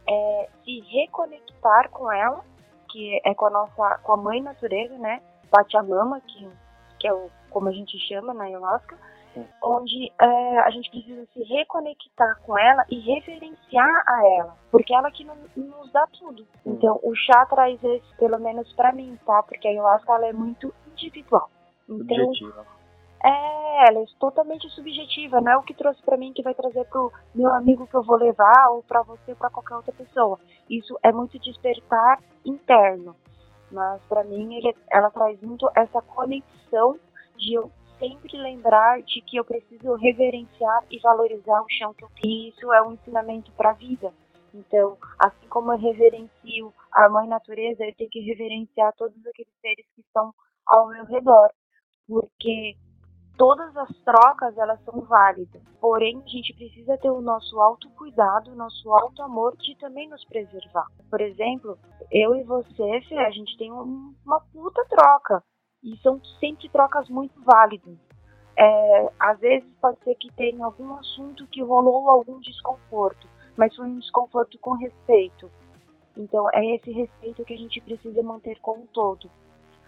é, 0.07 0.49
se 0.63 0.81
reconectar 0.81 1.91
com 1.91 2.13
ela, 2.13 2.45
que 2.91 3.21
é 3.25 3.35
com 3.35 3.47
a 3.47 3.51
nossa, 3.51 3.99
com 4.03 4.13
a 4.13 4.17
mãe 4.17 4.43
natureza, 4.43 4.97
né? 4.99 5.23
Pachamama, 5.51 6.21
que, 6.21 6.49
que 6.99 7.09
é 7.09 7.13
o, 7.13 7.31
como 7.49 7.69
a 7.69 7.73
gente 7.73 7.99
chama 8.07 8.35
na 8.35 8.45
ayahuasca, 8.45 8.97
onde 9.63 10.13
é, 10.21 10.59
a 10.61 10.71
gente 10.71 10.91
precisa 10.91 11.27
se 11.33 11.43
reconectar 11.45 12.41
com 12.43 12.59
ela 12.59 12.85
e 12.91 12.99
reverenciar 12.99 14.03
a 14.07 14.27
ela, 14.39 14.57
porque 14.71 14.95
ela 14.95 15.11
que 15.11 15.25
nos 15.25 15.93
dá 15.93 16.07
tudo. 16.19 16.47
Então, 16.65 16.99
o 17.03 17.15
chá 17.15 17.47
traz 17.47 17.83
esse, 17.83 18.17
pelo 18.17 18.39
menos 18.39 18.73
para 18.73 18.93
mim, 18.93 19.19
tá? 19.25 19.43
Porque 19.43 19.69
a 19.69 19.71
ayahuasca 19.71 20.13
ela 20.13 20.27
é 20.27 20.33
muito 20.33 20.75
individual. 20.93 21.51
Então, 21.89 22.17
Subjetiva. 22.17 22.67
É, 23.23 23.89
ela 23.89 24.01
é 24.01 24.05
totalmente 24.19 24.69
subjetiva, 24.71 25.43
não 25.43 25.53
é 25.53 25.57
o 25.59 25.63
que 25.63 25.75
trouxe 25.75 26.03
para 26.03 26.17
mim 26.17 26.33
que 26.33 26.43
vai 26.43 26.55
trazer 26.55 26.87
pro 26.87 27.13
meu 27.35 27.53
amigo 27.53 27.87
que 27.87 27.95
eu 27.95 28.03
vou 28.03 28.17
levar 28.17 28.69
ou 28.71 28.83
para 28.83 29.03
você 29.03 29.33
ou 29.33 29.37
para 29.37 29.51
qualquer 29.51 29.77
outra 29.77 29.93
pessoa. 29.93 30.39
Isso 30.69 30.99
é 31.03 31.13
muito 31.13 31.39
despertar 31.39 32.19
interno. 32.45 33.15
Mas 33.71 34.01
para 34.09 34.25
mim 34.25 34.55
ele, 34.55 34.75
ela 34.91 35.11
traz 35.11 35.41
muito 35.43 35.71
essa 35.75 36.01
conexão 36.01 36.99
de 37.37 37.55
eu 37.55 37.71
sempre 38.01 38.37
lembrar 38.37 39.01
de 39.03 39.21
que 39.21 39.37
eu 39.37 39.45
preciso 39.45 39.95
reverenciar 39.95 40.85
e 40.91 40.99
valorizar 40.99 41.61
o 41.63 41.71
chão 41.71 41.95
que 41.95 42.05
eu 42.05 42.11
tenho. 42.21 42.49
Isso 42.49 42.73
é 42.73 42.83
um 42.83 42.95
ensinamento 42.95 43.53
para 43.53 43.71
a 43.71 43.75
vida. 43.75 44.13
Então, 44.53 44.99
assim 45.19 45.47
como 45.49 45.73
eu 45.73 45.79
reverencio 45.79 46.75
a 46.91 47.09
mãe 47.09 47.29
natureza, 47.29 47.85
eu 47.85 47.95
tenho 47.95 48.11
que 48.11 48.21
reverenciar 48.21 48.93
todos 48.97 49.17
aqueles 49.27 49.53
seres 49.61 49.87
que 49.95 50.01
estão 50.01 50.35
ao 50.67 50.89
meu 50.89 51.05
redor, 51.05 51.51
porque 52.09 52.75
todas 53.37 53.77
as 53.77 53.89
trocas 54.05 54.57
elas 54.59 54.83
são 54.85 55.01
válidas. 55.03 55.63
Porém, 55.81 56.21
a 56.25 56.29
gente 56.29 56.53
precisa 56.55 56.99
ter 56.99 57.11
o 57.11 57.21
nosso 57.21 57.61
autocuidado, 57.61 58.51
o 58.51 58.57
nosso 58.57 58.93
auto 58.93 59.23
amor 59.23 59.57
de 59.57 59.77
também 59.77 60.09
nos 60.09 60.25
preservar. 60.25 60.87
Por 61.09 61.21
exemplo, 61.21 61.79
eu 62.11 62.35
e 62.35 62.43
você, 62.43 63.01
a 63.17 63.31
gente 63.31 63.57
tem 63.57 63.73
um, 63.73 64.15
uma 64.25 64.41
puta 64.53 64.85
troca. 64.89 65.43
E 65.83 65.97
são 65.99 66.21
sempre 66.39 66.69
trocas 66.69 67.09
muito 67.09 67.41
válidas. 67.43 67.97
É, 68.57 69.13
às 69.19 69.39
vezes 69.41 69.71
pode 69.81 69.99
ser 70.05 70.15
que 70.17 70.31
tenha 70.33 70.65
algum 70.65 70.95
assunto 70.95 71.47
que 71.47 71.63
rolou 71.63 72.11
algum 72.11 72.39
desconforto, 72.41 73.27
mas 73.57 73.75
foi 73.75 73.87
um 73.87 73.99
desconforto 73.99 74.59
com 74.59 74.73
respeito. 74.73 75.51
Então 76.17 76.47
é 76.53 76.77
esse 76.77 76.91
respeito 76.91 77.45
que 77.45 77.55
a 77.55 77.59
gente 77.59 77.81
precisa 77.81 78.23
manter 78.23 78.61
com 78.61 78.73
o 78.73 78.89
todo. 78.93 79.31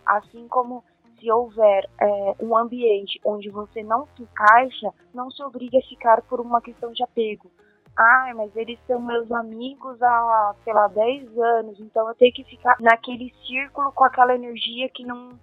Assim 0.07 0.49
como 0.49 0.83
se 1.19 1.31
houver 1.31 1.89
é, 2.01 2.37
um 2.41 2.57
ambiente 2.57 3.21
onde 3.25 3.51
você 3.51 3.83
não 3.83 4.07
se 4.17 4.23
encaixa, 4.23 4.93
não 5.15 5.31
se 5.31 5.43
obrigue 5.43 5.79
a 5.79 5.83
ficar 5.83 6.23
por 6.23 6.41
uma 6.41 6.61
questão 6.61 6.93
de 6.93 7.03
apego. 7.03 7.51
Ah, 7.97 8.33
mas 8.35 8.55
eles 8.57 8.79
são 8.87 9.01
meus 9.01 9.31
amigos 9.31 10.03
há, 10.03 10.55
sei 10.65 10.73
lá, 10.73 10.89
10 10.89 11.39
anos, 11.39 11.79
então 11.79 12.09
eu 12.09 12.15
tenho 12.15 12.33
que 12.33 12.45
ficar 12.45 12.77
naquele 12.81 13.33
círculo 13.47 13.93
com 13.93 14.05
aquela 14.05 14.35
energia 14.35 14.89
que 14.89 15.05
não, 15.05 15.39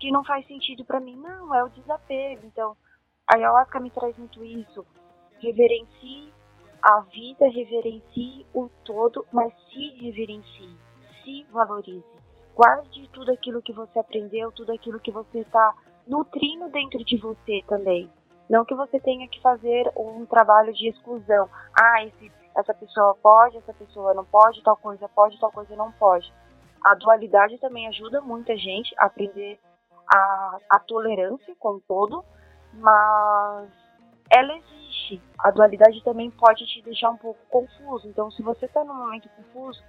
que 0.00 0.10
não 0.10 0.24
faz 0.24 0.46
sentido 0.46 0.84
para 0.84 0.98
mim. 0.98 1.16
Não, 1.16 1.54
é 1.54 1.62
o 1.62 1.68
desapego. 1.68 2.46
Então, 2.46 2.76
a 3.26 3.36
ayahuasca 3.36 3.78
me 3.78 3.90
traz 3.90 4.16
muito 4.18 4.42
isso. 4.42 4.84
Reverencie 5.38 6.32
a 6.82 7.00
vida, 7.00 7.48
reverencie 7.48 8.46
o 8.54 8.68
todo, 8.84 9.26
mas 9.32 9.52
se 9.68 9.90
reverencie, 10.00 10.76
se 11.22 11.46
valorize 11.52 12.20
guarde 12.60 13.08
tudo 13.12 13.32
aquilo 13.32 13.62
que 13.62 13.72
você 13.72 13.98
aprendeu, 13.98 14.52
tudo 14.52 14.70
aquilo 14.70 15.00
que 15.00 15.10
você 15.10 15.38
está 15.38 15.74
nutrindo 16.06 16.68
dentro 16.68 17.02
de 17.02 17.16
você 17.16 17.62
também. 17.66 18.10
Não 18.50 18.66
que 18.66 18.74
você 18.74 19.00
tenha 19.00 19.26
que 19.28 19.40
fazer 19.40 19.90
um 19.96 20.26
trabalho 20.26 20.70
de 20.74 20.88
exclusão. 20.88 21.48
Ah, 21.72 22.04
esse, 22.04 22.30
essa 22.54 22.74
pessoa 22.74 23.16
pode, 23.22 23.56
essa 23.56 23.72
pessoa 23.72 24.12
não 24.12 24.26
pode, 24.26 24.62
tal 24.62 24.76
coisa 24.76 25.08
pode, 25.08 25.40
tal 25.40 25.50
coisa 25.50 25.74
não 25.74 25.90
pode. 25.92 26.30
A 26.84 26.94
dualidade 26.94 27.56
também 27.56 27.88
ajuda 27.88 28.20
muita 28.20 28.54
gente 28.54 28.94
a 28.98 29.06
aprender 29.06 29.58
a, 30.12 30.58
a 30.68 30.78
tolerância 30.78 31.54
com 31.58 31.78
todo, 31.80 32.24
mas 32.74 33.70
ela 34.30 34.56
existe. 34.56 35.22
A 35.38 35.50
dualidade 35.50 36.02
também 36.02 36.30
pode 36.30 36.66
te 36.66 36.82
deixar 36.82 37.10
um 37.10 37.16
pouco 37.16 37.40
confuso. 37.48 38.08
Então, 38.08 38.30
se 38.30 38.42
você 38.42 38.66
está 38.66 38.84
num 38.84 38.94
momento 38.94 39.28
confuso, 39.30 39.82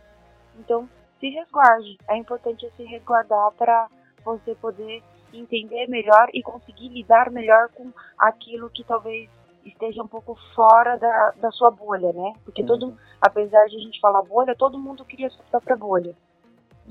então 0.59 0.87
se 1.19 1.29
resguarde. 1.29 1.97
É 2.07 2.17
importante 2.17 2.69
se 2.75 2.83
resguardar 2.83 3.51
para 3.51 3.87
você 4.23 4.55
poder 4.55 5.03
entender 5.33 5.87
melhor 5.87 6.27
e 6.33 6.41
conseguir 6.41 6.89
lidar 6.89 7.31
melhor 7.31 7.69
com 7.69 7.91
aquilo 8.17 8.69
que 8.69 8.83
talvez 8.83 9.29
esteja 9.65 10.01
um 10.01 10.07
pouco 10.07 10.35
fora 10.55 10.97
da, 10.97 11.31
da 11.37 11.51
sua 11.51 11.71
bolha, 11.71 12.11
né? 12.11 12.33
Porque 12.43 12.63
todo, 12.63 12.87
uhum. 12.87 12.97
apesar 13.21 13.65
de 13.67 13.75
a 13.77 13.79
gente 13.79 13.99
falar 13.99 14.21
bolha, 14.23 14.55
todo 14.55 14.79
mundo 14.79 15.05
cria 15.05 15.29
sua 15.29 15.45
própria 15.45 15.75
bolha. 15.75 16.15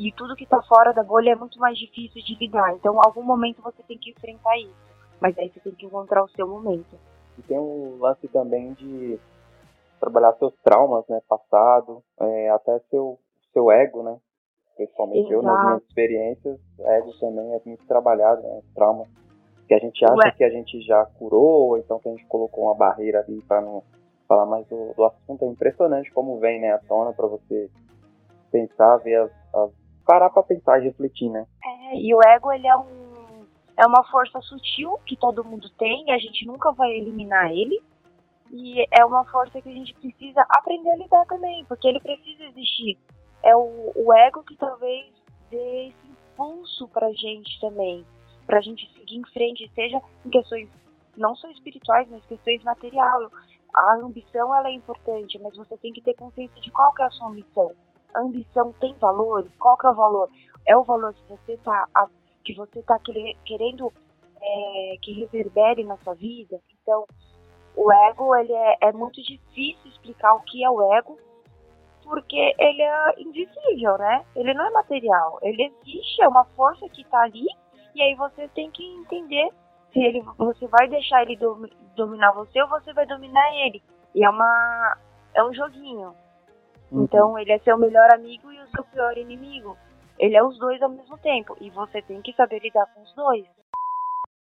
E 0.00 0.10
tudo 0.12 0.34
que 0.34 0.44
está 0.44 0.62
fora 0.62 0.94
da 0.94 1.02
bolha 1.02 1.32
é 1.32 1.34
muito 1.34 1.58
mais 1.58 1.76
difícil 1.76 2.22
de 2.22 2.34
lidar. 2.36 2.74
Então, 2.74 2.98
algum 3.04 3.22
momento 3.22 3.60
você 3.60 3.82
tem 3.82 3.98
que 3.98 4.12
enfrentar 4.12 4.56
isso. 4.56 4.74
Mas 5.20 5.36
aí 5.36 5.50
você 5.50 5.60
tem 5.60 5.74
que 5.74 5.84
encontrar 5.84 6.24
o 6.24 6.28
seu 6.30 6.48
momento. 6.48 6.98
E 7.38 7.42
tem 7.42 7.58
um 7.58 7.98
lance 7.98 8.26
também 8.28 8.72
de 8.72 9.20
trabalhar 10.00 10.32
seus 10.38 10.54
traumas, 10.64 11.06
né? 11.06 11.20
Passado, 11.28 12.02
é, 12.18 12.48
até 12.48 12.78
seu 12.88 13.18
seu 13.52 13.70
ego, 13.70 14.02
né? 14.02 14.16
Principalmente 14.74 15.30
Exato. 15.30 15.34
eu, 15.34 15.42
nas 15.42 15.64
minhas 15.66 15.82
experiências, 15.82 16.58
ego 16.78 17.12
também 17.20 17.52
é 17.52 17.60
muito 17.66 17.86
trabalhado, 17.86 18.40
né? 18.40 18.62
Trauma. 18.74 19.04
Que 19.68 19.74
a 19.74 19.78
gente 19.78 20.02
acha 20.02 20.14
Ué. 20.14 20.32
que 20.32 20.44
a 20.44 20.50
gente 20.50 20.80
já 20.80 21.04
curou, 21.18 21.68
ou 21.68 21.78
então 21.78 21.98
que 21.98 22.08
a 22.08 22.12
gente 22.12 22.24
colocou 22.24 22.64
uma 22.64 22.74
barreira 22.74 23.20
ali 23.20 23.42
para 23.42 23.60
não 23.60 23.82
falar 24.26 24.46
mais 24.46 24.66
do, 24.66 24.94
do, 24.94 25.04
assunto. 25.04 25.44
É 25.44 25.48
impressionante 25.48 26.10
como 26.10 26.38
vem, 26.38 26.58
né, 26.58 26.72
à 26.72 26.78
tona 26.78 27.12
para 27.12 27.26
você 27.26 27.68
pensar, 28.50 28.96
ver 28.96 29.16
as, 29.16 29.30
as 29.54 29.79
parar 30.10 30.28
para 30.30 30.42
pensar 30.42 30.80
e 30.80 30.84
refletir, 30.84 31.30
né? 31.30 31.46
É, 31.64 31.96
e 31.96 32.12
o 32.12 32.18
ego, 32.20 32.50
ele 32.52 32.66
é 32.66 32.76
um 32.76 33.46
é 33.76 33.86
uma 33.86 34.04
força 34.10 34.40
sutil 34.42 34.98
que 35.06 35.16
todo 35.16 35.44
mundo 35.44 35.70
tem 35.78 36.12
a 36.12 36.18
gente 36.18 36.44
nunca 36.44 36.72
vai 36.72 36.90
eliminar 36.90 37.50
ele. 37.50 37.80
E 38.50 38.84
é 38.90 39.04
uma 39.04 39.24
força 39.26 39.62
que 39.62 39.68
a 39.68 39.72
gente 39.72 39.94
precisa 39.94 40.44
aprender 40.50 40.90
a 40.90 40.96
lidar 40.96 41.24
também, 41.26 41.64
porque 41.66 41.86
ele 41.86 42.00
precisa 42.00 42.44
existir. 42.46 42.98
É 43.44 43.54
o, 43.54 43.92
o 43.94 44.12
ego 44.12 44.42
que 44.42 44.56
talvez 44.56 45.06
dê 45.48 45.86
esse 45.86 46.10
impulso 46.10 46.88
pra 46.88 47.12
gente 47.12 47.60
também, 47.60 48.04
pra 48.44 48.60
gente 48.60 48.92
seguir 48.92 49.16
em 49.16 49.24
frente, 49.32 49.70
seja 49.72 50.02
em 50.26 50.30
questões 50.30 50.68
não 51.16 51.36
só 51.36 51.48
espirituais, 51.52 52.08
mas 52.10 52.24
questões 52.26 52.62
materiais. 52.64 53.30
A 53.72 53.94
ambição 54.02 54.52
ela 54.52 54.68
é 54.68 54.72
importante, 54.72 55.38
mas 55.38 55.56
você 55.56 55.76
tem 55.78 55.92
que 55.92 56.02
ter 56.02 56.14
consciência 56.14 56.60
de 56.60 56.72
qual 56.72 56.92
que 56.92 57.02
é 57.02 57.06
a 57.06 57.10
sua 57.10 57.28
ambição. 57.28 57.72
A 58.14 58.20
ambição 58.20 58.72
tem 58.80 58.94
valor? 58.94 59.46
Qual 59.58 59.76
que 59.76 59.86
é 59.86 59.90
o 59.90 59.94
valor? 59.94 60.28
É 60.66 60.76
o 60.76 60.84
valor 60.84 61.14
que 61.14 61.22
você 61.28 61.52
está 61.52 61.86
que 62.44 62.54
você 62.54 62.82
tá 62.82 62.98
querendo 63.44 63.92
é, 64.40 64.96
que 65.02 65.12
reverbere 65.12 65.84
na 65.84 65.96
sua 65.98 66.14
vida? 66.14 66.58
Então, 66.82 67.04
o 67.76 67.92
ego 67.92 68.34
ele 68.36 68.52
é, 68.52 68.76
é 68.82 68.92
muito 68.92 69.22
difícil 69.22 69.90
explicar 69.90 70.34
o 70.34 70.40
que 70.40 70.64
é 70.64 70.70
o 70.70 70.92
ego, 70.94 71.18
porque 72.02 72.54
ele 72.58 72.82
é 72.82 73.20
invisível, 73.20 73.98
né? 73.98 74.24
Ele 74.34 74.54
não 74.54 74.66
é 74.66 74.70
material. 74.70 75.38
Ele 75.42 75.64
existe, 75.64 76.22
é 76.22 76.28
uma 76.28 76.44
força 76.56 76.88
que 76.88 77.02
está 77.02 77.20
ali, 77.20 77.46
e 77.94 78.02
aí 78.02 78.14
você 78.14 78.48
tem 78.48 78.70
que 78.70 78.82
entender 78.82 79.50
se 79.92 80.00
ele, 80.00 80.22
você 80.38 80.66
vai 80.66 80.88
deixar 80.88 81.22
ele 81.22 81.38
dominar 81.94 82.32
você 82.32 82.60
ou 82.62 82.68
você 82.68 82.92
vai 82.92 83.06
dominar 83.06 83.54
ele. 83.66 83.82
E 84.14 84.24
é 84.24 84.30
uma 84.30 84.96
é 85.34 85.44
um 85.44 85.52
joguinho. 85.54 86.14
Uhum. 86.90 87.04
Então 87.04 87.38
ele 87.38 87.52
é 87.52 87.58
seu 87.60 87.78
melhor 87.78 88.12
amigo 88.12 88.50
e 88.52 88.60
o 88.60 88.68
seu 88.68 88.84
pior 88.84 89.16
inimigo. 89.16 89.76
Ele 90.18 90.36
é 90.36 90.42
os 90.42 90.58
dois 90.58 90.80
ao 90.82 90.90
mesmo 90.90 91.16
tempo 91.18 91.56
e 91.60 91.70
você 91.70 92.02
tem 92.02 92.20
que 92.20 92.32
saber 92.34 92.60
lidar 92.60 92.86
com 92.94 93.02
os 93.02 93.12
dois. 93.14 93.46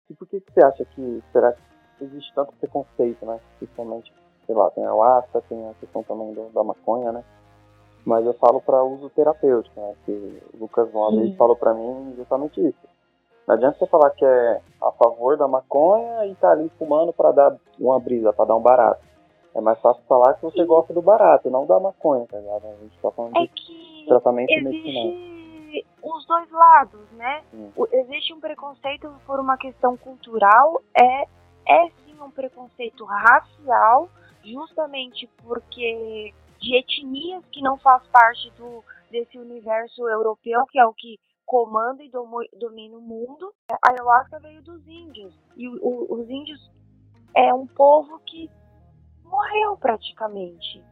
E 0.08 0.14
por 0.14 0.26
que, 0.28 0.40
você 0.40 0.64
acha 0.64 0.84
que 0.84 1.22
será 1.32 1.52
que 1.52 2.04
existe 2.04 2.32
tanto 2.34 2.52
preconceito, 2.54 3.26
né? 3.26 3.40
Principalmente, 3.58 4.12
sei 4.46 4.54
lá, 4.54 4.70
tem 4.70 4.84
a 4.84 4.88
ayahuasca, 4.88 5.42
tem 5.48 5.68
a 5.68 5.74
questão 5.74 6.02
também 6.02 6.32
do, 6.32 6.48
da 6.50 6.62
maconha, 6.62 7.12
né? 7.12 7.24
Mas 8.04 8.24
eu 8.24 8.34
falo 8.34 8.60
para 8.60 8.84
uso 8.84 9.10
terapêutico, 9.10 9.80
né? 9.80 9.94
Que 10.04 10.42
o 10.54 10.58
Lucas 10.60 10.88
vez 10.92 11.36
falou 11.36 11.56
para 11.56 11.74
mim 11.74 12.14
justamente 12.16 12.60
isso 12.60 12.96
não 13.46 13.54
adianta 13.54 13.78
você 13.78 13.86
falar 13.86 14.10
que 14.10 14.24
é 14.24 14.60
a 14.82 14.90
favor 14.92 15.36
da 15.36 15.46
maconha 15.46 16.26
e 16.26 16.34
tá 16.34 16.50
ali 16.50 16.68
fumando 16.78 17.12
para 17.12 17.30
dar 17.30 17.56
uma 17.78 17.98
brisa, 18.00 18.32
para 18.32 18.46
dar 18.46 18.56
um 18.56 18.60
barato. 18.60 19.00
É 19.56 19.60
mais 19.62 19.80
fácil 19.80 20.02
falar 20.06 20.34
que 20.34 20.42
você 20.42 20.62
gosta 20.66 20.92
do 20.92 21.00
barato, 21.00 21.48
não 21.48 21.64
da 21.64 21.80
maconha, 21.80 22.26
tá 22.26 22.38
ligado? 22.38 22.66
A 22.66 22.74
gente 22.76 22.98
tá 23.00 23.10
falando 23.10 23.38
é 23.38 23.46
de 23.46 24.04
tratamento 24.06 24.52
medicinal. 24.62 25.06
Os 26.02 26.26
dois 26.26 26.50
lados, 26.50 27.10
né? 27.12 27.42
Existe 27.90 28.34
um 28.34 28.40
preconceito 28.40 29.10
por 29.26 29.40
uma 29.40 29.56
questão 29.56 29.96
cultural, 29.96 30.82
é, 30.94 31.22
é 31.66 31.88
sim 32.04 32.20
um 32.20 32.30
preconceito 32.30 33.02
racial, 33.06 34.10
justamente 34.44 35.26
porque 35.42 36.34
de 36.60 36.76
etnias 36.76 37.42
que 37.50 37.62
não 37.62 37.78
faz 37.78 38.06
parte 38.08 38.52
do, 38.58 38.84
desse 39.10 39.38
universo 39.38 40.06
europeu, 40.06 40.66
que 40.66 40.78
é 40.78 40.86
o 40.86 40.92
que 40.92 41.18
comanda 41.46 42.02
e 42.02 42.10
domina 42.58 42.98
o 42.98 43.00
mundo. 43.00 43.54
A 43.70 43.90
ayahuasca 43.90 44.38
veio 44.38 44.60
dos 44.62 44.86
índios. 44.86 45.32
E 45.56 45.66
o, 45.66 46.06
os 46.12 46.28
índios 46.28 46.70
é 47.34 47.54
um 47.54 47.66
povo 47.66 48.18
que 48.26 48.50
morreu 49.26 49.76
praticamente. 49.76 50.82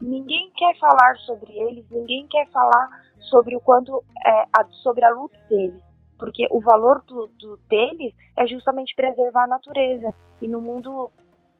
Ninguém 0.00 0.50
quer 0.56 0.78
falar 0.78 1.16
sobre 1.18 1.52
eles, 1.52 1.84
ninguém 1.90 2.26
quer 2.28 2.48
falar 2.50 2.88
sobre 3.18 3.56
o 3.56 3.60
quanto 3.60 4.04
é, 4.24 4.46
a, 4.52 4.64
sobre 4.70 5.04
a 5.04 5.10
luta 5.10 5.36
deles, 5.48 5.82
porque 6.18 6.46
o 6.50 6.60
valor 6.60 7.02
do, 7.02 7.26
do, 7.38 7.56
deles 7.68 8.14
é 8.36 8.46
justamente 8.46 8.94
preservar 8.94 9.44
a 9.44 9.48
natureza. 9.48 10.14
E 10.40 10.46
no 10.46 10.60
mundo 10.60 11.10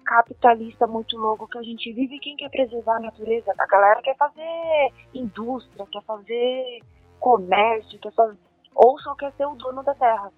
capitalista 0.05 0.87
muito 0.87 1.17
louco 1.19 1.49
que 1.49 1.59
a 1.59 1.63
gente 1.63 1.93
vive, 1.93 2.21
quem 2.21 2.37
quer 2.37 2.49
preservar 2.49 2.97
a 2.97 3.01
natureza? 3.01 3.53
A 3.59 3.67
galera 3.67 4.01
quer 4.03 4.17
fazer 4.17 4.93
indústria, 5.13 5.87
quer 5.91 6.03
fazer 6.03 6.81
comércio, 7.19 7.99
quer 7.99 8.13
só, 8.13 8.31
ou 8.75 8.99
só 9.01 9.15
quer 9.17 9.33
ser 9.33 9.47
o 9.47 9.57
dono 9.57 9.83
da 9.83 9.95
terra. 9.95 10.33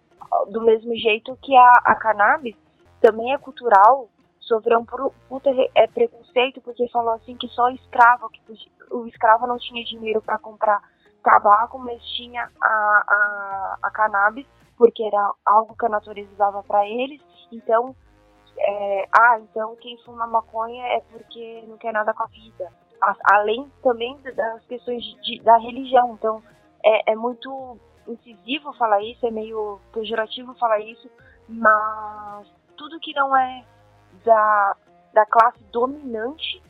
Do 0.51 0.63
mesmo 0.63 0.95
jeito 0.97 1.37
que 1.43 1.55
a, 1.55 1.73
a 1.85 1.95
cannabis 1.97 2.57
também 3.01 3.33
é 3.33 3.39
cultural, 3.39 4.09
sofreu 4.51 4.81
um 4.81 5.41
é, 5.77 5.87
preconceito 5.87 6.61
porque 6.61 6.89
falou 6.89 7.15
assim 7.15 7.37
que 7.37 7.47
só 7.49 7.71
escravo, 7.71 8.29
que 8.31 8.43
o 8.91 9.07
escravo 9.07 9.47
não 9.47 9.57
tinha 9.59 9.85
dinheiro 9.85 10.21
para 10.21 10.39
comprar 10.39 10.83
tabaco, 11.23 11.79
mas 11.79 12.03
tinha 12.17 12.51
a, 12.61 12.67
a, 12.67 13.79
a 13.83 13.91
cannabis, 13.91 14.47
porque 14.77 15.05
era 15.05 15.33
algo 15.47 15.77
que 15.77 15.87
a 15.87 15.89
natureza 15.89 16.31
dava 16.37 16.63
para 16.65 16.85
eles. 16.87 17.21
Então, 17.53 17.95
é, 18.59 19.09
ah, 19.13 19.39
então 19.39 19.77
quem 19.77 19.97
fuma 19.99 20.27
maconha 20.27 20.85
é 20.87 21.01
porque 21.13 21.65
não 21.69 21.79
quer 21.79 21.93
nada 21.93 22.13
com 22.13 22.25
a 22.25 22.27
vida. 22.27 22.73
além 23.33 23.71
também 23.83 24.19
das 24.35 24.65
questões 24.65 25.05
de, 25.05 25.21
de, 25.21 25.43
da 25.45 25.59
religião. 25.59 26.15
Então, 26.15 26.43
é, 26.85 27.13
é 27.13 27.15
muito 27.15 27.79
incisivo 28.09 28.73
falar 28.73 29.01
isso, 29.03 29.25
é 29.25 29.31
meio 29.31 29.79
pejorativo 29.93 30.55
falar 30.55 30.81
isso, 30.81 31.09
mas 31.49 32.47
tudo 32.77 32.99
que 32.99 33.15
não 33.15 33.37
é 33.37 33.65
da, 34.25 34.77
da 35.13 35.27
classe 35.27 35.63
dominante, 35.73 36.63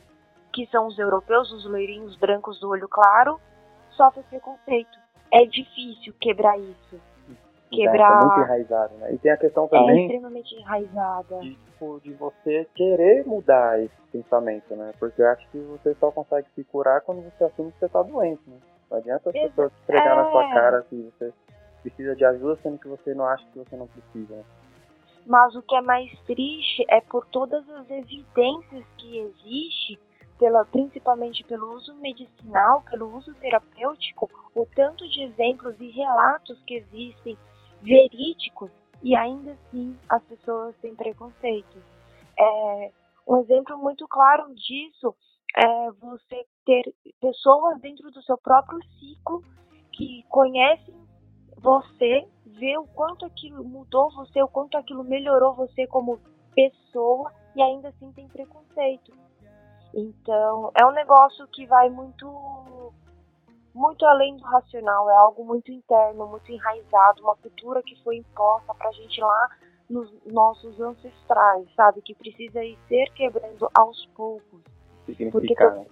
que 0.53 0.67
são 0.67 0.87
os 0.87 0.97
europeus, 0.97 1.51
os 1.51 1.65
loirinhos 1.65 2.15
brancos 2.17 2.59
do 2.59 2.69
olho 2.69 2.87
claro, 2.87 3.39
sofre 3.91 4.23
preconceito. 4.23 4.99
É 5.31 5.45
difícil 5.45 6.13
quebrar 6.19 6.57
isso. 6.59 6.99
Quebrar. 7.69 8.11
É, 8.11 8.23
é 8.23 8.25
muito 8.25 8.39
enraizado, 8.41 8.93
né? 8.95 9.13
E 9.13 9.17
tem 9.17 9.31
a 9.31 9.37
questão 9.37 9.67
também. 9.67 10.01
É 10.01 10.01
extremamente 10.03 10.55
enraizada. 10.55 11.39
De, 11.39 11.55
tipo, 11.55 12.01
de 12.03 12.13
você 12.13 12.67
querer 12.75 13.25
mudar 13.25 13.81
esse 13.81 13.95
pensamento, 14.11 14.75
né? 14.75 14.91
Porque 14.99 15.21
eu 15.21 15.29
acho 15.29 15.47
que 15.49 15.57
você 15.57 15.95
só 15.95 16.11
consegue 16.11 16.47
se 16.53 16.63
curar 16.65 16.99
quando 17.01 17.21
você 17.23 17.45
assume 17.45 17.71
que 17.71 17.79
você 17.79 17.87
tá 17.87 18.03
doente, 18.03 18.41
né? 18.45 18.57
Não 18.89 18.97
adianta 18.97 19.29
as 19.29 19.33
pessoas 19.33 19.71
pregar 19.87 20.13
é... 20.13 20.15
na 20.15 20.31
sua 20.31 20.43
é. 20.43 20.53
cara 20.53 20.81
que 20.89 20.95
você 21.17 21.33
precisa 21.81 22.15
de 22.15 22.25
ajuda, 22.25 22.59
sendo 22.61 22.77
que 22.77 22.89
você 22.89 23.13
não 23.13 23.25
acha 23.25 23.45
que 23.51 23.59
você 23.59 23.75
não 23.77 23.87
precisa. 23.87 24.35
Né? 24.35 24.43
Mas 25.25 25.55
o 25.55 25.61
que 25.61 25.75
é 25.75 25.81
mais 25.81 26.11
triste 26.25 26.85
é 26.89 26.99
por 27.01 27.25
todas 27.27 27.67
as 27.69 27.89
evidências 27.89 28.85
que 28.97 29.17
existe, 29.17 29.99
pela, 30.39 30.65
principalmente 30.65 31.43
pelo 31.43 31.75
uso 31.75 31.93
medicinal, 31.95 32.83
pelo 32.89 33.15
uso 33.15 33.33
terapêutico, 33.35 34.29
o 34.55 34.65
tanto 34.75 35.07
de 35.07 35.21
exemplos 35.23 35.79
e 35.79 35.89
relatos 35.91 36.59
que 36.63 36.75
existem 36.75 37.37
verídicos 37.81 38.71
e 39.03 39.15
ainda 39.15 39.51
assim 39.51 39.97
as 40.09 40.23
pessoas 40.23 40.75
têm 40.77 40.95
preconceito. 40.95 41.77
É, 42.37 42.91
um 43.27 43.37
exemplo 43.37 43.77
muito 43.77 44.07
claro 44.07 44.53
disso 44.55 45.15
é 45.55 45.91
você 45.91 46.45
ter 46.65 46.93
pessoas 47.19 47.79
dentro 47.81 48.09
do 48.11 48.21
seu 48.23 48.37
próprio 48.37 48.79
ciclo 48.99 49.43
que 49.91 50.23
conhecem 50.29 50.95
você, 51.57 52.27
vê 52.57 52.77
o 52.77 52.85
quanto 52.85 53.25
aquilo 53.25 53.63
mudou 53.63 54.11
você, 54.11 54.41
o 54.41 54.47
quanto 54.47 54.77
aquilo 54.77 55.03
melhorou 55.03 55.53
você 55.53 55.87
como 55.87 56.19
pessoa 56.53 57.31
e 57.55 57.61
ainda 57.61 57.89
assim 57.89 58.11
tem 58.13 58.27
preconceito. 58.27 59.13
Então, 59.93 60.71
é 60.73 60.85
um 60.85 60.91
negócio 60.91 61.47
que 61.47 61.65
vai 61.65 61.89
muito 61.89 62.93
muito 63.73 64.05
além 64.05 64.35
do 64.35 64.43
racional, 64.43 65.09
é 65.09 65.15
algo 65.15 65.45
muito 65.45 65.71
interno, 65.71 66.27
muito 66.27 66.51
enraizado, 66.51 67.23
uma 67.23 67.35
cultura 67.37 67.81
que 67.81 67.95
foi 68.03 68.17
imposta 68.17 68.73
pra 68.73 68.91
gente 68.91 69.21
lá 69.21 69.49
nos 69.89 70.11
nossos 70.25 70.79
ancestrais, 70.79 71.67
sabe? 71.75 72.01
Que 72.01 72.13
precisa 72.13 72.63
ir 72.63 72.77
ser 72.87 73.05
quebrando 73.13 73.69
aos 73.73 74.05
poucos. 74.07 74.61
Significar, 75.05 75.71
Porque, 75.73 75.91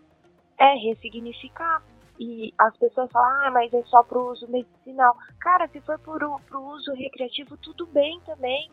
é 0.57 0.73
ressignificar. 0.75 1.81
E 2.19 2.53
as 2.57 2.75
pessoas 2.77 3.09
falam, 3.11 3.47
ah, 3.47 3.51
mas 3.51 3.73
é 3.73 3.81
só 3.83 4.03
pro 4.03 4.31
uso 4.31 4.45
medicinal. 4.49 5.15
Cara, 5.39 5.69
se 5.69 5.79
for 5.81 5.97
pro, 5.99 6.39
pro 6.47 6.61
uso 6.61 6.93
recreativo, 6.93 7.55
tudo 7.57 7.87
bem 7.87 8.19
também. 8.25 8.69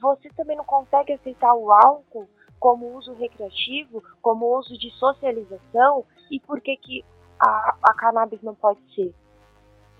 Você 0.00 0.28
também 0.36 0.56
não 0.56 0.64
consegue 0.64 1.14
aceitar 1.14 1.54
o 1.54 1.72
álcool 1.72 2.28
como 2.60 2.94
uso 2.94 3.14
recreativo, 3.14 4.02
como 4.20 4.58
uso 4.58 4.76
de 4.78 4.90
socialização. 4.98 6.04
E 6.30 6.38
por 6.40 6.60
que, 6.60 6.76
que 6.76 7.04
a, 7.40 7.74
a 7.82 7.94
cannabis 7.94 8.42
não 8.42 8.54
pode 8.54 8.80
ser? 8.94 9.14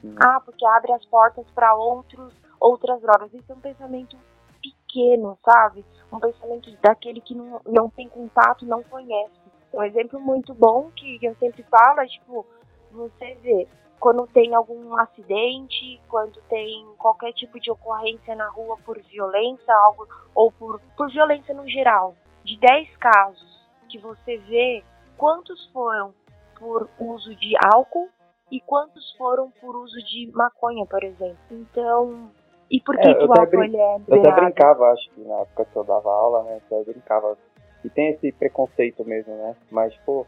Hum. 0.05 0.15
Ah, 0.23 0.41
porque 0.41 0.67
abre 0.67 0.93
as 0.93 1.05
portas 1.07 1.47
para 1.55 1.75
outros 1.75 2.35
outras 2.61 3.01
drogas. 3.01 3.33
Isso 3.33 3.51
é 3.51 3.55
um 3.55 3.61
pensamento 3.61 4.17
pequeno, 4.63 5.39
sabe? 5.45 5.85
Um 6.13 6.19
pensamento 6.19 6.71
daquele 6.83 7.21
que 7.21 7.35
não, 7.35 7.61
não 7.67 7.91
tem 7.91 8.09
contato, 8.09 8.67
não 8.67 8.83
conhece. 8.83 9.33
Um 9.73 9.83
exemplo 9.83 10.21
muito 10.21 10.55
bom 10.55 10.91
que 10.95 11.19
eu 11.21 11.35
sempre 11.37 11.63
falo 11.65 12.01
é, 12.01 12.07
tipo, 12.07 12.47
você 12.95 13.35
vê, 13.43 13.67
quando 14.01 14.27
tem 14.29 14.55
algum 14.55 14.97
acidente, 14.97 16.01
quando 16.09 16.41
tem 16.49 16.87
qualquer 16.99 17.33
tipo 17.33 17.59
de 17.61 17.71
ocorrência 17.71 18.35
na 18.35 18.49
rua 18.49 18.77
por 18.85 19.01
violência, 19.03 19.75
algo, 19.75 20.07
ou 20.35 20.51
por, 20.53 20.81
por 20.97 21.11
violência 21.11 21.55
no 21.55 21.69
geral, 21.69 22.15
de 22.45 22.59
10 22.59 22.97
casos 22.97 23.65
que 23.89 23.99
você 23.99 24.37
vê, 24.39 24.83
quantos 25.17 25.67
foram 25.73 26.13
por 26.59 26.89
uso 26.99 27.35
de 27.37 27.55
álcool 27.75 28.09
e 28.51 28.61
quantos 28.61 29.13
foram 29.17 29.51
por 29.61 29.77
uso 29.77 29.97
de 30.05 30.31
maconha, 30.33 30.85
por 30.87 31.03
exemplo. 31.03 31.39
Então, 31.51 32.31
e 32.71 32.81
por 32.81 32.97
que, 32.97 33.09
é, 33.09 33.15
que 33.15 33.25
o 33.25 33.31
álcool 33.33 33.47
brin- 33.47 33.77
é 33.77 33.97
Eu 34.09 34.21
até 34.21 34.33
brincava, 34.33 34.93
acho 34.93 35.11
que 35.11 35.21
na 35.23 35.41
época 35.41 35.65
que 35.65 35.77
eu 35.77 35.85
dava 35.85 36.11
aula, 36.11 36.43
né, 36.45 36.61
eu 36.71 36.85
brincava 36.85 37.37
E 37.85 37.91
tem 37.91 38.11
esse 38.11 38.33
preconceito 38.33 39.05
mesmo, 39.05 39.35
né? 39.35 39.55
Mas, 39.71 39.93
tipo, 39.95 40.27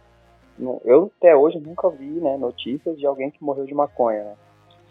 eu 0.85 1.11
até 1.19 1.37
hoje 1.37 1.59
nunca 1.59 1.89
vi, 1.91 2.21
né, 2.21 2.37
notícias 2.37 2.99
de 2.99 3.07
alguém 3.07 3.31
que 3.31 3.43
morreu 3.43 3.67
de 3.67 3.75
maconha, 3.75 4.25
né? 4.25 4.35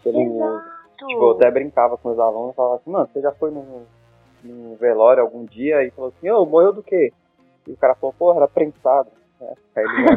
Pelo. 0.02 0.60
Tipo, 0.96 1.24
eu 1.24 1.30
até 1.32 1.50
brincava 1.50 1.96
com 1.98 2.10
os 2.10 2.18
alunos 2.18 2.52
e 2.52 2.56
falava 2.56 2.76
assim, 2.76 2.90
mano, 2.90 3.08
você 3.12 3.20
já 3.20 3.32
foi 3.32 3.50
num, 3.50 3.84
num 4.42 4.76
velório 4.76 5.22
algum 5.22 5.44
dia 5.44 5.82
e 5.84 5.90
falou 5.90 6.10
assim, 6.16 6.30
ô, 6.30 6.42
oh, 6.42 6.46
morreu 6.46 6.72
do 6.72 6.82
quê? 6.82 7.12
E 7.66 7.72
o 7.72 7.76
cara 7.76 7.94
falou, 7.96 8.14
porra, 8.14 8.38
era 8.38 8.48
prensado. 8.48 9.10
É, 9.40 9.54
aí 9.76 9.84
ele... 9.84 10.16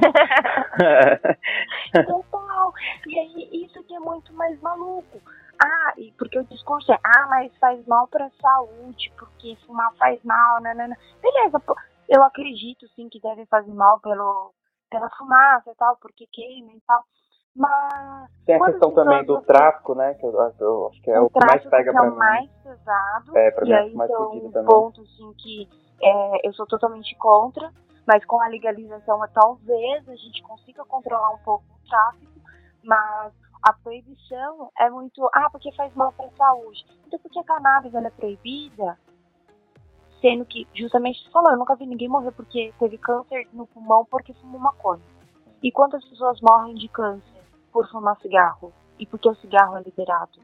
Total. 2.08 2.74
E 3.08 3.20
aí, 3.20 3.50
isso 3.66 3.84
que 3.84 3.94
é 3.94 4.00
muito 4.00 4.32
mais 4.34 4.60
maluco. 4.62 5.20
Ah, 5.62 5.94
e 5.98 6.14
porque 6.18 6.40
o 6.40 6.46
discurso 6.46 6.94
é, 6.94 7.00
ah, 7.04 7.28
mas 7.30 7.52
faz 7.58 7.86
mal 7.86 8.08
pra 8.08 8.32
saúde, 8.42 9.12
porque 9.18 9.58
fumar 9.66 9.94
faz 9.96 10.24
mal, 10.24 10.62
nanana. 10.62 10.98
Beleza, 11.22 11.62
eu 12.08 12.24
acredito 12.24 12.88
sim 12.96 13.10
que 13.10 13.20
deve 13.20 13.46
fazer 13.48 13.74
mal 13.74 14.00
pelo, 14.00 14.54
pela 14.90 15.10
fumaça 15.12 15.72
e 15.72 15.76
tal, 15.76 15.98
porque 15.98 16.28
queima 16.32 16.72
e 16.74 16.82
tal. 16.82 17.04
Mas. 17.56 18.30
Tem 18.46 18.56
a 18.56 18.66
questão 18.66 18.94
também 18.94 19.26
do 19.26 19.42
tráfico, 19.42 19.96
né? 19.96 20.14
Que 20.16 20.26
eu, 20.26 20.32
eu, 20.60 20.88
acho 20.88 21.02
que 21.02 21.12
é 21.12 21.20
o, 21.20 21.26
o 21.26 21.30
que 21.30 21.46
mais 21.46 21.66
pega 21.66 21.92
pra 21.92 22.06
é 22.06 22.10
mim. 22.10 22.16
mais 22.16 22.52
pesado. 22.64 23.38
É, 23.38 23.52
pra 23.52 23.66
e 23.66 23.70
mim 23.70 23.74
aí 23.74 23.92
é 23.92 23.96
mais 23.96 24.12
são 24.12 24.26
fodido 24.26 24.52
também. 24.52 24.70
pontos 24.70 25.10
assim, 25.14 25.34
que 25.34 25.70
é, 26.02 26.48
eu 26.48 26.54
sou 26.54 26.66
totalmente 26.66 27.16
contra, 27.18 27.72
mas 28.08 28.24
com 28.26 28.42
a 28.42 28.48
legalização 28.48 29.20
talvez 29.34 30.08
a 30.08 30.16
gente 30.16 30.42
consiga 30.44 30.86
controlar 30.86 31.32
um 31.32 31.40
pouco 31.40 31.66
o 31.66 31.90
tráfico, 31.90 32.42
mas 32.84 33.34
a 33.64 33.74
proibição 33.74 34.72
é 34.80 34.90
muito. 34.90 35.30
Ah, 35.34 35.50
porque 35.52 35.72
faz 35.76 35.94
mal 35.96 36.14
para 36.14 36.28
a 36.28 36.32
saúde. 36.32 36.86
Então, 37.06 37.20
porque 37.20 37.40
a 37.40 37.44
cannabis 37.44 37.94
ela 37.94 38.08
é 38.08 38.12
proibida, 38.12 38.98
sendo 40.22 40.46
que, 40.46 40.68
justamente 40.74 41.24
você 41.24 41.30
falou, 41.32 41.52
eu 41.52 41.58
nunca 41.58 41.76
vi 41.76 41.86
ninguém 41.86 42.08
morrer 42.08 42.32
porque 42.32 42.74
teve 42.80 42.98
câncer 42.98 43.48
no 43.54 43.68
pulmão 43.68 44.06
porque 44.10 44.34
fumou 44.34 44.60
maconha. 44.60 45.02
E 45.62 45.72
quantas 45.72 46.04
pessoas 46.08 46.40
morrem 46.42 46.76
de 46.76 46.88
câncer 46.88 47.42
por 47.72 47.88
fumar 47.90 48.18
cigarro? 48.22 48.72
E 48.98 49.06
porque 49.06 49.30
o 49.30 49.36
cigarro 49.36 49.78
é 49.78 49.82
liberado? 49.82 50.40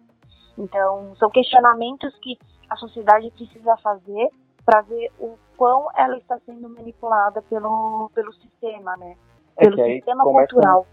Então, 0.57 1.15
são 1.17 1.29
questionamentos 1.29 2.15
que 2.19 2.37
a 2.69 2.75
sociedade 2.75 3.31
precisa 3.31 3.77
fazer 3.77 4.29
para 4.65 4.81
ver 4.81 5.11
o 5.19 5.37
quão 5.57 5.87
ela 5.95 6.17
está 6.17 6.39
sendo 6.45 6.67
manipulada 6.69 7.41
pelo, 7.43 8.09
pelo 8.13 8.33
sistema, 8.33 8.97
né? 8.97 9.15
É 9.57 9.65
pelo 9.65 9.77
sistema 9.77 10.23
cultural 10.23 10.85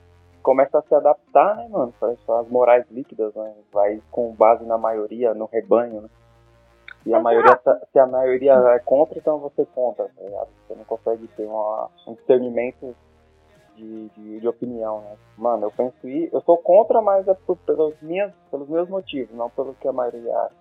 começa 0.43 0.79
a 0.79 0.83
se 0.83 0.95
adaptar, 0.95 1.57
né, 1.57 1.69
mano, 1.69 1.95
para 1.99 2.41
as 2.41 2.49
morais 2.49 2.85
líquidas, 2.91 3.35
né? 3.35 3.55
Vai 3.73 4.03
com 4.11 4.35
base 4.35 4.65
na 4.65 4.77
maioria, 4.77 5.33
no 5.33 5.47
rebanho, 5.47 6.03
né? 6.03 6.09
E 7.05 7.13
a 7.13 7.21
maioria, 7.21 7.57
tá, 7.57 7.81
se 7.91 7.99
a 7.99 8.07
maioria 8.07 8.53
é 8.53 8.79
contra, 8.79 9.19
então 9.19 9.39
você 9.39 9.67
contra, 9.67 10.05
tá? 10.05 10.47
Você 10.67 10.75
não 10.75 10.85
consegue 10.85 11.27
ter 11.29 11.47
uma, 11.47 11.89
um 12.07 12.15
discernimento 12.15 12.95
de, 13.75 14.09
de, 14.11 14.41
de, 14.41 14.49
opinião, 14.49 15.01
né? 15.01 15.17
Mano, 15.37 15.67
eu 15.67 15.71
penso 15.73 16.09
isso, 16.09 16.35
eu 16.35 16.41
sou 16.43 16.57
contra, 16.59 17.01
mas 17.03 17.27
é 17.27 17.35
por, 17.35 17.57
pelos, 17.59 18.01
minhas, 18.01 18.33
pelos 18.51 18.69
meus 18.69 18.89
motivos, 18.89 19.35
não 19.35 19.51
pelo 19.51 19.75
que 19.75 19.89
a 19.89 19.93
maioria 19.93 20.37
acha. 20.39 20.55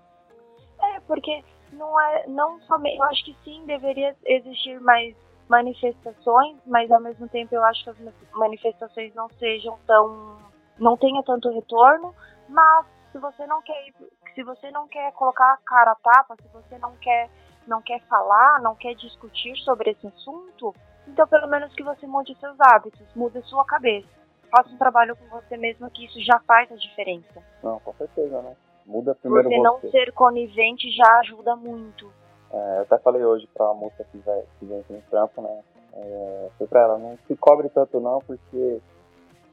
É, 0.81 0.99
porque 1.01 1.43
não 1.73 1.99
é, 1.99 2.25
não 2.27 2.59
somente, 2.61 2.97
eu 2.97 3.03
acho 3.03 3.23
que 3.23 3.37
sim, 3.43 3.63
deveria 3.65 4.15
existir 4.25 4.79
mais 4.81 5.15
manifestações, 5.47 6.57
mas 6.65 6.89
ao 6.89 7.01
mesmo 7.01 7.27
tempo 7.27 7.53
eu 7.53 7.63
acho 7.65 7.83
que 7.83 7.89
as 7.89 7.97
manifestações 8.33 9.13
não 9.13 9.29
sejam 9.37 9.77
tão 9.85 10.37
não 10.79 10.97
tenha 10.97 11.21
tanto 11.23 11.49
retorno, 11.49 12.15
mas 12.49 12.85
se 13.11 13.17
você 13.17 13.45
não 13.45 13.61
quer 13.61 13.93
se 14.33 14.43
você 14.43 14.71
não 14.71 14.87
quer 14.87 15.11
colocar 15.13 15.53
a 15.53 15.57
cara 15.57 15.91
a 15.91 15.95
tapa, 15.95 16.35
se 16.35 16.47
você 16.49 16.77
não 16.77 16.95
quer 16.97 17.29
não 17.67 17.81
quer 17.81 18.01
falar, 18.07 18.59
não 18.61 18.75
quer 18.75 18.95
discutir 18.95 19.55
sobre 19.57 19.91
esse 19.91 20.07
assunto, 20.07 20.73
então 21.07 21.27
pelo 21.27 21.47
menos 21.47 21.73
que 21.73 21.83
você 21.83 22.07
mude 22.07 22.35
seus 22.39 22.59
hábitos, 22.59 23.07
mude 23.15 23.41
sua 23.43 23.65
cabeça. 23.65 24.07
Faça 24.49 24.69
um 24.69 24.77
trabalho 24.77 25.15
com 25.15 25.25
você 25.27 25.55
mesmo 25.55 25.89
que 25.91 26.05
isso 26.05 26.19
já 26.21 26.39
faz 26.39 26.71
a 26.71 26.75
diferença. 26.75 27.41
Não, 27.63 27.79
com 27.79 27.93
certeza, 27.93 28.41
né? 28.41 28.55
Muda 28.85 29.15
primeiro 29.15 29.47
você. 29.49 29.55
Você 29.55 29.61
não 29.61 29.79
ser 29.91 30.11
conivente 30.13 30.91
já 30.91 31.19
ajuda 31.19 31.55
muito. 31.55 32.11
É, 32.51 32.77
eu 32.79 32.81
até 32.81 32.97
falei 32.97 33.23
hoje 33.23 33.47
pra 33.53 33.73
moça 33.73 34.03
que, 34.11 34.17
vai, 34.17 34.43
que 34.59 34.65
vem 34.65 34.79
aqui 34.79 34.91
no 34.91 35.01
trampo, 35.03 35.41
né? 35.41 35.63
É, 35.93 36.49
foi 36.57 36.67
pra 36.67 36.81
ela, 36.81 36.97
não 36.97 37.17
se 37.27 37.35
cobre 37.35 37.69
tanto 37.69 37.99
não, 37.99 38.19
porque 38.19 38.81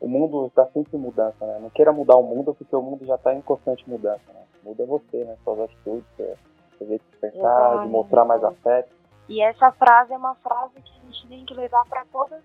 o 0.01 0.09
mundo 0.09 0.46
está 0.46 0.66
sempre 0.66 0.96
em 0.96 1.01
mudança, 1.01 1.46
né? 1.46 1.59
Não 1.61 1.70
queira 1.70 1.92
mudar 1.92 2.16
o 2.16 2.22
mundo, 2.22 2.55
porque 2.55 2.74
o 2.74 2.82
mundo 2.82 3.05
já 3.05 3.16
está 3.16 3.34
em 3.34 3.40
constante 3.40 3.88
mudança, 3.88 4.32
né? 4.32 4.42
Muda 4.62 4.86
você, 4.86 5.24
né? 5.24 5.36
Suas 5.44 5.61
atitudes, 5.61 6.07
seu 6.16 6.86
jeito 6.86 7.05
de 7.11 7.16
pensar, 7.16 7.38
Exatamente. 7.38 7.86
de 7.86 7.92
mostrar 7.92 8.24
mais 8.24 8.44
afeto. 8.44 8.92
E 9.28 9.42
essa 9.42 9.72
frase 9.72 10.12
é 10.12 10.16
uma 10.16 10.34
frase 10.36 10.74
que 10.80 10.90
a 10.90 11.05
gente 11.05 11.28
tem 11.28 11.44
que 11.44 11.55
levar 11.55 11.84
para 11.88 12.05
todas 12.07 12.42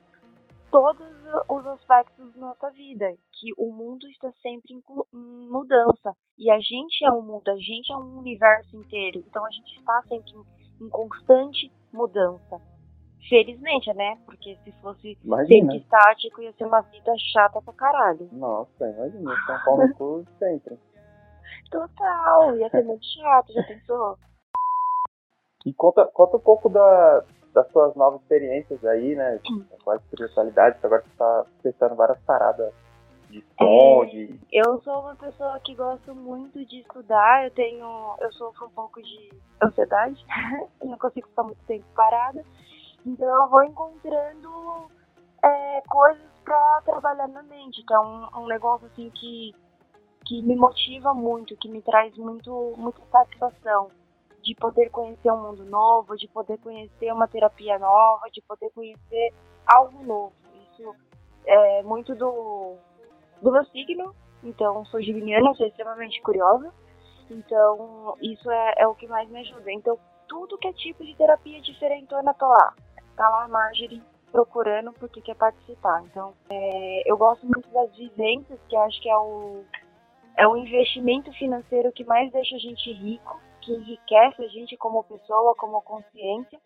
todos 0.73 1.07
os 1.49 1.67
aspectos 1.67 2.33
da 2.33 2.47
nossa 2.47 2.71
vida, 2.71 3.05
que 3.31 3.53
o 3.59 3.71
mundo 3.71 4.07
está 4.07 4.31
sempre 4.41 4.73
em 4.73 5.47
mudança 5.47 6.15
e 6.35 6.49
a 6.49 6.59
gente 6.59 7.05
é 7.05 7.11
um 7.11 7.21
mundo, 7.21 7.47
a 7.47 7.55
gente 7.57 7.93
é 7.93 7.95
um 7.95 8.17
universo 8.17 8.75
inteiro, 8.75 9.19
então 9.19 9.45
a 9.45 9.51
gente 9.51 9.77
está 9.77 10.01
sempre 10.09 10.31
em, 10.31 10.85
em 10.87 10.89
constante 10.89 11.71
mudança. 11.93 12.59
Felizmente, 13.29 13.93
né? 13.93 14.17
Porque 14.25 14.57
se 14.63 14.71
fosse 14.81 15.17
sempre 15.47 15.77
estático, 15.77 16.41
ia 16.41 16.51
ser 16.53 16.65
uma 16.65 16.81
vida 16.81 17.13
chata 17.17 17.61
pra 17.61 17.73
caralho. 17.73 18.27
Nossa, 18.31 18.89
imagina, 18.89 19.31
São 19.45 19.63
Paulo 19.63 19.87
no 19.87 20.25
sempre. 20.37 20.77
Total, 21.71 22.55
ia 22.57 22.69
ser 22.69 22.83
muito 22.83 23.05
chato, 23.05 23.53
já 23.53 23.63
pensou? 23.63 24.17
E 25.65 25.73
conta, 25.73 26.05
conta 26.13 26.37
um 26.37 26.41
pouco 26.41 26.69
da, 26.69 27.23
das 27.53 27.71
suas 27.71 27.95
novas 27.95 28.21
experiências 28.21 28.83
aí, 28.83 29.15
né? 29.15 29.39
Com 29.83 29.91
a 29.91 29.95
espiritualidade, 29.95 30.77
agora 30.83 31.01
você 31.01 31.17
tá 31.17 31.45
testando 31.61 31.95
várias 31.95 32.19
paradas 32.23 32.73
de 33.29 33.43
som, 33.57 34.03
é, 34.03 34.05
de... 34.07 34.39
Eu 34.51 34.79
sou 34.81 34.99
uma 34.99 35.15
pessoa 35.15 35.59
que 35.61 35.73
gosto 35.73 36.13
muito 36.13 36.63
de 36.65 36.81
estudar, 36.81 37.45
eu 37.45 37.51
tenho. 37.51 38.15
eu 38.19 38.31
sofro 38.33 38.67
um 38.67 38.69
pouco 38.69 39.01
de 39.01 39.31
ansiedade, 39.63 40.23
não 40.83 40.97
consigo 40.97 41.27
ficar 41.27 41.43
muito 41.43 41.63
tempo 41.65 41.85
parada. 41.95 42.43
Então 43.05 43.27
eu 43.27 43.49
vou 43.49 43.63
encontrando 43.63 44.89
é, 45.43 45.81
coisas 45.89 46.31
para 46.43 46.81
trabalhar 46.81 47.27
na 47.27 47.43
mente, 47.43 47.83
que 47.85 47.93
é 47.93 47.99
um, 47.99 48.27
um 48.37 48.47
negócio 48.47 48.87
assim 48.87 49.09
que, 49.09 49.53
que 50.25 50.41
me 50.41 50.55
motiva 50.55 51.13
muito, 51.13 51.57
que 51.57 51.69
me 51.69 51.81
traz 51.81 52.15
muito, 52.17 52.73
muita 52.77 53.01
satisfação 53.11 53.89
de 54.41 54.55
poder 54.55 54.89
conhecer 54.89 55.31
um 55.31 55.41
mundo 55.41 55.63
novo, 55.65 56.15
de 56.17 56.27
poder 56.27 56.57
conhecer 56.59 57.11
uma 57.13 57.27
terapia 57.27 57.79
nova, 57.79 58.29
de 58.31 58.41
poder 58.41 58.69
conhecer 58.71 59.33
algo 59.65 60.03
novo. 60.03 60.33
Isso 60.71 60.95
é 61.45 61.83
muito 61.83 62.13
do, 62.15 62.75
do 63.41 63.51
meu 63.51 63.65
signo, 63.65 64.13
então 64.43 64.85
sou 64.85 65.01
geminiana, 65.01 65.53
sou 65.55 65.65
extremamente 65.65 66.21
curiosa, 66.21 66.73
então 67.29 68.17
isso 68.21 68.49
é, 68.51 68.75
é 68.79 68.87
o 68.87 68.95
que 68.95 69.07
mais 69.07 69.29
me 69.29 69.39
ajuda. 69.39 69.71
Então 69.71 69.97
tudo 70.27 70.57
que 70.57 70.67
é 70.67 70.73
tipo 70.73 71.05
de 71.05 71.15
terapia 71.15 71.61
diferentona 71.61 72.33
tô 72.33 72.47
lá. 72.47 72.73
Tá 73.15 73.29
lá 73.29 73.43
a 73.45 73.47
Marjorie 73.47 74.03
procurando 74.31 74.91
porque 74.93 75.21
quer 75.21 75.35
participar. 75.35 76.03
Então 76.03 76.33
é, 76.49 77.03
eu 77.05 77.17
gosto 77.17 77.45
muito 77.45 77.69
das 77.69 77.95
vivências, 77.95 78.59
que 78.67 78.75
acho 78.75 79.01
que 79.01 79.09
é 79.09 79.17
o, 79.17 79.63
é 80.37 80.47
o 80.47 80.57
investimento 80.57 81.31
financeiro 81.33 81.91
que 81.91 82.03
mais 82.03 82.31
deixa 82.31 82.55
a 82.55 82.59
gente 82.59 82.91
rico 82.91 83.39
que 83.63 83.73
enriquece 83.73 84.43
a 84.43 84.47
gente 84.47 84.77
como 84.77 85.03
pessoa, 85.03 85.55
como 85.55 85.81
consciência. 85.81 86.59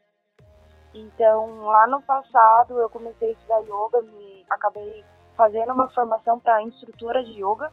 Então, 0.94 1.66
lá 1.66 1.88
no 1.88 2.02
passado, 2.02 2.80
eu 2.80 2.90
comecei 2.90 3.30
a 3.30 3.32
estudar 3.32 3.60
yoga, 3.62 4.02
me 4.02 4.46
acabei 4.50 5.06
fazendo 5.36 5.74
uma 5.74 5.90
formação 5.90 6.40
para 6.40 6.64
instrutora 6.64 7.24
de 7.24 7.34
yoga, 7.34 7.72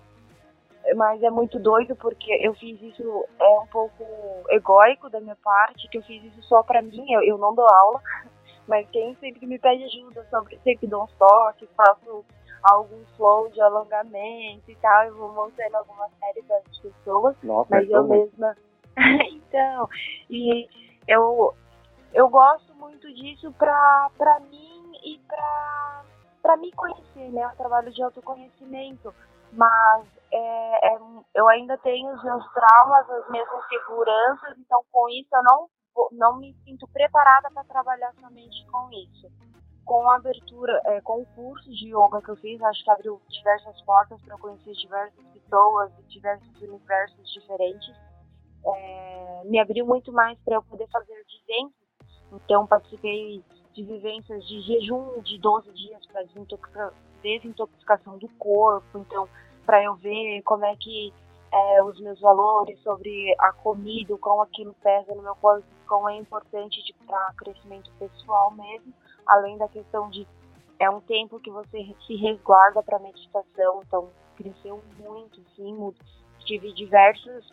mas 0.96 1.22
é 1.22 1.30
muito 1.30 1.58
doido 1.58 1.96
porque 1.96 2.30
eu 2.42 2.52
fiz 2.54 2.80
isso 2.82 3.24
é 3.40 3.58
um 3.60 3.66
pouco 3.68 4.04
egóico 4.50 5.08
da 5.08 5.20
minha 5.20 5.36
parte, 5.36 5.88
que 5.88 5.96
eu 5.96 6.02
fiz 6.02 6.22
isso 6.24 6.42
só 6.42 6.62
para 6.62 6.82
mim, 6.82 7.10
eu, 7.10 7.22
eu 7.22 7.38
não 7.38 7.54
dou 7.54 7.66
aula, 7.66 8.02
mas 8.66 8.88
quem 8.90 9.14
sempre 9.16 9.46
me 9.46 9.58
pede 9.58 9.84
ajuda 9.84 10.24
sobre, 10.30 10.58
sempre 10.64 10.86
dou 10.86 11.04
um 11.04 11.18
toque, 11.18 11.68
faço 11.76 12.24
algum 12.62 13.04
flow 13.16 13.48
de 13.50 13.60
alongamento 13.60 14.70
e 14.70 14.76
tal, 14.76 15.04
eu 15.04 15.16
vou 15.16 15.32
mostrando 15.32 15.74
algumas 15.76 16.10
séries 16.18 16.46
das 16.46 16.62
pessoas, 16.78 17.36
Nossa, 17.42 17.68
mas 17.70 17.90
eu 17.90 18.04
mesma 18.04 18.56
então, 19.32 19.88
e 20.30 20.68
eu, 21.08 21.54
eu 22.12 22.28
gosto 22.28 22.74
muito 22.74 23.12
disso 23.14 23.52
pra, 23.52 24.10
pra 24.16 24.40
mim 24.40 24.92
e 25.04 25.18
pra, 25.26 26.04
pra 26.42 26.56
me 26.56 26.70
conhecer, 26.72 27.30
né? 27.32 27.46
O 27.48 27.56
trabalho 27.56 27.92
de 27.92 28.02
autoconhecimento. 28.02 29.14
Mas 29.52 30.06
é, 30.32 30.94
é, 30.94 30.98
eu 31.34 31.48
ainda 31.48 31.76
tenho 31.78 32.12
os 32.12 32.22
meus 32.24 32.44
traumas, 32.52 33.10
as 33.10 33.30
minhas 33.30 33.48
inseguranças, 33.52 34.58
então 34.58 34.84
com 34.90 35.08
isso 35.08 35.28
eu 35.32 35.42
não, 35.42 35.68
não 36.12 36.38
me 36.38 36.54
sinto 36.64 36.86
preparada 36.88 37.50
para 37.50 37.64
trabalhar 37.64 38.12
somente 38.20 38.64
com 38.66 38.90
isso. 38.92 39.30
Com 39.84 40.10
a 40.10 40.16
abertura, 40.16 40.80
é, 40.86 41.00
com 41.02 41.20
o 41.20 41.26
curso 41.26 41.70
de 41.70 41.88
yoga 41.88 42.22
que 42.22 42.30
eu 42.30 42.36
fiz, 42.36 42.60
acho 42.62 42.82
que 42.82 42.90
abriu 42.90 43.20
diversas 43.28 43.80
portas 43.82 44.20
para 44.22 44.38
conhecer 44.38 44.72
diversas 44.72 45.24
pessoas 45.26 45.92
e 45.98 46.02
diversos 46.04 46.62
universos 46.62 47.32
diferentes 47.32 47.94
é, 48.66 49.42
me 49.44 49.58
abriu 49.58 49.86
muito 49.86 50.12
mais 50.12 50.38
para 50.40 50.56
eu 50.56 50.62
poder 50.62 50.88
fazer 50.88 51.14
vivências. 51.26 51.74
Então, 52.32 52.66
participei 52.66 53.44
de 53.74 53.82
vivências 53.82 54.46
de 54.46 54.60
jejum 54.62 55.20
de 55.22 55.38
12 55.38 55.72
dias 55.72 56.06
para 56.06 56.24
desintoxicação 57.22 58.18
do 58.18 58.28
corpo, 58.38 58.98
então 58.98 59.28
para 59.66 59.82
eu 59.82 59.94
ver 59.96 60.42
como 60.42 60.64
é 60.64 60.76
que 60.76 61.12
é, 61.54 61.82
os 61.84 62.00
meus 62.00 62.20
valores 62.20 62.80
sobre 62.82 63.32
a 63.38 63.52
comida, 63.52 64.18
como 64.18 64.42
aquilo 64.42 64.74
pesa 64.82 65.14
no 65.14 65.22
meu 65.22 65.36
corpo, 65.36 65.64
como 65.86 66.08
é 66.08 66.16
importante 66.16 66.82
para 67.06 67.32
crescimento 67.36 67.92
pessoal 67.96 68.50
mesmo, 68.50 68.92
além 69.24 69.56
da 69.56 69.68
questão 69.68 70.10
de 70.10 70.26
é 70.80 70.90
um 70.90 71.00
tempo 71.00 71.38
que 71.38 71.52
você 71.52 71.94
se 72.04 72.16
resguarda 72.16 72.82
para 72.82 72.98
meditação, 72.98 73.80
então 73.86 74.10
cresceu 74.34 74.82
muito, 74.98 75.40
sim, 75.54 75.94
tive 76.40 76.72
diversos 76.72 77.48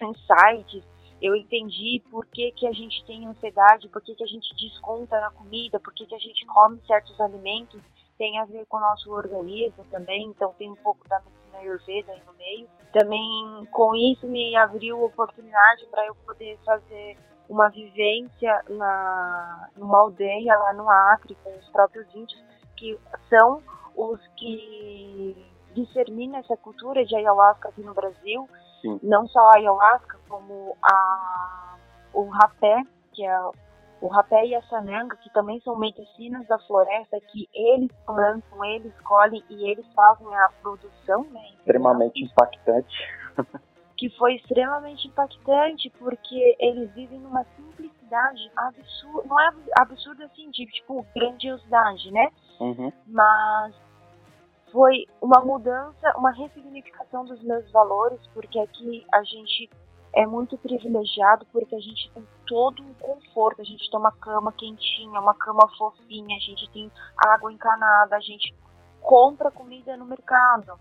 insights, 0.00 0.84
eu 1.20 1.34
entendi 1.34 2.00
por 2.08 2.24
que, 2.26 2.52
que 2.52 2.68
a 2.68 2.72
gente 2.72 3.04
tem 3.04 3.26
ansiedade, 3.26 3.88
por 3.88 4.00
que, 4.00 4.14
que 4.14 4.22
a 4.22 4.28
gente 4.28 4.54
desconta 4.54 5.20
na 5.20 5.32
comida, 5.32 5.80
por 5.80 5.92
que, 5.92 6.06
que 6.06 6.14
a 6.14 6.18
gente 6.18 6.46
come 6.46 6.80
certos 6.86 7.20
alimentos, 7.20 7.82
tem 8.16 8.38
a 8.38 8.44
ver 8.44 8.64
com 8.66 8.76
o 8.76 8.80
nosso 8.80 9.10
organismo 9.10 9.84
também, 9.90 10.26
então 10.28 10.54
tem 10.56 10.70
um 10.70 10.76
pouco 10.76 11.06
da 11.08 11.20
Ayurveda 11.60 12.12
aí 12.12 12.22
no 12.26 12.32
meio. 12.34 12.68
Também 12.92 13.66
com 13.70 13.94
isso 13.94 14.26
me 14.26 14.56
abriu 14.56 15.02
oportunidade 15.02 15.86
para 15.90 16.06
eu 16.06 16.14
poder 16.14 16.58
fazer 16.64 17.16
uma 17.48 17.68
vivência 17.68 18.62
na, 18.68 19.68
numa 19.76 19.98
aldeia 19.98 20.56
lá 20.56 20.72
no 20.72 20.88
Acre 20.88 21.36
com 21.42 21.56
os 21.56 21.68
próprios 21.70 22.06
índios, 22.14 22.42
que 22.76 22.98
são 23.28 23.62
os 23.96 24.20
que 24.36 25.36
disseminam 25.74 26.38
essa 26.38 26.56
cultura 26.56 27.04
de 27.04 27.14
ayahuasca 27.16 27.68
aqui 27.68 27.82
no 27.82 27.94
Brasil. 27.94 28.48
Sim. 28.80 28.98
Não 29.02 29.26
só 29.26 29.40
a 29.50 29.56
ayahuasca, 29.56 30.18
como 30.28 30.76
a, 30.82 31.76
o 32.12 32.28
rapé, 32.28 32.82
que 33.12 33.24
é 33.24 33.36
o 34.00 34.08
rapé 34.08 34.46
e 34.46 34.54
a 34.54 34.62
sananga, 34.62 35.16
que 35.16 35.30
também 35.30 35.60
são 35.60 35.76
medicinas 35.78 36.46
da 36.46 36.58
floresta, 36.60 37.20
que 37.20 37.48
eles 37.54 37.90
plantam, 38.06 38.64
eles 38.64 38.92
colhem 39.00 39.42
e 39.50 39.70
eles 39.70 39.86
fazem 39.94 40.26
a 40.34 40.48
produção, 40.62 41.24
né? 41.30 41.44
Extremamente 41.58 42.24
impactante. 42.24 42.96
que 44.00 44.08
foi 44.16 44.36
extremamente 44.36 45.06
impactante, 45.06 45.90
porque 45.98 46.56
eles 46.58 46.90
vivem 46.94 47.20
numa 47.20 47.44
simplicidade 47.54 48.50
absurda, 48.56 49.28
não 49.28 49.38
é 49.38 49.52
absurda 49.78 50.24
assim, 50.24 50.50
de 50.50 50.64
tipo 50.66 51.04
grandiosidade, 51.14 52.10
né? 52.10 52.30
Uhum. 52.58 52.90
Mas 53.06 53.74
foi 54.72 55.06
uma 55.20 55.44
mudança, 55.44 56.14
uma 56.16 56.32
ressignificação 56.32 57.26
dos 57.26 57.42
meus 57.42 57.70
valores, 57.70 58.18
porque 58.32 58.58
aqui 58.58 59.06
a 59.12 59.22
gente 59.22 59.68
é 60.12 60.26
muito 60.26 60.58
privilegiado 60.58 61.46
porque 61.52 61.74
a 61.74 61.80
gente 61.80 62.10
tem 62.12 62.26
todo 62.46 62.82
o 62.82 62.94
conforto, 62.94 63.60
a 63.60 63.64
gente 63.64 63.88
tem 63.90 63.98
uma 63.98 64.12
cama 64.12 64.52
quentinha, 64.52 65.20
uma 65.20 65.34
cama 65.34 65.68
fofinha, 65.78 66.36
a 66.36 66.40
gente 66.40 66.68
tem 66.72 66.90
água 67.16 67.52
encanada, 67.52 68.16
a 68.16 68.20
gente 68.20 68.54
compra 69.00 69.50
comida 69.50 69.96
no 69.96 70.04
mercado. 70.04 70.78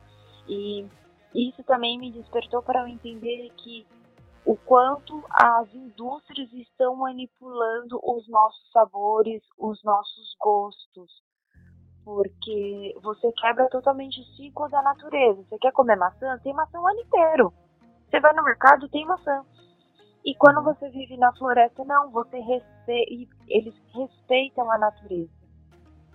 E 0.47 0.87
isso 1.33 1.63
também 1.63 1.97
me 1.99 2.11
despertou 2.11 2.61
para 2.63 2.81
eu 2.81 2.87
entender 2.87 3.51
que 3.57 3.85
o 4.45 4.57
quanto 4.57 5.23
as 5.31 5.71
indústrias 5.75 6.51
estão 6.53 6.95
manipulando 6.95 7.99
os 8.03 8.27
nossos 8.27 8.71
sabores, 8.71 9.43
os 9.57 9.83
nossos 9.83 10.35
gostos. 10.39 11.11
Porque 12.03 12.97
você 13.03 13.31
quebra 13.33 13.69
totalmente 13.69 14.19
o 14.19 14.25
ciclo 14.35 14.67
da 14.69 14.81
natureza. 14.81 15.43
Você 15.43 15.59
quer 15.59 15.71
comer 15.71 15.97
maçã? 15.97 16.39
Tem 16.41 16.53
maçã 16.53 16.79
o 16.79 16.87
ano 16.87 16.99
inteiro. 16.99 17.53
Você 18.09 18.19
vai 18.19 18.33
no 18.33 18.43
mercado, 18.43 18.89
tem 18.89 19.05
maçã. 19.05 19.43
E 20.25 20.35
quando 20.35 20.63
você 20.63 20.89
vive 20.89 21.15
na 21.17 21.33
floresta, 21.33 21.83
não, 21.85 22.09
você 22.11 22.37
eles 23.47 23.75
respeitam 23.93 24.69
a 24.71 24.77
natureza. 24.77 25.29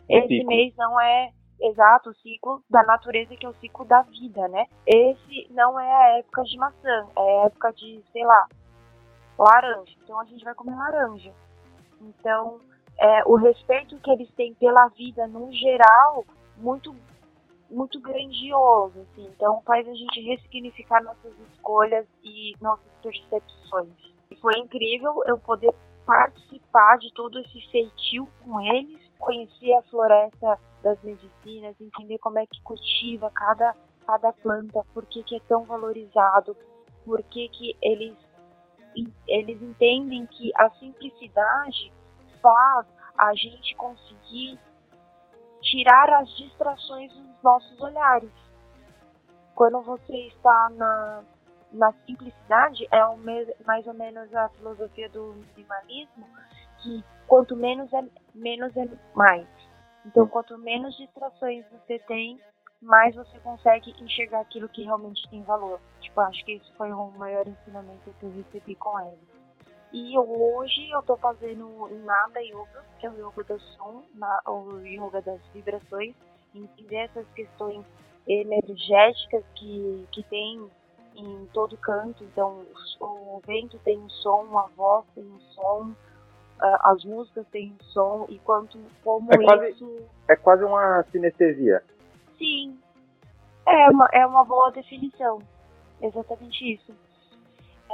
Esse 0.09 0.45
mês 0.45 0.74
não 0.76 1.01
é 1.01 1.30
exato 1.61 2.11
o 2.11 2.14
ciclo 2.14 2.62
da 2.68 2.82
natureza, 2.82 3.34
que 3.36 3.47
é 3.47 3.49
o 3.49 3.55
ciclo 3.55 3.84
da 3.84 4.03
vida, 4.03 4.47
né? 4.49 4.66
Esse 4.86 5.47
não 5.51 5.78
é 5.78 5.92
a 5.92 6.18
época 6.18 6.42
de 6.42 6.59
maçã, 6.59 7.07
é 7.16 7.42
a 7.42 7.47
época 7.47 7.72
de, 7.72 8.03
sei 8.12 8.24
lá, 8.24 8.47
laranja. 9.38 9.97
Então 10.03 10.20
a 10.20 10.24
gente 10.24 10.45
vai 10.45 10.55
comer 10.55 10.76
laranja. 10.76 11.32
Então, 12.01 12.61
é, 12.99 13.24
o 13.24 13.36
respeito 13.36 13.99
que 14.01 14.11
eles 14.11 14.30
têm 14.34 14.55
pela 14.55 14.88
vida 14.88 15.26
no 15.26 15.51
geral, 15.53 16.24
muito 16.59 16.95
muito 17.75 18.01
grandioso, 18.01 19.01
assim. 19.01 19.27
Então 19.37 19.61
faz 19.66 19.87
a 19.87 19.95
gente 19.95 20.20
ressignificar 20.20 21.03
nossas 21.03 21.33
escolhas 21.53 22.07
e 22.22 22.55
nossas 22.61 22.91
percepções. 23.03 23.93
E 24.31 24.37
foi 24.37 24.59
incrível 24.59 25.22
eu 25.27 25.39
poder 25.39 25.75
participar 26.07 26.99
de 26.99 27.12
todo 27.14 27.39
esse 27.41 27.61
feitio 27.70 28.29
com 28.43 28.61
eles, 28.61 29.01
conhecer 29.18 29.72
a 29.75 29.83
floresta 29.83 30.59
das 30.83 31.03
medicinas, 31.03 31.75
entender 31.81 32.18
como 32.18 32.39
é 32.39 32.47
que 32.47 32.61
cultiva 32.62 33.31
cada, 33.31 33.75
cada 34.07 34.33
planta, 34.33 34.85
por 34.93 35.07
que, 35.07 35.22
que 35.22 35.37
é 35.37 35.41
tão 35.49 35.64
valorizado, 35.64 36.57
por 37.05 37.22
que, 37.22 37.49
que 37.49 37.77
eles, 37.83 38.14
eles 39.27 39.62
entendem 39.62 40.27
que 40.27 40.53
a 40.57 40.70
simplicidade 40.70 41.93
faz 42.43 42.87
a 43.16 43.35
gente 43.35 43.75
conseguir 43.77 44.59
tirar 45.75 46.09
as 46.20 46.29
distrações 46.37 47.12
dos 47.12 47.43
nossos 47.43 47.81
olhares. 47.81 48.31
Quando 49.57 49.83
você 49.83 50.29
está 50.29 50.70
na, 50.70 51.25
na 51.72 51.93
simplicidade, 52.07 52.87
é 52.93 53.01
mais 53.66 53.85
ou 53.87 53.95
menos 53.95 54.33
a 54.35 54.49
filosofia 54.51 55.09
do 55.09 55.35
minimalismo, 55.57 56.27
que 56.79 57.05
quanto 57.27 57.57
menos 57.57 57.93
é, 57.93 58.05
menos 58.35 58.77
é 58.77 58.89
mais. 59.14 59.49
Então, 60.07 60.29
quanto 60.29 60.57
menos 60.59 60.97
distrações 60.97 61.64
você 61.70 61.99
tem, 62.01 62.41
mais 62.81 63.16
você 63.16 63.37
consegue 63.41 63.95
enxergar 64.01 64.41
aquilo 64.41 64.68
que 64.68 64.85
realmente 64.85 65.29
tem 65.29 65.43
valor. 65.43 65.81
Tipo, 66.01 66.20
acho 66.20 66.45
que 66.45 66.53
esse 66.53 66.72
foi 66.75 66.93
o 66.93 67.11
maior 67.12 67.49
ensinamento 67.49 68.14
que 68.20 68.27
eu 68.27 68.31
recebi 68.31 68.77
com 68.77 69.01
ele. 69.01 69.34
E 69.95 70.18
hoje 70.18 70.90
eu 70.90 71.01
tô 71.03 71.16
fazendo 71.16 71.88
Nada 72.05 72.40
Yoga, 72.40 72.84
que 72.99 73.07
é 73.07 73.11
o 73.11 73.14
yoga 73.14 73.45
do 73.45 73.61
som, 73.61 74.03
na, 74.16 74.40
o 74.45 74.80
yoga 74.80 75.22
das 75.22 75.40
vibrações, 75.55 76.16
entender 76.53 76.97
essas 76.97 77.24
questões 77.28 77.84
energéticas 78.26 79.45
que, 79.55 80.05
que 80.11 80.24
tem 80.24 80.68
em 81.14 81.49
todo 81.53 81.76
canto. 81.76 82.24
Então, 82.24 82.64
o, 82.99 83.40
vento 83.47 83.78
tem 83.84 83.97
um 83.97 84.11
som, 84.11 84.59
a 84.59 84.66
voz 84.76 85.05
tem 85.14 85.22
um 85.22 85.40
som, 85.53 85.95
as 86.59 87.05
músicas 87.05 87.47
têm 87.53 87.72
um 87.80 87.84
som, 87.84 88.26
e 88.28 88.40
quanto 88.40 88.76
como 89.05 89.32
é 89.32 89.38
quase, 89.45 89.70
isso. 89.70 90.03
É 90.28 90.34
quase 90.34 90.64
uma 90.64 91.05
sinestesia. 91.12 91.84
Sim, 92.36 92.76
é 93.64 93.88
uma, 93.90 94.09
é 94.12 94.26
uma 94.26 94.45
boa 94.45 94.72
definição. 94.72 95.38
Exatamente 96.03 96.74
isso 96.74 97.04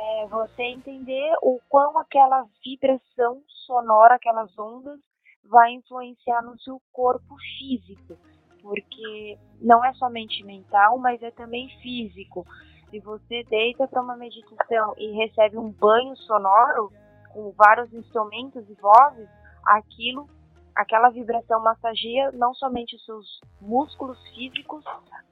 é 0.00 0.26
você 0.26 0.62
entender 0.62 1.34
o 1.42 1.60
quão 1.68 1.98
aquela 1.98 2.46
vibração 2.64 3.42
sonora, 3.66 4.14
aquelas 4.14 4.56
ondas, 4.58 4.98
vai 5.44 5.72
influenciar 5.72 6.42
no 6.42 6.58
seu 6.60 6.80
corpo 6.92 7.36
físico, 7.58 8.16
porque 8.62 9.38
não 9.60 9.84
é 9.84 9.92
somente 9.94 10.42
mental, 10.44 10.98
mas 10.98 11.22
é 11.22 11.30
também 11.30 11.68
físico. 11.82 12.46
Se 12.90 12.98
você 13.00 13.44
deita 13.44 13.86
para 13.86 14.02
uma 14.02 14.16
meditação 14.16 14.94
e 14.96 15.12
recebe 15.12 15.56
um 15.56 15.70
banho 15.70 16.16
sonoro 16.16 16.90
com 17.32 17.52
vários 17.52 17.92
instrumentos 17.92 18.68
e 18.68 18.74
vozes, 18.74 19.28
aquilo, 19.64 20.28
aquela 20.74 21.10
vibração 21.10 21.62
massageia 21.62 22.32
não 22.32 22.54
somente 22.54 22.96
os 22.96 23.04
seus 23.04 23.40
músculos 23.60 24.18
físicos 24.30 24.84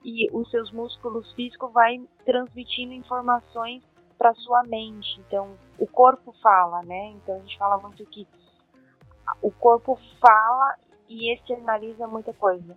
e 0.04 0.28
os 0.32 0.48
seus 0.50 0.70
músculos 0.72 1.32
físicos 1.32 1.72
vai 1.72 2.00
transmitindo 2.24 2.92
informações 2.92 3.82
para 4.18 4.34
sua 4.34 4.64
mente. 4.64 5.20
Então, 5.20 5.56
o 5.78 5.86
corpo 5.86 6.34
fala, 6.42 6.82
né? 6.82 7.12
Então 7.12 7.36
a 7.36 7.38
gente 7.38 7.56
fala 7.56 7.78
muito 7.78 8.04
que 8.06 8.26
o 9.40 9.50
corpo 9.50 9.98
fala 10.20 10.74
e 11.08 11.32
externaliza 11.32 12.06
muita 12.06 12.34
coisa. 12.34 12.76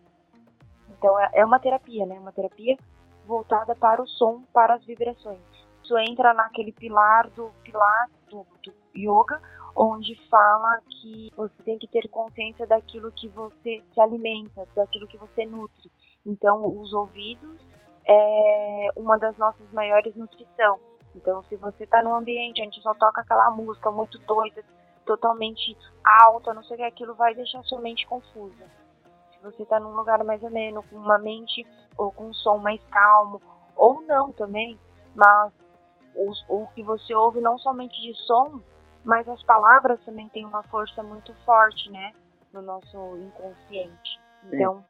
Então 0.89 1.19
é, 1.19 1.29
é 1.33 1.45
uma 1.45 1.59
terapia, 1.59 2.05
né? 2.05 2.19
Uma 2.19 2.31
terapia 2.31 2.77
voltada 3.25 3.75
para 3.75 4.01
o 4.01 4.07
som, 4.07 4.43
para 4.53 4.75
as 4.75 4.85
vibrações. 4.85 5.39
Isso 5.83 5.97
entra 5.97 6.33
naquele 6.33 6.71
pilar 6.71 7.29
do 7.31 7.51
pilar 7.63 8.09
do, 8.29 8.45
do 8.63 8.73
yoga, 8.95 9.41
onde 9.75 10.15
fala 10.29 10.79
que 10.87 11.31
você 11.35 11.63
tem 11.63 11.77
que 11.77 11.87
ter 11.87 12.07
consciência 12.09 12.67
daquilo 12.67 13.11
que 13.11 13.27
você 13.29 13.83
se 13.93 13.99
alimenta, 13.99 14.67
daquilo 14.75 15.07
que 15.07 15.17
você 15.17 15.45
nutre. 15.45 15.91
Então, 16.25 16.65
os 16.79 16.93
ouvidos 16.93 17.59
é 18.07 18.89
uma 18.95 19.17
das 19.17 19.37
nossas 19.37 19.71
maiores 19.71 20.15
nutrição. 20.15 20.79
Então, 21.15 21.43
se 21.43 21.55
você 21.57 21.83
está 21.83 22.01
num 22.01 22.15
ambiente 22.15 22.61
onde 22.61 22.81
só 22.81 22.93
toca 22.93 23.21
aquela 23.21 23.51
música 23.51 23.91
muito 23.91 24.17
doida, 24.19 24.63
totalmente 25.05 25.77
alta, 26.03 26.53
não 26.53 26.63
sei 26.63 26.75
o 26.75 26.77
que, 26.77 26.83
aquilo 26.83 27.15
vai 27.15 27.33
deixar 27.35 27.63
sua 27.63 27.81
mente 27.81 28.07
confusa. 28.07 28.63
Se 29.31 29.39
você 29.41 29.63
está 29.63 29.79
num 29.79 29.95
lugar 29.95 30.23
mais 30.23 30.43
ameno, 30.43 30.83
com 30.83 30.95
uma 30.95 31.17
mente 31.17 31.65
ou 31.97 32.11
com 32.11 32.25
um 32.25 32.33
som 32.33 32.57
mais 32.57 32.81
calmo, 32.91 33.41
ou 33.75 34.01
não 34.03 34.31
também, 34.31 34.79
mas 35.15 35.51
o, 36.15 36.31
o 36.47 36.67
que 36.67 36.83
você 36.83 37.13
ouve 37.13 37.41
não 37.41 37.57
somente 37.57 37.99
de 38.01 38.13
som, 38.25 38.61
mas 39.03 39.27
as 39.27 39.41
palavras 39.43 39.99
também 40.05 40.29
têm 40.29 40.45
uma 40.45 40.63
força 40.63 41.01
muito 41.03 41.33
forte, 41.43 41.89
né? 41.89 42.13
no 42.53 42.61
nosso 42.61 43.17
inconsciente. 43.17 44.19
Então, 44.45 44.83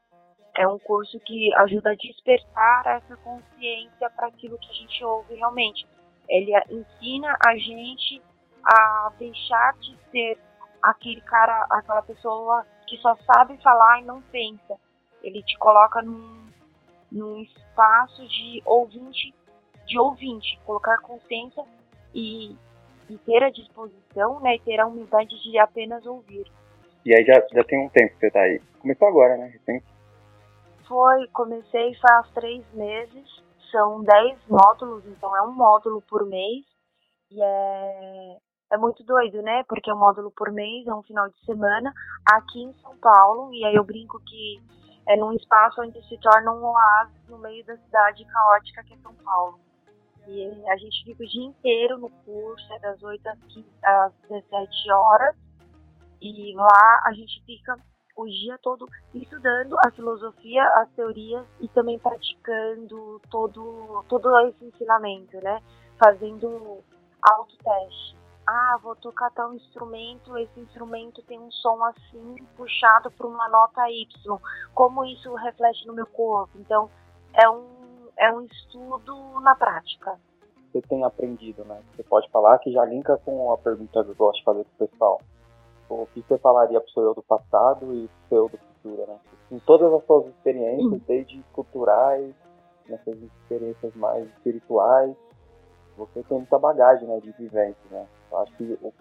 é 0.56 0.68
um 0.68 0.80
curso 0.80 1.20
que 1.20 1.54
ajuda 1.56 1.92
a 1.92 1.96
despertar 1.96 2.86
essa 2.88 3.16
consciência 3.18 4.10
para 4.12 4.28
aquilo 4.28 4.58
que 4.58 4.70
a 4.70 4.74
gente 4.74 5.04
ouve 5.04 5.36
realmente. 5.36 5.88
Ele 6.32 6.54
ensina 6.70 7.38
a 7.46 7.58
gente 7.58 8.22
a 8.64 9.12
deixar 9.20 9.74
de 9.80 9.98
ser 10.10 10.40
aquele 10.82 11.20
cara, 11.22 11.68
aquela 11.70 12.02
pessoa 12.02 12.66
que 12.88 12.98
só 12.98 13.18
sabe 13.18 13.62
falar 13.62 14.00
e 14.00 14.06
não 14.06 14.22
pensa. 14.22 14.78
Ele 15.22 15.44
te 15.44 15.58
coloca 15.58 16.02
num, 16.02 16.48
num 17.12 17.42
espaço 17.42 18.26
de 18.30 18.64
ouvinte, 18.66 19.34
de 19.86 20.00
ouvinte, 20.00 20.58
colocar 20.66 20.98
consciência 21.00 21.64
e, 22.16 22.56
e 23.10 23.18
ter 23.26 23.44
a 23.44 23.52
disposição, 23.52 24.40
né, 24.40 24.56
e 24.56 24.60
ter 24.62 24.80
a 24.80 24.88
humildade 24.88 25.38
de 25.44 25.58
apenas 25.60 26.06
ouvir. 26.06 26.50
E 27.06 27.14
aí 27.14 27.26
já, 27.26 27.46
já 27.54 27.64
tem 27.66 27.86
um 27.86 27.90
tempo 27.90 28.14
que 28.14 28.20
você 28.20 28.32
tá 28.32 28.40
aí. 28.40 28.62
Começou 28.80 29.08
agora, 29.10 29.36
né? 29.36 29.48
Recente? 29.48 29.86
Foi, 30.88 31.28
comecei 31.34 31.94
faz 31.96 32.30
três 32.32 32.64
meses. 32.74 33.41
São 33.72 34.04
dez 34.04 34.38
módulos, 34.48 35.06
então 35.06 35.36
é 35.36 35.42
um 35.42 35.54
módulo 35.54 36.02
por 36.02 36.26
mês. 36.26 36.66
E 37.32 37.42
é, 37.42 38.38
é 38.74 38.78
muito 38.78 39.04
doido, 39.04 39.42
né? 39.42 39.64
Porque 39.68 39.90
é 39.90 39.94
um 39.94 40.00
módulo 40.00 40.32
por 40.32 40.52
mês, 40.52 40.86
é 40.86 40.94
um 40.94 41.04
final 41.04 41.30
de 41.30 41.46
semana, 41.46 41.94
aqui 42.26 42.64
em 42.64 42.74
São 42.82 42.98
Paulo. 42.98 43.54
E 43.54 43.66
aí 43.66 43.76
eu 43.76 43.84
brinco 43.84 44.20
que 44.26 44.62
é 45.08 45.16
num 45.16 45.34
espaço 45.34 45.82
onde 45.82 46.02
se 46.08 46.18
torna 46.20 46.52
um 46.52 46.64
oásis 46.64 47.28
no 47.28 47.38
meio 47.38 47.66
da 47.66 47.78
cidade 47.78 48.26
caótica 48.26 48.84
que 48.84 48.94
é 48.94 48.98
São 48.98 49.14
Paulo. 49.16 49.60
E 50.28 50.70
a 50.70 50.78
gente 50.78 51.04
fica 51.04 51.24
o 51.24 51.28
dia 51.28 51.46
inteiro 51.46 51.98
no 51.98 52.10
curso, 52.10 52.74
é 52.74 52.80
das 52.80 53.02
8 53.02 53.28
às, 53.28 53.40
15, 53.40 53.66
às 53.84 54.14
17 54.30 54.92
horas. 54.92 55.36
E 56.22 56.54
lá 56.56 57.02
a 57.06 57.14
gente 57.14 57.44
fica 57.46 57.76
o 58.16 58.26
dia 58.26 58.58
todo 58.62 58.88
estudando 59.14 59.78
a 59.80 59.92
filosofia, 59.92 60.64
as 60.76 60.90
teorias 60.92 61.46
e 61.60 61.68
também 61.70 62.00
praticando 62.00 63.22
todo, 63.30 64.04
todo 64.08 64.40
esse 64.48 64.66
ensinamento, 64.66 65.38
né? 65.42 65.62
Fazendo 65.98 66.80
autoteste. 67.22 68.16
Ah, 68.48 68.78
vou 68.82 68.96
tocar 68.96 69.30
tal 69.32 69.54
instrumento, 69.54 70.38
esse 70.38 70.60
instrumento 70.60 71.22
tem 71.24 71.40
um 71.40 71.52
som 71.52 71.84
assim, 71.86 72.36
puxado 72.58 73.12
por 73.12 73.28
uma 73.28 73.48
nota 73.50 73.90
Y. 73.90 74.06
Como 74.74 75.06
isso 75.06 75.34
reflete 75.36 75.86
no 75.86 75.94
meu 75.94 76.08
corpo? 76.08 76.52
Então, 76.56 76.90
é 77.34 77.48
um, 77.50 78.10
é 78.18 78.34
um 78.34 78.42
estudo 78.42 79.40
na 79.42 79.56
prática. 79.56 80.20
Você 80.72 80.82
tem 80.82 81.04
aprendido, 81.04 81.64
né? 81.66 81.82
Você 81.94 82.04
pode 82.04 82.30
falar 82.32 82.58
que 82.60 82.72
já 82.72 82.84
linka 82.86 83.18
com 83.18 83.52
a 83.52 83.58
pergunta 83.58 84.04
que 84.04 84.10
eu 84.10 84.16
gosto 84.16 84.40
de 84.40 84.44
fazer 84.44 84.66
pro 84.66 84.88
pessoal 84.88 85.22
o 85.94 86.08
que 86.08 86.22
você 86.22 86.38
falaria 86.38 86.80
para 86.80 86.90
o 86.90 86.94
seu 86.94 87.04
eu 87.04 87.14
do 87.14 87.22
passado 87.22 87.94
e 87.94 88.08
para 88.08 88.26
o 88.26 88.30
seu 88.30 88.38
eu 88.38 88.50
do 88.50 88.58
futuro, 88.58 89.08
né? 89.08 89.20
Em 89.52 89.60
todas 89.60 89.94
as 89.94 90.06
suas 90.06 90.28
experiências, 90.28 91.02
desde 91.08 91.44
culturais, 91.54 92.34
nessas 92.88 93.18
experiências 93.22 93.94
mais 93.96 94.26
espirituais, 94.28 95.16
você 95.98 96.24
tem 96.24 96.38
muita 96.38 96.58
bagagem, 96.58 97.08
né, 97.08 97.20
de 97.20 97.32
vivência, 97.34 97.84
né? 97.90 98.08
Eu 98.32 98.38
acho 98.40 98.54
que 98.56 98.78
eu 98.82 98.94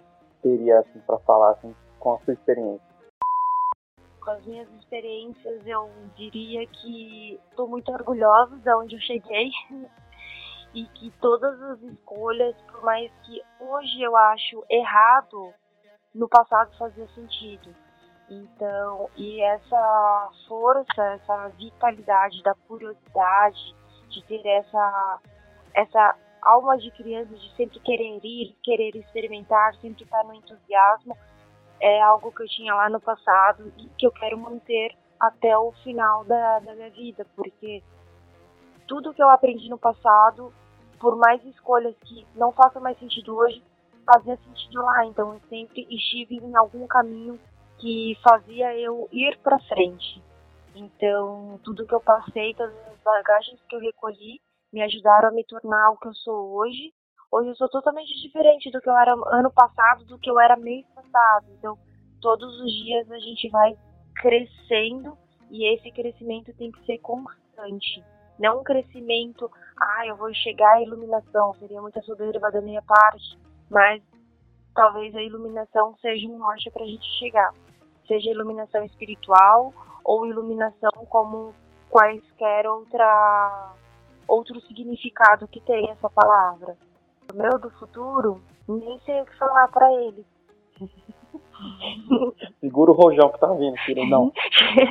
teria, 0.43 0.81
assim, 0.81 1.01
para 1.01 1.19
falar, 1.21 1.53
assim, 1.53 1.75
com 1.99 2.15
a 2.15 2.19
sua 2.21 2.35
experiência. 2.35 2.91
Com 4.21 4.31
as 4.31 4.45
minhas 4.45 4.69
experiências, 4.75 5.67
eu 5.67 5.89
diria 6.17 6.67
que 6.67 7.41
estou 7.51 7.69
muito 7.69 7.91
orgulhosa 7.91 8.57
de 8.57 8.75
onde 8.75 8.97
eu 8.97 9.01
cheguei 9.01 9.51
e 10.75 10.85
que 10.87 11.11
todas 11.21 11.61
as 11.63 11.81
escolhas, 11.83 12.55
por 12.63 12.83
mais 12.83 13.11
que 13.25 13.41
hoje 13.61 14.03
eu 14.03 14.17
acho 14.17 14.65
errado 14.69 15.55
no 16.15 16.29
passado 16.29 16.77
fazia 16.77 17.07
sentido. 17.09 17.75
Então, 18.29 19.11
e 19.17 19.43
essa 19.43 20.31
força, 20.47 21.03
essa 21.03 21.49
vitalidade 21.49 22.43
da 22.43 22.55
curiosidade, 22.69 23.75
de 24.09 24.23
ter 24.25 24.47
essa, 24.47 25.19
essa 25.75 26.17
alma 26.43 26.79
de 26.79 26.91
criança, 26.93 27.35
de 27.35 27.57
sempre 27.57 27.81
querer 27.81 28.21
ir, 28.23 28.57
querer 28.63 28.95
experimentar, 28.97 29.75
sempre 29.77 30.05
estar 30.05 30.25
no 30.25 30.35
entusiasmo, 30.35 31.17
é 31.81 32.01
algo 32.03 32.31
que 32.31 32.43
eu 32.43 32.49
tinha 32.49 32.75
lá 32.75 32.89
no 32.89 33.01
passado 33.01 33.73
e 33.79 33.89
que 33.99 34.07
eu 34.07 34.13
quero 34.13 34.39
manter 34.39 34.97
até 35.19 35.57
o 35.57 35.73
final 35.83 36.25
da, 36.25 36.61
da 36.61 36.75
minha 36.75 36.91
vida, 36.91 37.27
porque 37.35 37.83
tudo 38.87 39.15
que 39.15 39.23
eu 39.23 39.29
aprendi 39.29 39.69
no 39.69 39.79
passado, 39.79 40.53
por 40.99 41.17
mais 41.17 41.45
escolhas 41.45 41.95
que 42.05 42.27
não 42.35 42.53
façam 42.53 42.81
mais 42.81 42.99
sentido 42.99 43.37
hoje, 43.37 43.63
fazia 44.05 44.37
sentido 44.37 44.83
lá. 44.83 45.07
Então 45.07 45.35
eu 45.35 45.41
sempre 45.49 45.87
estive 45.91 46.37
em 46.37 46.57
algum 46.57 46.87
caminho 46.87 47.39
que 47.79 48.17
fazia 48.23 48.77
eu 48.79 49.09
ir 49.13 49.39
para 49.39 49.59
frente. 49.61 50.23
Então 50.75 51.59
tudo 51.65 51.87
que 51.87 51.95
eu 51.95 52.01
passei, 52.01 52.55
todas 52.55 52.75
as 52.89 52.99
bagagens 53.03 53.61
que 53.69 53.77
eu 53.77 53.81
recolhi, 53.81 54.41
me 54.73 54.83
ajudaram 54.83 55.29
a 55.29 55.33
me 55.33 55.45
tornar 55.45 55.91
o 55.91 55.97
que 55.97 56.09
eu 56.09 56.15
sou 56.15 56.53
hoje. 56.57 56.93
Hoje 57.33 57.49
eu 57.51 57.57
sou 57.57 57.69
totalmente 57.69 58.13
diferente 58.21 58.71
do 58.71 58.81
que 58.81 58.89
eu 58.89 58.97
era 58.97 59.13
ano 59.13 59.51
passado, 59.53 60.05
do 60.05 60.19
que 60.19 60.31
eu 60.31 60.39
era 60.39 60.57
mês 60.57 60.85
passado. 60.95 61.47
Então 61.59 61.79
todos 62.21 62.61
os 62.61 62.73
dias 62.85 63.11
a 63.11 63.19
gente 63.19 63.49
vai 63.49 63.77
crescendo 64.17 65.17
e 65.51 65.75
esse 65.75 65.91
crescimento 65.91 66.53
tem 66.55 66.71
que 66.71 66.85
ser 66.85 66.99
constante. 66.99 68.05
Não 68.39 68.61
um 68.61 68.65
crescimento, 68.65 69.51
ah, 69.79 70.07
eu 70.07 70.17
vou 70.17 70.33
chegar 70.33 70.77
à 70.77 70.83
iluminação, 70.83 71.55
seria 71.55 71.81
muita 71.81 72.01
soberba 72.03 72.51
da 72.51 72.61
minha 72.61 72.81
parte 72.83 73.39
mas 73.71 74.03
talvez 74.75 75.15
a 75.15 75.23
iluminação 75.23 75.97
seja 76.01 76.27
um 76.27 76.39
norte 76.39 76.71
para 76.71 76.83
a 76.83 76.87
gente 76.87 77.07
chegar, 77.19 77.53
seja 78.07 78.31
iluminação 78.31 78.85
espiritual 78.85 79.73
ou 80.05 80.27
iluminação 80.27 80.91
como 81.09 81.55
quaisquer 81.89 82.67
outra 82.67 83.75
outro 84.27 84.61
significado 84.61 85.49
que 85.49 85.61
tem 85.61 85.91
essa 85.91 86.09
palavra. 86.09 86.77
O 87.33 87.37
meu 87.37 87.59
do 87.59 87.71
futuro, 87.71 88.41
nem 88.69 88.99
sei 89.01 89.21
o 89.21 89.27
que 89.27 89.37
falar 89.37 89.69
para 89.69 89.93
ele. 89.93 90.25
Segura 92.61 92.91
o 92.91 92.95
rojão 92.95 93.31
que 93.31 93.39
tá 93.39 93.53
vindo, 93.55 93.77
filho, 93.79 94.07
não. 94.07 94.33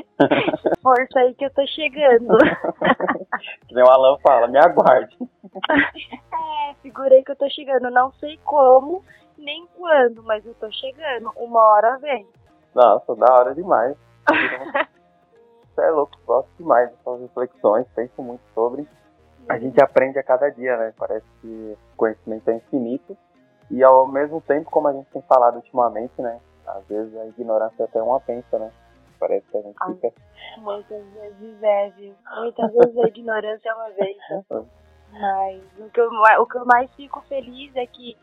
Força 0.81 1.19
aí 1.19 1.33
que 1.35 1.45
eu 1.45 1.53
tô 1.53 1.65
chegando. 1.67 2.37
que 3.67 3.75
nem 3.75 3.83
o 3.83 3.89
Alan 3.89 4.17
fala, 4.19 4.47
me 4.47 4.57
aguarde. 4.57 5.17
É, 5.61 6.73
segurei 6.81 7.23
que 7.23 7.31
eu 7.31 7.35
tô 7.35 7.49
chegando. 7.49 7.89
Não 7.89 8.11
sei 8.13 8.39
como, 8.43 9.03
nem 9.37 9.67
quando, 9.77 10.23
mas 10.23 10.45
eu 10.45 10.53
tô 10.55 10.71
chegando. 10.71 11.31
Uma 11.37 11.61
hora 11.61 11.97
vem. 11.97 12.27
Nossa, 12.73 13.15
da 13.15 13.33
hora 13.33 13.55
demais. 13.55 13.95
Você 15.75 15.81
é 15.81 15.89
louco, 15.91 16.17
gosto 16.25 16.49
demais 16.57 16.89
dessas 16.89 17.21
reflexões, 17.21 17.87
penso 17.95 18.21
muito 18.21 18.41
sobre. 18.53 18.87
A 19.47 19.57
gente 19.57 19.81
aprende 19.81 20.19
a 20.19 20.23
cada 20.23 20.49
dia, 20.49 20.77
né? 20.77 20.93
Parece 20.97 21.25
que 21.41 21.47
o 21.47 21.97
conhecimento 21.97 22.49
é 22.49 22.55
infinito. 22.55 23.17
E 23.71 23.83
ao 23.83 24.07
mesmo 24.07 24.41
tempo, 24.41 24.69
como 24.69 24.87
a 24.87 24.93
gente 24.93 25.09
tem 25.11 25.21
falado 25.21 25.55
ultimamente, 25.55 26.21
né? 26.21 26.39
Às 26.75 26.85
vezes 26.87 27.15
a 27.17 27.25
ignorância 27.25 27.83
é 27.83 27.85
até 27.85 28.01
uma 28.01 28.19
pensa, 28.19 28.59
né? 28.59 28.71
Parece 29.19 29.45
que 29.47 29.57
a 29.57 29.61
gente 29.61 29.77
fica. 29.85 30.13
Muitas 30.59 31.05
vezes 31.13 31.63
é, 31.63 31.89
viu? 31.89 32.15
Muitas 32.37 32.71
vezes 32.71 32.97
a 32.97 33.07
ignorância 33.07 33.69
é 33.69 33.73
uma 33.73 33.89
vez. 33.89 34.17
Mas 35.11 35.61
o 35.79 35.89
que, 35.89 35.99
eu, 35.99 36.09
o 36.39 36.45
que 36.45 36.57
eu 36.57 36.65
mais 36.65 36.89
fico 36.95 37.21
feliz 37.27 37.75
é 37.75 37.85
que, 37.85 38.15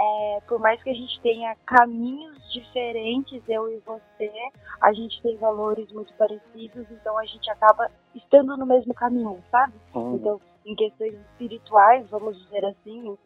é, 0.00 0.40
por 0.46 0.58
mais 0.60 0.82
que 0.82 0.90
a 0.90 0.94
gente 0.94 1.20
tenha 1.20 1.56
caminhos 1.66 2.52
diferentes, 2.52 3.42
eu 3.48 3.68
e 3.68 3.78
você, 3.78 4.32
a 4.80 4.92
gente 4.92 5.20
tem 5.20 5.36
valores 5.36 5.90
muito 5.92 6.14
parecidos, 6.14 6.86
então 6.90 7.18
a 7.18 7.24
gente 7.24 7.50
acaba 7.50 7.90
estando 8.14 8.56
no 8.56 8.64
mesmo 8.64 8.94
caminho, 8.94 9.42
sabe? 9.50 9.74
Uhum. 9.94 10.14
Então, 10.14 10.40
em 10.64 10.74
questões 10.76 11.14
espirituais, 11.14 12.08
vamos 12.10 12.40
dizer 12.44 12.64
assim, 12.64 13.16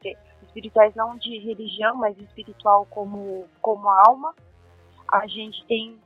espirituais 0.42 0.94
não 0.94 1.16
de 1.16 1.38
religião, 1.38 1.96
mas 1.96 2.16
espiritual 2.18 2.86
como, 2.90 3.46
como 3.60 3.88
alma, 3.88 4.34
a 5.12 5.26
gente 5.26 5.64
tem. 5.66 5.98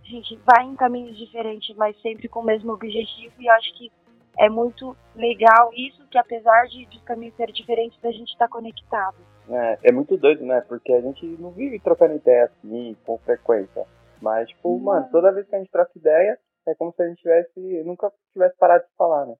A 0.00 0.06
gente 0.06 0.36
vai 0.44 0.64
em 0.64 0.76
caminhos 0.76 1.16
diferentes, 1.16 1.74
mas 1.76 2.00
sempre 2.02 2.28
com 2.28 2.40
o 2.40 2.44
mesmo 2.44 2.72
objetivo, 2.72 3.34
e 3.40 3.48
acho 3.48 3.74
que 3.74 3.90
é 4.38 4.48
muito 4.48 4.96
legal 5.14 5.70
isso, 5.74 6.06
que 6.08 6.18
apesar 6.18 6.66
de 6.66 6.86
os 6.92 7.02
caminhos 7.02 7.34
serem 7.36 7.54
diferentes, 7.54 7.98
a 8.04 8.10
gente 8.10 8.30
está 8.30 8.46
conectado. 8.46 9.16
É, 9.48 9.78
é 9.84 9.92
muito 9.92 10.16
doido, 10.16 10.44
né? 10.44 10.60
Porque 10.62 10.92
a 10.92 11.00
gente 11.00 11.24
não 11.38 11.50
vive 11.50 11.78
trocando 11.80 12.16
ideia 12.16 12.44
assim, 12.44 12.96
com 13.04 13.18
frequência. 13.18 13.86
Mas, 14.20 14.48
tipo, 14.48 14.78
mano, 14.78 15.08
toda 15.10 15.32
vez 15.32 15.46
que 15.48 15.54
a 15.54 15.58
gente 15.58 15.70
troca 15.70 15.90
ideia, 15.96 16.38
é 16.66 16.74
como 16.74 16.92
se 16.92 17.02
a 17.02 17.08
gente 17.08 17.20
tivesse, 17.20 17.82
nunca 17.84 18.10
tivesse 18.32 18.56
parado 18.56 18.84
de 18.84 18.96
falar, 18.96 19.26
né? 19.26 19.34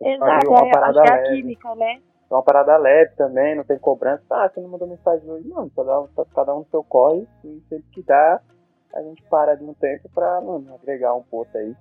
Exato, 0.00 0.52
é, 0.52 0.78
acho 0.78 0.98
leve. 0.98 1.08
é 1.08 1.12
a 1.12 1.22
química, 1.22 1.74
né? 1.74 2.02
Uma 2.36 2.42
parada 2.42 2.76
leve 2.76 3.14
também, 3.16 3.56
não 3.56 3.64
tem 3.64 3.78
cobrança. 3.78 4.22
Ah, 4.28 4.46
você 4.46 4.60
não 4.60 4.68
mandou 4.68 4.86
mensagem 4.86 5.28
hoje, 5.30 5.48
não. 5.48 5.70
Cada 5.70 6.00
um, 6.00 6.08
cada 6.34 6.54
um 6.54 6.58
no 6.58 6.66
seu 6.66 6.84
corre, 6.84 7.26
e 7.42 7.62
sempre 7.66 7.88
que 7.92 8.02
dá, 8.02 8.42
a 8.94 9.02
gente 9.02 9.22
para 9.24 9.54
de 9.54 9.64
um 9.64 9.72
tempo 9.72 10.06
pra, 10.14 10.38
mano, 10.42 10.74
agregar 10.74 11.14
um 11.14 11.22
pouco 11.22 11.56
aí 11.56 11.74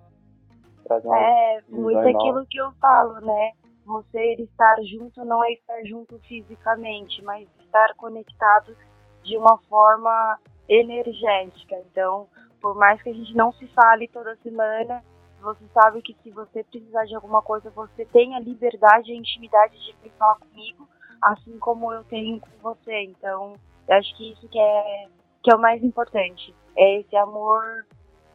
trazer 0.86 1.08
uma 1.08 1.20
É, 1.20 1.62
muito 1.68 2.08
aquilo 2.08 2.46
que 2.46 2.58
eu 2.58 2.72
falo, 2.80 3.20
né? 3.20 3.52
Você 3.86 4.36
estar 4.36 4.78
junto 4.84 5.26
não 5.26 5.44
é 5.44 5.52
estar 5.52 5.84
junto 5.84 6.18
fisicamente, 6.20 7.22
mas 7.24 7.50
estar 7.60 7.94
conectado 7.98 8.76
de 9.24 9.38
uma 9.38 9.58
forma 9.70 10.40
energética. 10.70 11.76
Então, 11.92 12.28
por 12.62 12.76
mais 12.76 13.02
que 13.02 13.10
a 13.10 13.14
gente 13.14 13.36
não 13.36 13.52
se 13.52 13.68
fale 13.68 14.08
toda 14.08 14.38
semana, 14.38 15.04
você 15.42 15.66
sabe 15.74 16.02
que 16.02 16.16
se 16.24 16.32
você 16.32 16.64
precisar 16.64 17.06
de 17.06 17.16
alguma 17.16 17.42
coisa, 17.42 17.70
você 17.70 18.06
tem 18.06 18.36
a 18.36 18.40
liberdade 18.40 19.12
e 19.12 19.16
a 19.16 19.18
intimidade 19.18 19.78
de 19.78 19.96
vir 20.02 20.12
falar 20.18 20.38
comigo, 20.40 20.88
assim 21.22 21.58
como 21.60 21.94
eu 21.94 22.04
tenho 22.06 22.40
com 22.40 22.74
você. 22.74 23.04
Então, 23.04 23.54
eu 23.88 23.96
acho 23.96 24.16
que 24.16 24.32
isso 24.32 24.48
que 24.48 24.60
é, 24.60 25.08
que 25.44 25.52
é 25.52 25.56
o 25.56 25.62
mais 25.62 25.84
importante. 25.84 26.54
É 26.76 27.00
esse 27.00 27.16
amor, 27.16 27.86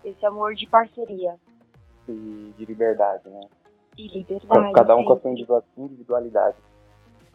esse 0.04 0.24
amor 0.24 0.54
de 0.54 0.66
parceria. 0.66 1.36
E 2.08 2.54
de 2.56 2.64
liberdade, 2.64 3.28
né? 3.28 3.40
E 3.96 4.08
liberdade. 4.08 4.72
Cada 4.72 4.96
um 4.96 5.04
com 5.04 5.12
a 5.12 5.20
sua 5.20 5.30
individualidade. 5.76 6.56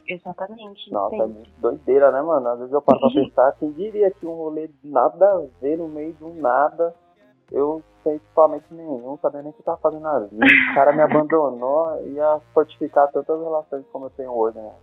Exatamente. 0.07 0.91
Nossa, 0.91 1.15
é 1.15 1.25
muito 1.25 1.49
doideira, 1.59 2.11
né, 2.11 2.21
mano? 2.21 2.47
Às 2.47 2.59
vezes 2.59 2.73
eu 2.73 2.81
paro 2.81 2.99
pra 2.99 3.09
pensar, 3.13 3.51
quem 3.53 3.71
diria 3.71 4.11
que 4.11 4.25
um 4.25 4.35
rolê 4.35 4.69
nada 4.83 5.25
a 5.25 5.45
ver 5.59 5.77
no 5.77 5.87
meio 5.87 6.13
do 6.13 6.29
nada, 6.29 6.93
eu 7.51 7.83
sem 8.03 8.15
equipamento 8.15 8.73
nenhum, 8.73 9.17
sabia 9.21 9.41
nem 9.41 9.51
o 9.51 9.53
que 9.53 9.63
tava 9.63 9.77
fazendo 9.77 10.07
ali. 10.07 10.29
O 10.71 10.75
cara 10.75 10.93
me 10.93 11.01
abandonou 11.01 12.01
e 12.05 12.13
ia 12.13 12.39
fortificar 12.53 13.11
tantas 13.11 13.39
relações 13.41 13.85
como 13.91 14.05
eu 14.05 14.09
tenho 14.11 14.31
hoje, 14.31 14.57
né? 14.57 14.73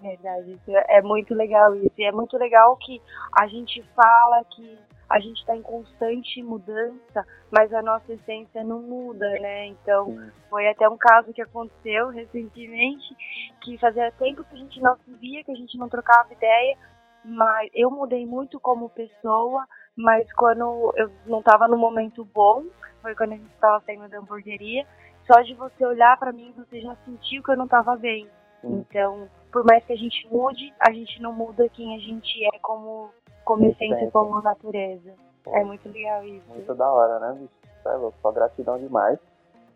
Verdade, 0.00 0.52
isso 0.52 0.70
é 0.70 1.02
muito 1.02 1.34
legal 1.34 1.74
isso. 1.74 1.94
E 1.98 2.04
é 2.04 2.12
muito 2.12 2.36
legal 2.36 2.76
que 2.76 3.02
a 3.36 3.48
gente 3.48 3.82
fala 3.94 4.44
que 4.44 4.78
a 5.08 5.18
gente 5.18 5.38
está 5.38 5.56
em 5.56 5.62
constante 5.62 6.42
mudança, 6.42 7.26
mas 7.50 7.72
a 7.72 7.82
nossa 7.82 8.12
essência 8.12 8.62
não 8.62 8.82
muda, 8.82 9.28
né? 9.40 9.66
Então, 9.66 10.14
foi 10.50 10.68
até 10.68 10.88
um 10.88 10.98
caso 10.98 11.32
que 11.32 11.40
aconteceu 11.40 12.08
recentemente, 12.08 13.16
que 13.62 13.78
fazia 13.78 14.12
tempo 14.12 14.44
que 14.44 14.54
a 14.54 14.58
gente 14.58 14.80
não 14.80 14.96
se 14.98 15.10
via, 15.14 15.42
que 15.42 15.50
a 15.50 15.56
gente 15.56 15.78
não 15.78 15.88
trocava 15.88 16.32
ideia, 16.32 16.76
mas 17.24 17.70
eu 17.74 17.90
mudei 17.90 18.26
muito 18.26 18.60
como 18.60 18.90
pessoa, 18.90 19.64
mas 19.98 20.32
quando 20.34 20.92
eu 20.96 21.10
não 21.26 21.40
estava 21.40 21.66
no 21.66 21.76
momento 21.76 22.24
bom, 22.32 22.64
foi 23.02 23.14
quando 23.16 23.32
a 23.32 23.36
gente 23.36 23.52
estava 23.52 23.82
saindo 23.84 24.08
da 24.08 24.18
hamburgueria, 24.18 24.86
só 25.26 25.40
de 25.42 25.54
você 25.54 25.84
olhar 25.84 26.16
para 26.18 26.32
mim, 26.32 26.54
você 26.56 26.80
já 26.80 26.96
sentiu 27.04 27.42
que 27.42 27.50
eu 27.50 27.56
não 27.56 27.64
estava 27.64 27.96
bem. 27.96 28.28
Sim. 28.60 28.84
Então, 28.88 29.28
por 29.52 29.64
mais 29.64 29.84
que 29.84 29.92
a 29.92 29.96
gente 29.96 30.26
mude, 30.30 30.72
a 30.80 30.92
gente 30.92 31.20
não 31.20 31.32
muda 31.32 31.68
quem 31.68 31.96
a 31.96 31.98
gente 31.98 32.44
é 32.44 32.58
como 32.60 33.10
como 33.44 33.64
essência, 33.64 34.10
como 34.10 34.42
natureza. 34.42 35.14
É 35.46 35.64
muito 35.64 35.88
legal 35.88 36.22
isso. 36.24 36.46
Muito 36.48 36.74
da 36.74 36.90
hora, 36.90 37.18
né, 37.18 37.38
bicho? 37.40 37.54
É 37.86 37.96
louco, 37.96 38.18
só 38.20 38.30
gratidão 38.30 38.78
demais. 38.78 39.18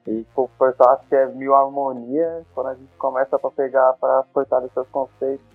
E 0.07 0.27
o 0.37 0.49
pessoal 0.49 0.91
acha 0.91 1.05
que 1.09 1.14
é 1.16 1.27
mil 1.27 1.55
harmonia 1.55 2.45
quando 2.55 2.66
a 2.66 2.75
gente 2.75 2.95
começa 2.99 3.39
para 3.39 3.51
pegar, 3.51 3.95
para 3.95 4.25
fortalecer 4.35 4.83
os 4.83 4.89
conceitos. 4.91 5.47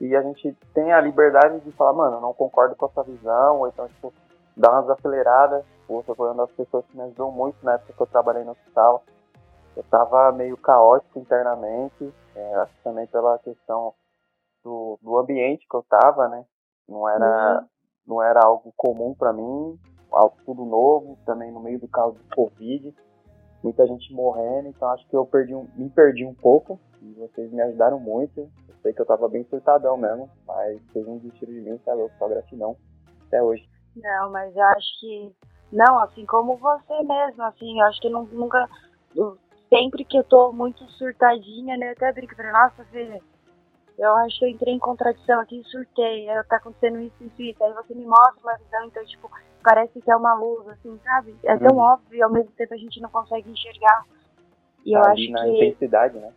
E 0.00 0.14
a 0.14 0.22
gente 0.22 0.56
tem 0.74 0.92
a 0.92 1.00
liberdade 1.00 1.60
de 1.60 1.72
falar, 1.72 1.92
mano, 1.92 2.20
não 2.20 2.34
concordo 2.34 2.74
com 2.76 2.86
a 2.86 2.90
sua 2.90 3.04
visão, 3.04 3.60
ou 3.60 3.68
então, 3.68 3.88
tipo, 3.88 4.12
dar 4.56 4.72
umas 4.72 4.90
aceleradas. 4.90 5.64
Pô, 5.86 6.02
foi 6.02 6.28
uma 6.28 6.46
das 6.46 6.52
pessoas 6.52 6.84
que 6.86 6.96
me 6.96 7.02
ajudou 7.04 7.30
muito 7.30 7.56
na 7.62 7.74
época 7.74 7.92
que 7.92 8.02
eu 8.02 8.06
trabalhei 8.06 8.44
no 8.44 8.52
hospital. 8.52 9.04
Eu 9.76 9.82
tava 9.84 10.32
meio 10.32 10.56
caótico 10.56 11.18
internamente, 11.18 12.12
é, 12.34 12.54
acho 12.56 12.72
que 12.74 12.82
também 12.82 13.06
pela 13.08 13.38
questão 13.40 13.92
do, 14.62 14.98
do 15.02 15.18
ambiente 15.18 15.66
que 15.68 15.76
eu 15.76 15.84
tava, 15.88 16.28
né? 16.28 16.44
Não 16.88 17.08
era, 17.08 17.60
uhum. 17.60 17.66
não 18.06 18.22
era 18.22 18.40
algo 18.44 18.72
comum 18.76 19.14
para 19.14 19.32
mim, 19.32 19.78
algo 20.12 20.36
tudo 20.44 20.64
novo, 20.64 21.18
também 21.26 21.50
no 21.50 21.60
meio 21.60 21.80
do 21.80 21.88
caso 21.88 22.14
do 22.14 22.34
Covid, 22.34 22.94
muita 23.62 23.86
gente 23.86 24.12
morrendo, 24.12 24.68
então 24.68 24.88
acho 24.90 25.06
que 25.08 25.16
eu 25.16 25.26
perdi 25.26 25.54
um, 25.54 25.66
me 25.74 25.88
perdi 25.90 26.24
um 26.24 26.34
pouco 26.34 26.78
e 27.02 27.12
vocês 27.14 27.50
me 27.50 27.60
ajudaram 27.62 27.98
muito. 27.98 28.48
Eu 28.84 28.90
sei 28.90 28.92
que 28.92 29.00
eu 29.00 29.06
tava 29.06 29.28
bem 29.28 29.44
surtadão 29.44 29.96
mesmo, 29.96 30.28
mas 30.46 30.78
vocês 30.82 31.06
não 31.06 31.16
desistiram 31.16 31.54
de 31.54 31.60
mim, 31.60 31.80
é 31.86 31.94
louco, 31.94 32.14
só 32.18 32.28
gratidão 32.28 32.76
até 33.26 33.42
hoje. 33.42 33.66
Não, 33.96 34.30
mas 34.30 34.54
eu 34.54 34.62
acho 34.62 35.00
que 35.00 35.32
não, 35.72 35.98
assim 36.00 36.26
como 36.26 36.56
você 36.56 37.02
mesmo, 37.02 37.42
assim, 37.44 37.80
eu 37.80 37.86
acho 37.86 37.98
que 38.00 38.08
eu 38.08 38.26
nunca 38.26 38.68
sempre 39.70 40.04
que 40.04 40.18
eu 40.18 40.24
tô 40.24 40.52
muito 40.52 40.84
surtadinha, 40.90 41.78
né, 41.78 41.88
eu 41.88 41.92
até 41.92 42.12
brinco, 42.12 42.34
nossa, 42.52 42.84
filha, 42.92 43.20
eu 43.98 44.12
acho 44.18 44.38
que 44.38 44.44
eu 44.44 44.48
entrei 44.50 44.74
em 44.74 44.78
contradição 44.78 45.40
aqui 45.40 45.60
e 45.60 45.64
surtei, 45.64 46.26
tá 46.48 46.56
acontecendo 46.56 47.00
isso 47.00 47.16
e 47.38 47.50
isso, 47.50 47.64
aí 47.64 47.72
você 47.72 47.94
me 47.94 48.04
mostra 48.04 48.40
uma 48.42 48.58
visão, 48.58 48.84
então, 48.84 49.04
tipo, 49.06 49.30
parece 49.62 49.98
que 49.98 50.10
é 50.10 50.16
uma 50.16 50.34
luz, 50.34 50.68
assim, 50.68 51.00
sabe? 51.02 51.34
É 51.42 51.56
tão 51.56 51.76
uhum. 51.76 51.82
óbvio 51.82 52.18
e 52.18 52.22
ao 52.22 52.30
mesmo 52.30 52.52
tempo 52.52 52.74
a 52.74 52.76
gente 52.76 53.00
não 53.00 53.08
consegue 53.08 53.50
enxergar. 53.50 54.04
E 54.84 54.92
eu 54.92 55.02
Ali 55.02 55.24
acho 55.24 55.32
na 55.32 55.44
que... 55.44 55.56
intensidade, 55.56 56.18
né? 56.18 56.32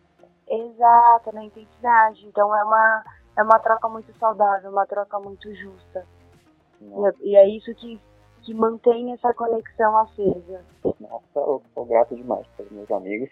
Exato, 0.49 1.33
na 1.33 1.43
intensidade. 1.43 2.25
Então 2.25 2.55
é 2.55 2.63
uma, 2.63 3.03
é 3.37 3.43
uma 3.43 3.59
troca 3.59 3.89
muito 3.89 4.13
saudável, 4.17 4.71
uma 4.71 4.85
troca 4.85 5.19
muito 5.19 5.53
justa. 5.53 6.05
E, 6.81 7.31
e, 7.31 7.35
é 7.35 7.47
isso 7.47 7.73
que, 7.75 7.99
que 8.43 8.53
mantém 8.53 9.11
essa 9.13 9.33
conexão 9.33 9.97
acesa. 9.97 10.63
Nossa, 10.99 11.39
eu 11.39 11.61
sou 11.73 11.85
grato 11.85 12.15
demais 12.15 12.45
pelos 12.55 12.71
meus 12.71 12.91
amigos. 12.91 13.29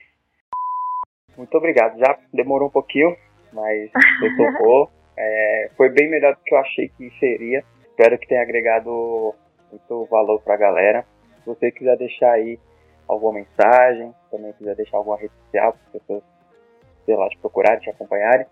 Muito 1.37 1.55
obrigado. 1.57 1.97
Já 1.97 2.17
demorou 2.33 2.67
um 2.67 2.71
pouquinho, 2.71 3.15
mas 3.53 3.91
eu 4.21 4.35
topou. 4.37 4.89
é, 5.17 5.71
foi 5.77 5.89
bem 5.89 6.09
melhor 6.09 6.35
do 6.35 6.41
que 6.41 6.53
eu 6.53 6.59
achei 6.59 6.89
que 6.89 7.09
seria. 7.19 7.63
Espero 7.89 8.17
que 8.17 8.27
tenha 8.27 8.41
agregado 8.41 9.33
muito 9.71 10.05
valor 10.05 10.41
para 10.41 10.55
a 10.55 10.57
galera. 10.57 11.05
Se 11.39 11.45
você 11.45 11.71
quiser 11.71 11.97
deixar 11.97 12.31
aí 12.31 12.59
alguma 13.07 13.33
mensagem, 13.33 14.13
também 14.31 14.51
quiser 14.53 14.75
deixar 14.75 14.97
alguma 14.97 15.17
rede 15.17 15.33
social 15.45 15.73
para 15.73 15.81
as 15.81 15.91
pessoas, 15.91 16.23
sei 17.05 17.15
lá, 17.15 17.27
te 17.29 17.37
procurarem, 17.37 17.79
te 17.79 17.89
acompanharem, 17.89 18.45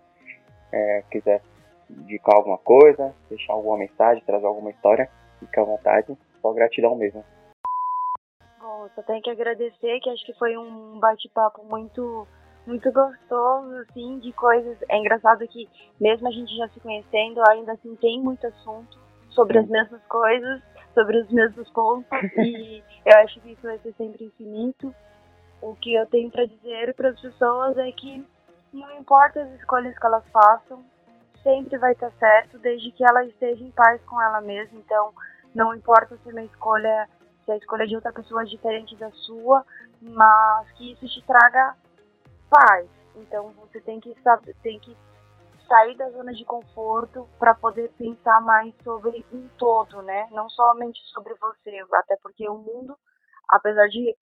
é, 0.71 1.03
quiser 1.11 1.41
indicar 1.89 2.35
alguma 2.35 2.57
coisa, 2.57 3.13
deixar 3.29 3.53
alguma 3.53 3.77
mensagem, 3.77 4.23
trazer 4.25 4.45
alguma 4.45 4.71
história, 4.71 5.09
fica 5.39 5.61
à 5.61 5.65
vontade. 5.65 6.17
Só 6.41 6.51
gratidão 6.53 6.95
mesmo. 6.95 7.23
Bom, 8.59 8.87
só 8.95 9.01
tenho 9.03 9.21
que 9.21 9.29
agradecer, 9.29 9.99
que 9.99 10.09
acho 10.09 10.25
que 10.25 10.33
foi 10.33 10.57
um 10.57 10.99
bate-papo 10.99 11.63
muito 11.63 12.27
muito 12.65 12.89
gostoso, 12.93 13.75
assim, 13.79 14.19
de 14.19 14.31
coisas. 14.31 14.77
É 14.89 14.97
engraçado 14.97 15.45
que, 15.47 15.67
mesmo 15.99 16.27
a 16.27 16.31
gente 16.31 16.55
já 16.55 16.67
se 16.69 16.79
conhecendo, 16.79 17.41
ainda 17.49 17.73
assim 17.73 17.95
tem 17.97 18.21
muito 18.21 18.47
assunto 18.47 18.97
sobre 19.29 19.57
as 19.59 19.67
mesmas 19.67 20.01
coisas, 20.07 20.61
sobre 20.93 21.17
os 21.17 21.29
mesmos 21.29 21.69
pontos, 21.71 22.07
e 22.37 22.81
eu 23.05 23.17
acho 23.17 23.39
que 23.41 23.51
isso 23.51 23.61
vai 23.63 23.77
ser 23.79 23.93
sempre 23.93 24.25
infinito. 24.25 24.93
O 25.61 25.75
que 25.75 25.93
eu 25.93 26.05
tenho 26.05 26.29
para 26.29 26.45
dizer 26.45 26.93
para 26.93 27.09
as 27.09 27.19
pessoas 27.19 27.77
é 27.77 27.91
que 27.91 28.25
não 28.73 28.91
importa 28.97 29.41
as 29.41 29.51
escolhas 29.59 29.97
que 29.97 30.05
elas 30.05 30.27
façam, 30.29 30.83
sempre 31.41 31.77
vai 31.77 31.91
estar 31.93 32.11
certo, 32.13 32.57
desde 32.59 32.91
que 32.91 33.03
ela 33.05 33.23
esteja 33.25 33.63
em 33.63 33.71
paz 33.71 34.01
com 34.05 34.21
ela 34.21 34.41
mesma. 34.41 34.79
Então, 34.79 35.13
não 35.53 35.73
importa 35.73 36.17
se 36.17 36.29
uma 36.29 36.43
escolha, 36.43 37.07
se 37.45 37.51
a 37.51 37.57
escolha 37.57 37.85
de 37.85 37.95
outra 37.95 38.11
pessoa 38.11 38.41
é 38.41 38.45
diferente 38.45 38.95
da 38.95 39.11
sua, 39.11 39.65
mas 40.01 40.71
que 40.71 40.93
isso 40.93 41.07
te 41.07 41.25
traga 41.25 41.75
paz. 42.49 42.87
Então 43.15 43.51
você 43.51 43.79
tem 43.81 43.99
que 43.99 44.15
saber, 44.21 44.55
tem 44.63 44.79
que 44.79 44.95
sair 45.67 45.95
da 45.95 46.09
zona 46.09 46.33
de 46.33 46.43
conforto 46.45 47.27
para 47.39 47.53
poder 47.53 47.91
pensar 47.97 48.41
mais 48.41 48.73
sobre 48.83 49.25
um 49.31 49.47
todo, 49.57 50.01
né? 50.01 50.27
Não 50.31 50.49
somente 50.49 50.99
sobre 51.11 51.33
você, 51.35 51.85
até 51.93 52.17
porque 52.17 52.47
o 52.49 52.57
mundo, 52.57 52.97
apesar 53.49 53.87
de 53.87 54.15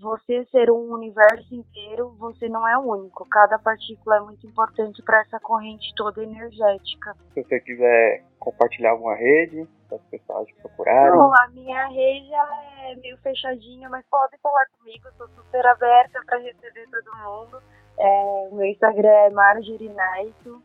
você 0.00 0.44
ser 0.46 0.70
um 0.70 0.92
universo 0.92 1.54
inteiro, 1.54 2.10
você 2.18 2.48
não 2.48 2.66
é 2.66 2.76
único. 2.78 3.26
Cada 3.28 3.58
partícula 3.58 4.16
é 4.16 4.20
muito 4.20 4.46
importante 4.46 5.02
para 5.02 5.20
essa 5.20 5.38
corrente 5.38 5.92
toda 5.94 6.22
energética. 6.22 7.14
Se 7.34 7.42
você 7.42 7.60
quiser 7.60 8.24
compartilhar 8.38 8.92
alguma 8.92 9.14
rede, 9.14 9.68
para 9.88 9.98
as 9.98 10.04
pessoas 10.04 10.50
procurarem. 10.62 11.18
Não, 11.18 11.32
a 11.34 11.48
minha 11.48 11.86
rede 11.88 12.32
ela 12.32 12.64
é 12.84 12.96
meio 12.96 13.18
fechadinha, 13.18 13.88
mas 13.88 14.04
pode 14.10 14.38
falar 14.38 14.66
comigo, 14.78 15.08
estou 15.08 15.28
super 15.28 15.66
aberta 15.66 16.20
para 16.24 16.38
receber 16.38 16.88
todo 16.88 17.16
mundo. 17.16 17.62
É, 17.98 18.48
o 18.50 18.54
meu 18.54 18.66
Instagram 18.66 19.08
é 19.08 19.30
Marjorie 19.30 19.92
Naito, 19.92 20.62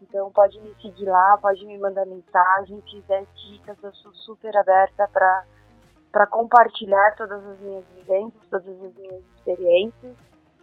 então 0.00 0.30
pode 0.30 0.58
me 0.60 0.74
seguir 0.80 1.06
lá, 1.06 1.36
pode 1.38 1.66
me 1.66 1.76
mandar 1.76 2.06
mensagem, 2.06 2.80
quiser 2.82 3.26
dicas, 3.34 3.76
eu 3.82 3.92
sou 3.94 4.12
super 4.14 4.56
aberta 4.56 5.08
para 5.12 5.44
para 6.12 6.26
compartilhar 6.26 7.14
todas 7.16 7.44
as 7.44 7.60
minhas 7.60 7.84
vivências, 7.96 8.42
todas 8.50 8.68
as 8.68 8.94
minhas 8.94 9.22
experiências. 9.36 10.16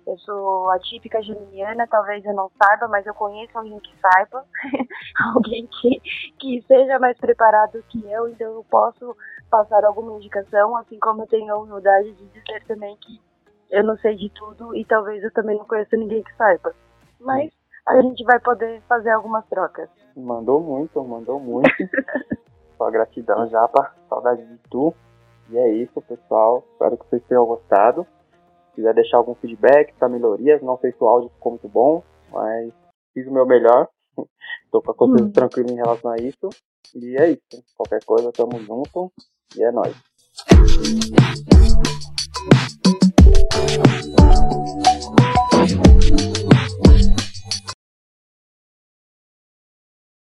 Eu 0.07 0.17
sou 0.19 0.69
a 0.69 0.77
típica 0.79 1.21
geminiana, 1.23 1.87
talvez 1.87 2.23
eu 2.23 2.33
não 2.33 2.51
saiba, 2.61 2.87
mas 2.87 3.05
eu 3.07 3.13
conheço 3.15 3.57
alguém 3.57 3.79
que 3.79 3.93
saiba, 3.99 4.45
alguém 5.33 5.67
que, 5.67 5.99
que 6.37 6.63
seja 6.67 6.99
mais 6.99 7.17
preparado 7.17 7.83
que 7.89 8.05
eu, 8.11 8.29
então 8.29 8.53
eu 8.53 8.63
posso 8.69 9.17
passar 9.49 9.83
alguma 9.83 10.13
indicação, 10.13 10.75
assim 10.77 10.99
como 10.99 11.23
eu 11.23 11.27
tenho 11.27 11.51
a 11.51 11.57
humildade 11.57 12.13
de 12.13 12.25
dizer 12.27 12.63
também 12.67 12.95
que 12.97 13.19
eu 13.71 13.83
não 13.83 13.97
sei 13.97 14.15
de 14.15 14.29
tudo 14.29 14.75
e 14.75 14.85
talvez 14.85 15.23
eu 15.23 15.31
também 15.31 15.57
não 15.57 15.65
conheça 15.65 15.97
ninguém 15.97 16.21
que 16.21 16.35
saiba. 16.35 16.73
Mas 17.19 17.51
a 17.87 17.99
gente 18.01 18.23
vai 18.23 18.39
poder 18.39 18.81
fazer 18.87 19.09
algumas 19.09 19.45
trocas. 19.47 19.89
Mandou 20.15 20.61
muito, 20.61 21.03
mandou 21.03 21.39
muito. 21.39 21.69
Só 22.77 22.91
gratidão 22.91 23.47
já. 23.49 23.67
Saudade 24.09 24.45
de 24.45 24.57
tu. 24.69 24.93
E 25.49 25.57
é 25.57 25.73
isso, 25.73 26.01
pessoal. 26.01 26.63
Espero 26.71 26.97
que 26.97 27.05
vocês 27.07 27.23
tenham 27.27 27.45
gostado. 27.45 28.05
Se 28.69 28.75
quiser 28.75 28.93
deixar 28.93 29.17
algum 29.17 29.35
feedback 29.35 29.93
para 29.93 30.09
melhorias, 30.09 30.61
não 30.61 30.77
sei 30.77 30.91
se 30.91 30.97
o 31.01 31.07
áudio 31.07 31.29
ficou 31.29 31.53
muito 31.53 31.67
bom, 31.67 32.03
mas 32.31 32.73
fiz 33.13 33.27
o 33.27 33.31
meu 33.31 33.45
melhor. 33.45 33.87
Estou 34.65 34.81
com 34.81 34.91
a 34.91 34.95
consciência 34.95 35.27
hum. 35.27 35.31
tranquila 35.31 35.71
em 35.71 35.75
relação 35.75 36.11
a 36.11 36.17
isso. 36.17 36.49
E 36.95 37.15
é 37.17 37.31
isso. 37.31 37.63
Qualquer 37.75 38.03
coisa, 38.03 38.31
tamo 38.31 38.59
junto. 38.59 39.11
E 39.57 39.63
é 39.63 39.71
nóis. 39.71 39.95
Thank 46.87 47.19